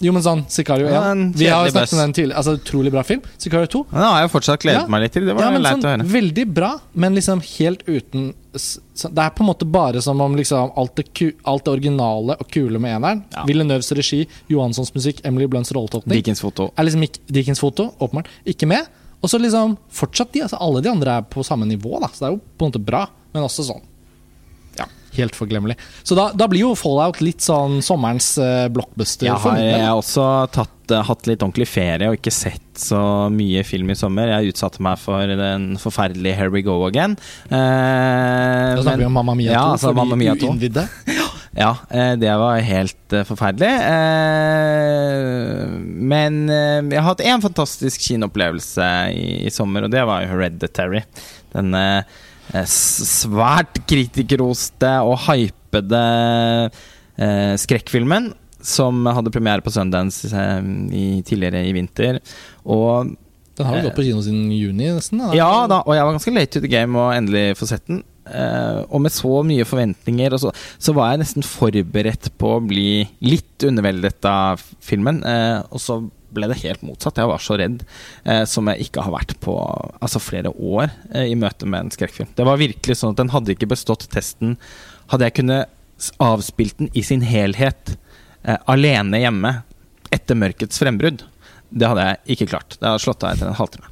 Jo, 0.00 0.12
men 0.14 0.22
sånn, 0.22 0.44
Sicario 0.48 0.86
1. 0.86 0.92
Ja, 0.94 1.14
Vi 1.34 1.46
har 1.50 1.64
jo 1.66 1.72
snakket 1.72 1.92
om 1.92 1.98
den 1.98 2.12
tidligere. 2.14 2.36
Altså, 2.38 2.52
utrolig 2.58 2.92
bra 2.94 3.02
film. 3.02 3.22
Sicario 3.36 3.66
2. 3.66 3.80
Ja, 3.92 3.98
da 3.98 4.10
har 4.14 4.20
jeg 4.22 4.30
fortsatt 4.30 4.60
gledet 4.62 4.82
Ja. 4.84 4.86
meg 4.86 5.00
litt 5.02 5.12
til. 5.12 5.26
Det 5.26 5.34
var 5.34 5.42
Ja, 5.42 5.50
men 5.50 5.62
leit 5.62 5.72
sånn, 5.74 5.84
å 5.84 5.96
høre. 5.96 6.06
Veldig 6.06 6.54
bra, 6.54 6.80
men 6.94 7.14
liksom 7.16 7.40
helt 7.58 7.82
uten 7.86 8.34
så 8.58 8.80
Det 9.14 9.18
er 9.22 9.30
på 9.30 9.40
en 9.44 9.46
måte 9.54 9.70
bare 9.70 10.00
som 10.02 10.20
om 10.20 10.34
liksom 10.34 10.72
alt 10.76 10.94
det, 10.96 11.12
ku, 11.14 11.32
alt 11.44 11.64
det 11.64 11.72
originale 11.72 12.34
og 12.40 12.48
kule 12.50 12.78
med 12.80 13.00
eneren. 13.00 13.24
Ja. 13.32 13.44
Villeneuves 13.44 13.92
regi, 13.92 14.26
Johanssons 14.48 14.92
musikk, 14.94 15.20
Emily 15.24 15.46
Blunts 15.46 15.70
rolletolkning 15.70 16.14
Dickens 16.16 16.40
foto. 16.40 16.72
er 16.76 16.84
liksom 16.84 17.02
ikke 17.06 17.18
Dickens 17.30 17.60
foto, 17.60 17.92
åpenbart, 18.00 18.26
ikke 18.46 18.66
med. 18.66 18.86
Og 19.22 19.28
så 19.30 19.38
liksom 19.40 19.76
fortsatt 19.92 20.32
de, 20.32 20.40
altså 20.42 20.58
alle 20.60 20.80
de 20.82 20.88
andre 20.90 21.18
er 21.18 21.22
på 21.22 21.44
samme 21.44 21.66
nivå, 21.66 22.00
da. 22.00 22.06
Så 22.08 22.18
det 22.20 22.28
er 22.28 22.32
jo 22.36 22.40
på 22.58 22.66
en 22.66 22.72
måte 22.72 22.84
bra, 22.84 23.08
men 23.34 23.42
også 23.42 23.64
sånn 23.70 23.82
helt 25.16 25.36
forglemmelig. 25.36 25.76
Så 26.02 26.16
da, 26.18 26.28
da 26.36 26.48
blir 26.50 26.66
jo 26.66 26.74
Fallout 26.78 27.20
litt 27.24 27.44
sånn 27.44 27.80
sommerens 27.84 28.34
uh, 28.40 28.66
blockbuster 28.72 29.28
Jeg 29.28 29.40
har, 29.42 29.56
jeg 29.60 29.84
har 29.84 29.96
også 29.98 30.26
tatt, 30.54 30.92
uh, 30.92 31.02
hatt 31.08 31.28
litt 31.30 31.42
ordentlig 31.44 31.68
ferie 31.70 32.10
og 32.10 32.18
ikke 32.18 32.34
sett 32.34 32.64
så 32.78 33.00
mye 33.32 33.64
film 33.66 33.90
i 33.90 33.96
sommer. 33.98 34.30
Jeg 34.36 34.52
utsatte 34.54 34.82
meg 34.84 35.00
for 35.02 35.26
den 35.40 35.72
forferdelige 35.80 36.36
Here 36.38 36.52
We 36.54 36.62
Go 36.66 36.80
Again. 36.86 37.16
Uh, 37.50 37.56
Da 38.78 38.84
snakker 38.84 39.02
vi 39.04 39.08
om 39.08 39.18
Mamma 39.18 39.34
Mia 39.38 39.52
2 39.52 39.56
Ja, 39.56 39.64
altså 39.72 39.90
for 39.90 39.98
Mamma 40.02 40.20
Mia 40.20 40.36
de 40.38 40.48
uinnvidde. 40.50 40.88
Ja, 41.58 41.72
det 42.20 42.30
var 42.38 42.60
helt 42.62 43.14
forferdelig. 43.26 43.70
Men 46.12 46.36
jeg 46.46 47.00
har 47.00 47.06
hatt 47.08 47.24
én 47.24 47.42
fantastisk 47.42 48.04
kinoopplevelse 48.04 48.86
i, 49.10 49.24
i 49.48 49.50
sommer, 49.50 49.88
og 49.88 49.90
det 49.90 50.04
var 50.06 50.22
jo 50.22 50.30
Hereditary. 50.36 51.02
Denne 51.56 51.82
svært 52.68 53.80
kritikerroste 53.88 54.90
og 55.04 55.18
hypede 55.26 56.02
eh, 57.18 57.54
skrekkfilmen 57.60 58.32
som 58.64 59.06
hadde 59.06 59.32
premiere 59.34 59.62
på 59.64 59.72
Sundance 59.72 60.30
eh, 60.34 60.68
i, 60.90 61.06
tidligere 61.26 61.64
i 61.68 61.74
vinter. 61.76 62.20
Og 62.66 63.14
Den 63.58 63.66
har 63.66 63.78
jo 63.78 63.88
gått 63.88 63.98
på 63.98 64.06
kino 64.06 64.22
siden 64.24 64.50
juni, 64.54 64.90
nesten. 64.94 65.22
da. 65.22 65.32
ja 65.36 65.50
da, 65.70 65.82
og 65.84 65.96
jeg 65.96 66.06
var 66.06 66.14
ganske 66.16 66.34
late 66.34 66.54
to 66.54 66.62
the 66.64 66.70
game 66.70 66.98
og 66.98 67.14
endelig 67.16 67.58
få 67.58 67.68
sett 67.70 67.86
den. 67.90 68.02
Eh, 68.28 68.82
og 68.88 69.02
med 69.02 69.14
så 69.14 69.40
mye 69.46 69.66
forventninger, 69.68 70.36
så, 70.40 70.52
så 70.78 70.94
var 70.96 71.12
jeg 71.12 71.24
nesten 71.24 71.46
forberedt 71.46 72.30
på 72.40 72.56
å 72.56 72.62
bli 72.64 73.06
litt 73.24 73.66
underveldet 73.66 74.28
av 74.28 74.62
filmen. 74.84 75.22
eh, 75.24 75.60
og 75.70 75.82
så 75.82 76.02
ble 76.34 76.48
det 76.50 76.58
helt 76.62 76.82
motsatt. 76.86 77.18
Jeg 77.20 77.30
var 77.30 77.42
så 77.42 77.56
redd, 77.60 77.82
eh, 78.24 78.44
som 78.48 78.68
jeg 78.70 78.88
ikke 78.88 79.04
har 79.06 79.14
vært 79.14 79.34
på 79.44 79.54
altså 80.00 80.20
flere 80.22 80.52
år 80.52 80.90
eh, 81.14 81.30
i 81.32 81.38
møte 81.38 81.68
med 81.68 81.86
en 81.86 81.94
skrekkfilm. 81.94 82.30
Det 82.36 82.46
var 82.48 82.60
virkelig 82.60 82.98
sånn 83.00 83.14
at 83.14 83.22
den 83.22 83.32
hadde 83.34 83.54
ikke 83.54 83.70
bestått 83.70 84.08
testen. 84.12 84.56
Hadde 85.12 85.28
jeg 85.28 85.38
kunnet 85.40 86.12
avspilt 86.22 86.78
den 86.78 86.92
i 86.94 87.02
sin 87.06 87.24
helhet 87.26 87.96
eh, 88.44 88.58
alene 88.70 89.22
hjemme 89.22 89.54
etter 90.14 90.38
mørkets 90.38 90.80
frembrudd, 90.80 91.24
det 91.68 91.88
hadde 91.88 92.04
jeg 92.06 92.36
ikke 92.36 92.50
klart. 92.54 92.76
Det 92.78 92.86
hadde 92.86 93.02
slått 93.02 93.24
av 93.24 93.34
etter 93.34 93.50
en 93.50 93.58
halvtime. 93.58 93.90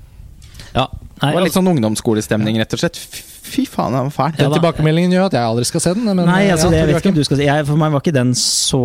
Ja, 0.76 0.86
Det 1.20 1.32
var 1.32 1.44
litt 1.44 1.56
sånn 1.56 1.68
ungdomsskolestemning, 1.70 2.58
rett 2.60 2.76
og 2.76 2.80
slett. 2.80 3.00
Fy 3.46 3.62
faen, 3.70 3.94
den 3.94 4.08
var 4.08 4.12
fæl. 4.14 4.32
Den 4.36 4.46
Ja 4.48 4.56
tilbakemeldingen 4.56 5.12
gjør 5.14 5.26
at 5.28 5.36
jeg 5.38 5.46
aldri 5.46 5.64
skal 5.68 5.82
se 5.84 5.92
den. 5.94 6.04
Men, 6.10 6.24
Nei, 6.26 6.42
altså, 6.50 6.66
ja, 6.66 6.72
det, 6.72 6.78
jeg 6.80 6.88
vet 6.90 6.98
ikke 7.04 7.12
om 7.12 7.18
du 7.20 7.24
skal 7.28 7.38
se 7.40 7.46
jeg, 7.46 7.66
For 7.68 7.80
meg 7.80 7.92
var 7.94 8.02
ikke 8.02 8.14
den 8.16 8.32
så 8.40 8.80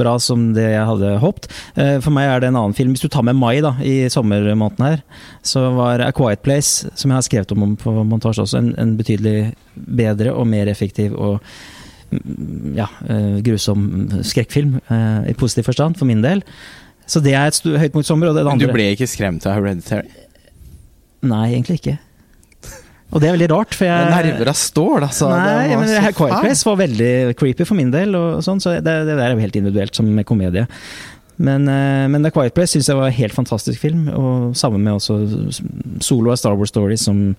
bra 0.00 0.12
som 0.20 0.42
det 0.56 0.66
jeg 0.74 0.84
hadde 0.90 1.12
håpet. 1.22 1.48
Eh, 1.80 1.94
For 2.04 2.14
meg 2.14 2.28
er 2.34 2.44
det 2.44 2.50
en 2.52 2.58
annen 2.60 2.76
film. 2.76 2.92
Hvis 2.94 3.04
du 3.06 3.08
tar 3.14 3.24
med 3.26 3.38
mai 3.40 3.58
da, 3.64 3.74
i 3.80 3.94
sommermåneden 4.12 4.84
her, 4.90 5.02
så 5.42 5.64
var 5.76 6.04
A 6.04 6.10
Quiet 6.14 6.42
Place, 6.44 6.90
som 6.94 7.10
jeg 7.10 7.16
har 7.18 7.26
skrevet 7.26 7.56
om, 7.56 7.76
på 7.80 7.96
montasje 8.04 8.44
også, 8.44 8.60
en, 8.60 8.70
en 8.78 8.94
betydelig 9.00 9.54
bedre 9.74 10.34
og 10.36 10.46
mer 10.52 10.68
effektiv 10.70 11.16
og 11.18 11.40
mm, 12.12 12.74
ja, 12.78 12.86
eh, 13.08 13.38
grusom 13.46 13.88
skrekkfilm, 14.22 14.76
eh, 14.88 15.30
i 15.32 15.36
positiv 15.38 15.64
forstand, 15.72 15.96
for 15.98 16.06
min 16.10 16.22
del. 16.24 16.44
Så 17.06 17.20
det 17.24 17.34
er 17.36 17.50
et 17.50 17.56
sto- 17.58 17.74
høydepunkt 17.76 18.06
sommer. 18.08 18.30
Og 18.30 18.36
det 18.38 18.44
Men 18.46 18.60
du 18.62 18.68
ble 18.72 18.90
ikke 18.94 19.08
skremt 19.10 19.44
av 19.48 19.56
Hereditary? 19.58 20.08
Nei, 21.24 21.46
egentlig 21.54 21.80
ikke. 21.80 21.98
Og 23.12 23.20
det 23.22 23.28
er 23.28 23.34
veldig 23.36 23.48
rart, 23.52 23.74
for 23.76 23.86
jeg 23.86 24.10
Nerver 24.10 24.48
av 24.50 24.56
stål, 24.58 25.04
altså. 25.06 25.28
Nei, 25.30 25.68
Det 25.68 25.76
men 25.78 25.90
det 25.90 26.00
her 26.02 26.14
Quiet. 26.16 26.38
Place 26.40 26.66
var 26.66 26.78
veldig 26.80 27.10
creepy 27.38 27.66
for 27.68 27.78
min 27.78 27.92
del, 27.94 28.16
og 28.18 28.40
sånn, 28.42 28.62
så 28.62 28.72
det, 28.78 28.82
det 28.86 29.14
der 29.14 29.26
er 29.28 29.36
jo 29.36 29.42
helt 29.44 29.58
individuelt 29.60 29.94
som 29.94 30.08
med 30.10 30.26
komedie. 30.26 30.64
Men, 31.36 31.68
eh, 31.68 32.06
men 32.10 32.22
The 32.22 32.30
Quiet 32.34 32.54
Place 32.56 32.74
syns 32.74 32.88
jeg 32.90 32.98
var 32.98 33.10
en 33.10 33.16
helt 33.16 33.34
fantastisk 33.36 33.80
film, 33.82 34.08
og 34.08 34.56
sammen 34.58 34.82
med 34.82 34.96
også 34.96 35.18
Solo 36.02 36.32
og 36.34 36.38
Star 36.40 36.56
Wars 36.58 36.72
Story, 36.74 36.96
som 36.98 37.36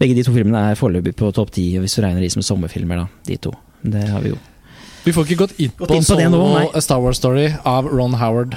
begge 0.00 0.16
de 0.16 0.24
to 0.26 0.32
filmene 0.34 0.60
er 0.70 0.78
foreløpig 0.78 1.14
på 1.16 1.30
topp 1.36 1.52
ti, 1.56 1.70
hvis 1.80 1.96
du 1.96 2.02
regner 2.04 2.24
de 2.24 2.32
som 2.32 2.44
sommerfilmer, 2.44 3.04
da, 3.04 3.06
de 3.28 3.38
to. 3.48 3.52
Det 3.84 4.06
har 4.08 4.24
vi 4.24 4.32
jo. 4.32 4.40
Vi 5.04 5.12
får 5.12 5.26
ikke 5.28 5.42
gått 5.42 5.58
inn 5.60 5.72
Gått 5.76 5.90
på, 5.90 5.96
inn 5.98 6.06
på 6.08 6.16
det 6.16 6.30
nå, 6.32 6.40
Solo. 6.40 6.80
Star 6.84 7.02
Wars 7.04 7.20
Story 7.20 7.50
av 7.68 7.88
Ron 7.92 8.16
Howard. 8.20 8.56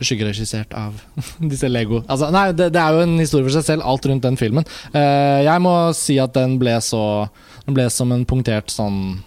Skyggeregissert 0.00 0.74
av 0.76 0.98
disse 1.52 1.70
Lego. 1.70 2.02
Altså, 2.04 2.28
nei, 2.34 2.50
det, 2.56 2.70
det 2.74 2.82
er 2.82 2.96
jo 2.96 3.06
en 3.06 3.16
historie 3.20 3.46
for 3.46 3.56
seg 3.56 3.64
selv, 3.70 3.86
alt 3.88 4.08
rundt 4.08 4.26
den 4.26 4.36
filmen. 4.40 4.66
Uh, 4.92 5.40
jeg 5.46 5.62
må 5.64 5.76
si 5.96 6.18
at 6.22 6.34
den 6.36 6.58
ble 6.60 6.76
så 6.84 7.02
Den 7.66 7.74
ble 7.76 7.88
som 7.90 8.12
en 8.14 8.26
punktert 8.28 8.70
sånn 8.70 9.18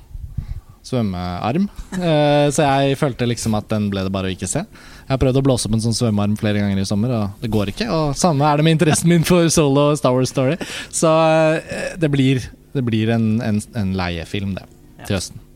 svømmearm. 0.90 1.68
Uh, 1.98 2.48
så 2.54 2.66
jeg 2.66 3.00
følte 3.02 3.28
liksom 3.30 3.58
at 3.58 3.68
den 3.72 3.90
ble 3.92 4.06
det 4.06 4.14
bare 4.14 4.30
å 4.30 4.34
ikke 4.34 4.50
se. 4.50 4.64
Jeg 4.64 5.12
har 5.12 5.22
prøvd 5.22 5.42
å 5.42 5.46
blåse 5.46 5.68
opp 5.68 5.76
en 5.78 5.84
sånn 5.84 5.98
svømmearm 5.98 6.38
flere 6.40 6.62
ganger 6.64 6.80
i 6.82 6.88
sommer, 6.88 7.14
og 7.18 7.44
det 7.44 7.52
går 7.54 7.74
ikke. 7.74 7.90
Og 7.94 8.16
samme 8.18 8.48
er 8.48 8.62
det 8.62 8.68
med 8.68 8.78
interessen 8.78 9.12
min 9.12 9.28
for 9.28 9.50
Solo 9.54 9.90
og 9.92 10.00
Star 10.00 10.16
Wars 10.16 10.32
Story. 10.34 10.56
Så 10.94 11.12
uh, 11.12 11.92
det 12.00 12.14
blir, 12.14 12.46
det 12.78 12.86
blir 12.88 13.14
en, 13.18 13.30
en, 13.46 13.62
en 13.82 13.94
leiefilm, 13.98 14.56
det, 14.58 14.66
til 15.06 15.20
høsten. 15.20 15.49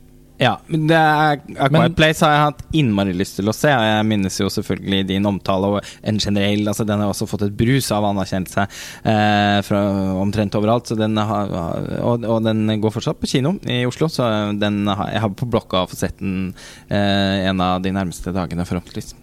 Ja, 0.43 0.53
men 0.67 0.87
det 0.89 0.97
er, 0.97 1.39
A 1.61 1.69
Quiet 1.71 1.95
Place 1.97 2.25
har 2.25 2.33
jeg 2.33 2.43
hatt 2.47 2.63
innmari 2.75 3.15
lyst 3.15 3.37
til 3.39 3.49
å 3.49 3.55
se. 3.55 3.71
Og 3.71 3.85
jeg 3.87 4.07
minnes 4.09 4.39
jo 4.41 4.49
selvfølgelig 4.51 5.07
din 5.13 5.29
omtale 5.29 5.71
og 5.75 5.93
en 6.03 6.19
generell 6.19 6.67
altså 6.69 6.85
Den 6.87 7.03
har 7.03 7.13
også 7.13 7.27
fått 7.29 7.47
et 7.47 7.55
brus 7.57 7.89
av 7.95 8.07
anerkjennelse 8.09 8.65
eh, 8.67 9.59
fra 9.67 9.81
omtrent 10.19 10.59
overalt. 10.59 10.89
Så 10.89 10.99
den 10.99 11.17
har, 11.17 11.53
og, 12.01 12.27
og 12.27 12.43
den 12.45 12.67
går 12.83 12.95
fortsatt 12.97 13.21
på 13.21 13.31
kino 13.35 13.55
i 13.63 13.83
Oslo, 13.87 14.11
så 14.11 14.29
den 14.59 14.83
har, 14.89 15.09
jeg 15.15 15.25
har 15.25 15.35
på 15.39 15.49
blokka 15.49 15.83
å 15.83 15.91
få 15.91 15.99
sett 15.99 16.19
den 16.21 16.53
eh, 16.89 17.49
en 17.49 17.63
av 17.63 17.83
de 17.83 17.93
nærmeste 17.95 18.35
dagene, 18.35 18.67
forhåpentligvis. 18.67 19.22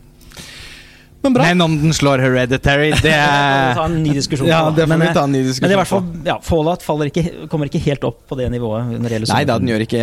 Men 1.22 1.34
bra. 1.36 1.42
Men 1.42 1.60
om 1.60 1.76
den 1.82 1.92
slår 1.94 2.22
Hereditary, 2.24 2.90
det 3.04 3.12
er 3.12 3.74
ta 3.76 3.84
en 3.90 3.98
ny 4.02 4.14
diskusjon. 4.16 4.48
Ja, 4.48 4.62
det 4.72 4.86
får 4.86 4.94
men, 4.94 5.04
vi 5.04 5.12
ta 5.16 5.24
en 5.28 5.34
ny 5.34 5.42
Men 5.42 5.44
det 5.44 5.52
diskusjon 5.52 5.70
er 5.70 5.76
i 5.76 5.80
hvert 5.82 5.92
fall, 5.92 6.08
ja, 6.26 6.38
Fallout 6.44 6.86
faller 6.86 7.12
ikke, 7.12 7.24
kommer 7.52 7.68
ikke 7.70 7.82
helt 7.84 8.06
opp 8.08 8.22
på 8.30 8.40
det 8.40 8.48
nivået. 8.54 8.94
når 8.96 9.16
det 9.16 9.20
Nei 9.32 9.44
da, 9.48 9.58
den 9.60 9.72
gjør 9.72 9.84
ikke 9.84 10.00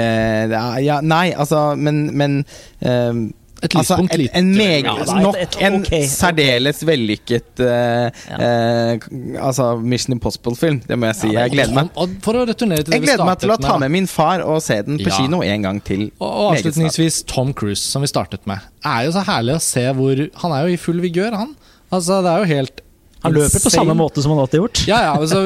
ja, 0.86 1.02
Nei, 1.02 1.26
altså, 1.34 1.64
men, 1.80 2.06
men 2.18 2.40
ehm, 2.86 3.28
Et 3.64 3.74
Altså, 3.76 3.96
lyspunkt 3.98 4.36
en, 4.38 4.52
meget, 4.56 4.84
Ja, 4.86 4.92
er 4.94 5.02
et- 5.02 5.24
nok 5.24 5.36
et- 5.42 5.58
en 5.66 6.08
særdeles 6.08 6.84
okay. 6.84 6.92
vellykket 6.92 7.60
ja. 7.60 8.94
uh, 8.94 9.46
Altså 9.48 9.76
Mission 9.82 10.14
Impossible-film, 10.14 10.82
det 10.88 10.98
må 11.00 11.06
jeg 11.10 11.16
si. 11.16 11.28
Jeg 11.34 11.52
gleder 11.52 11.74
meg 11.74 11.90
For 12.22 12.34
å 12.38 12.46
returnere 12.48 12.84
til 12.84 12.92
det 12.94 13.00
Jeg 13.00 13.06
gleder 13.08 13.26
meg 13.26 13.40
til 13.40 13.50
å 13.56 13.58
ta 13.62 13.78
med 13.82 13.90
min 13.92 14.08
far 14.08 14.44
og 14.46 14.62
se 14.62 14.82
den 14.86 15.00
på 15.02 15.10
Ja. 15.10 15.18
kino 15.18 15.42
en 15.42 15.62
gang 15.66 15.82
til. 15.84 16.12
Og, 16.20 16.28
og 16.30 16.52
avslutningsvis 16.56 17.24
Tom 17.28 17.54
Cruise, 17.54 17.82
som 17.82 18.02
vi 18.06 18.08
startet 18.08 18.46
med. 18.46 18.60
Er 18.86 19.06
jo 19.08 19.12
så 19.18 19.24
herlig 19.26 19.56
å 19.58 19.62
se 19.62 19.88
hvor 19.94 20.16
Han 20.44 20.52
er 20.52 20.68
jo 20.68 20.74
i 20.74 20.78
full 20.78 21.02
vigør, 21.02 21.34
han. 21.36 21.56
Altså, 21.92 22.22
det 22.22 22.32
er 22.34 22.38
jo 22.44 22.50
helt 22.56 22.82
Han 23.28 23.36
løper 23.38 23.64
på 23.68 23.72
samme 23.74 23.96
måte 24.00 24.24
som 24.24 24.34
han 24.34 24.42
alltid 24.44 24.60
har 24.60 24.66
gjort. 24.68 24.82
Ja, 24.90 25.00
ja, 25.06 25.14
altså, 25.20 25.44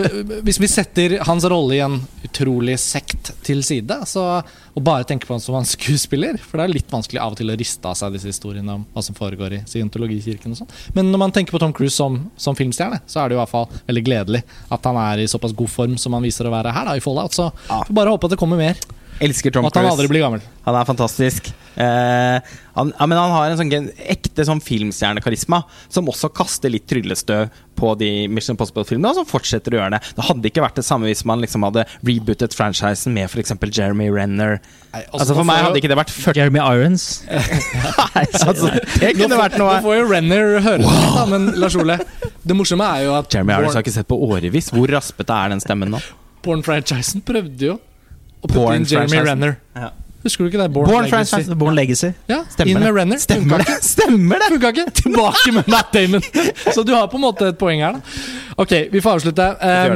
Hvis 0.48 0.60
vi 0.62 0.70
setter 0.72 1.18
hans 1.28 1.46
rolle 1.52 1.76
i 1.78 1.82
en 1.84 1.98
utrolig 2.26 2.78
sekt 2.82 3.34
til 3.46 3.64
side, 3.66 3.98
så, 4.08 4.24
og 4.76 4.84
bare 4.86 5.04
tenker 5.10 5.28
på 5.30 5.36
han 5.36 5.44
som 5.44 5.58
en 5.60 5.68
skuespiller 5.68 6.38
For 6.40 6.62
det 6.62 6.68
er 6.70 6.74
litt 6.78 6.94
vanskelig 6.94 7.20
av 7.22 7.34
og 7.36 7.40
til 7.42 7.52
å 7.52 7.58
riste 7.60 7.90
av 7.90 7.98
seg 8.00 8.14
disse 8.16 8.30
historiene 8.32 8.78
om 8.80 8.86
hva 8.94 9.04
som 9.04 9.18
foregår 9.18 9.58
i 9.58 9.62
scientologikirken 9.68 10.54
og 10.56 10.62
sånn. 10.62 10.72
Men 10.96 11.12
når 11.12 11.24
man 11.26 11.36
tenker 11.36 11.56
på 11.58 11.60
Tom 11.64 11.74
Cruise 11.76 11.96
som, 11.98 12.18
som 12.40 12.56
filmstjerne, 12.58 13.02
så 13.10 13.22
er 13.24 13.30
det 13.30 13.36
jo 13.36 13.42
i 13.42 13.44
hvert 13.44 13.54
fall 13.58 13.68
veldig 13.90 14.06
gledelig 14.08 14.44
at 14.72 14.88
han 14.88 14.98
er 15.02 15.26
i 15.26 15.30
såpass 15.32 15.54
god 15.58 15.70
form 15.74 15.98
som 16.02 16.16
han 16.18 16.24
viser 16.26 16.48
å 16.48 16.54
være 16.54 16.72
her 16.76 16.88
da, 16.92 16.96
i 16.96 17.04
Fallout. 17.04 17.36
Så 17.36 17.50
Ja. 17.68 17.82
får 17.88 17.94
bare 17.98 18.14
håpe 18.14 18.28
at 18.30 18.36
det 18.36 18.40
kommer 18.42 18.58
mer, 18.62 18.78
Elsker 19.22 19.54
Tom 19.54 19.64
Cruise. 19.68 19.76
at 19.78 19.84
han 19.84 19.92
aldri 19.92 20.08
blir 20.10 20.24
gammel. 20.26 20.42
Han 20.66 20.76
er 20.80 20.86
fantastisk. 20.88 21.52
Eh, 21.80 22.54
han, 22.76 22.90
ja, 23.00 23.06
men 23.08 23.18
han 23.18 23.32
har 23.32 23.52
en 23.52 23.58
sånn 23.60 23.70
gen- 23.72 23.92
ekte 24.12 24.44
sånn 24.48 24.60
filmstjernekarisma 24.66 25.60
som 25.94 26.10
også 26.10 26.30
kaster 26.36 26.72
litt 26.74 26.88
tryllestøv 26.90 27.50
på 27.80 27.92
de 27.98 28.10
Mission 28.30 28.54
Impossible-filmene, 28.58 29.10
og 29.14 29.20
som 29.22 29.28
fortsetter 29.30 29.74
å 29.74 29.80
gjøre 29.80 29.94
det. 29.96 30.02
Det 30.18 30.26
hadde 30.28 30.50
ikke 30.52 30.64
vært 30.66 30.80
det 30.82 30.86
samme 30.86 31.08
hvis 31.10 31.24
man 31.30 31.42
liksom 31.42 31.64
hadde 31.68 31.86
rebootet 32.06 32.54
franchisen 32.58 33.14
med 33.16 33.30
f.eks. 33.30 33.54
Jeremy 33.72 34.10
Renner. 34.14 34.58
Nei, 34.92 35.04
Altså 35.14 35.38
For 35.38 35.48
meg 35.48 35.64
hadde 35.68 35.80
ikke 35.82 35.92
det 35.94 36.00
vært 36.02 36.14
40 36.14 36.42
Jeremy 36.42 36.64
Irons. 36.66 37.06
Nei, 38.16 38.26
altså, 38.42 38.74
Det 39.00 39.14
kunne 39.22 39.38
vært 39.40 39.58
noe. 39.62 39.78
Nå 39.78 39.86
får 39.86 39.98
jo 40.02 40.10
Renner 40.12 40.58
høre 40.66 40.82
det, 40.84 40.98
da, 41.16 41.28
men 41.32 41.48
Lars 41.62 41.78
Ole, 41.80 42.00
Det 42.42 42.58
morsomme 42.58 42.90
er 42.98 43.06
jo 43.08 43.16
at 43.22 43.30
Jeremy 43.38 43.54
Irons 43.60 43.78
har 43.78 43.86
ikke 43.86 43.96
sett 43.96 44.10
på 44.10 44.18
årevis. 44.28 44.74
Hvor 44.76 44.92
raspete 44.98 45.38
er 45.46 45.54
den 45.56 45.64
stemmen 45.64 45.94
nå? 45.94 46.02
Porn-franchisen 46.46 47.22
prøvde 47.26 47.68
jo 47.74 47.78
å 48.42 48.50
putte 48.50 48.78
inn 48.78 48.88
Jeremy 48.90 49.26
Renner. 49.28 49.58
Ja. 49.78 49.92
Husker 50.22 50.46
du 50.46 50.52
ikke 50.52 50.62
det? 50.62 50.70
Born, 50.70 50.86
Born 50.86 51.08
Legacy. 51.08 51.32
franchise. 51.32 51.56
Born 51.58 51.76
Legacy. 51.76 52.12
Ja, 52.30 52.44
Stemmer 52.54 52.70
inn 52.70 52.78
med 52.78 52.88
det. 52.88 52.94
Renner. 53.00 53.22
Stemmer 53.24 53.64
det! 53.64 53.78
Stemmer 53.82 54.42
det! 54.44 54.50
Funka 54.54 54.72
ikke! 54.76 54.86
Tilbake 55.02 55.54
med 55.56 55.70
Matt 55.74 55.94
Damon! 55.96 56.26
Så 56.76 56.84
du 56.86 56.94
har 56.94 57.08
på 57.10 57.18
en 57.18 57.26
måte 57.26 57.50
et 57.50 57.58
poeng 57.58 57.82
her, 57.82 57.98
da. 57.98 58.26
Ok, 58.62 58.76
vi 58.94 59.02
får 59.02 59.18
avslutte. 59.18 59.48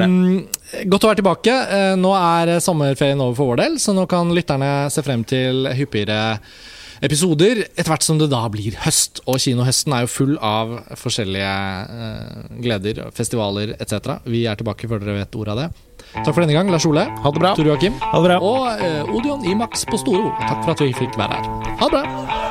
Um, 0.02 0.48
godt 0.90 1.06
å 1.06 1.12
være 1.12 1.20
tilbake. 1.22 1.58
Eh, 1.78 1.92
nå 2.02 2.14
er 2.18 2.56
sommerferien 2.64 3.22
over 3.22 3.38
for 3.38 3.52
vår 3.52 3.62
del, 3.62 3.76
så 3.84 3.94
nå 3.94 4.08
kan 4.10 4.32
lytterne 4.34 4.72
se 4.94 5.04
frem 5.06 5.22
til 5.30 5.68
hyppigere 5.78 6.40
episoder 7.06 7.66
etter 7.68 7.92
hvert 7.92 8.06
som 8.08 8.18
det 8.18 8.32
da 8.32 8.42
blir 8.50 8.80
høst. 8.86 9.22
Og 9.30 9.38
kinohøsten 9.44 9.94
er 9.94 10.06
jo 10.08 10.14
full 10.16 10.38
av 10.42 10.74
forskjellige 10.98 11.54
eh, 12.02 12.46
gleder, 12.66 13.04
festivaler 13.14 13.76
etc. 13.78 14.16
Vi 14.26 14.48
er 14.50 14.58
tilbake 14.58 14.90
før 14.90 15.04
dere 15.04 15.20
vet 15.22 15.38
ordet 15.38 15.54
av 15.54 15.62
det. 15.62 15.70
Takk 16.24 16.34
for 16.34 16.46
denne 16.46 16.56
gang, 16.56 16.72
Lars 16.72 16.88
Ole. 16.88 17.06
Ha 17.10 17.32
det 17.32 17.44
bra. 17.44 17.54
Tor 17.58 17.68
Joakim. 17.68 18.00
Ha 18.02 18.24
det 18.24 18.32
bra. 18.32 18.40
Og 18.40 18.66
uh, 18.80 19.16
Odion 19.18 19.46
Imax 19.46 19.86
på 19.90 20.00
Storo. 20.02 20.32
Takk 20.42 20.64
for 20.64 20.76
at 20.78 20.86
vi 20.86 20.94
fikk 20.96 21.20
være 21.20 21.40
her. 21.42 21.76
Ha 21.82 21.92
det 21.92 21.96
bra! 22.00 22.45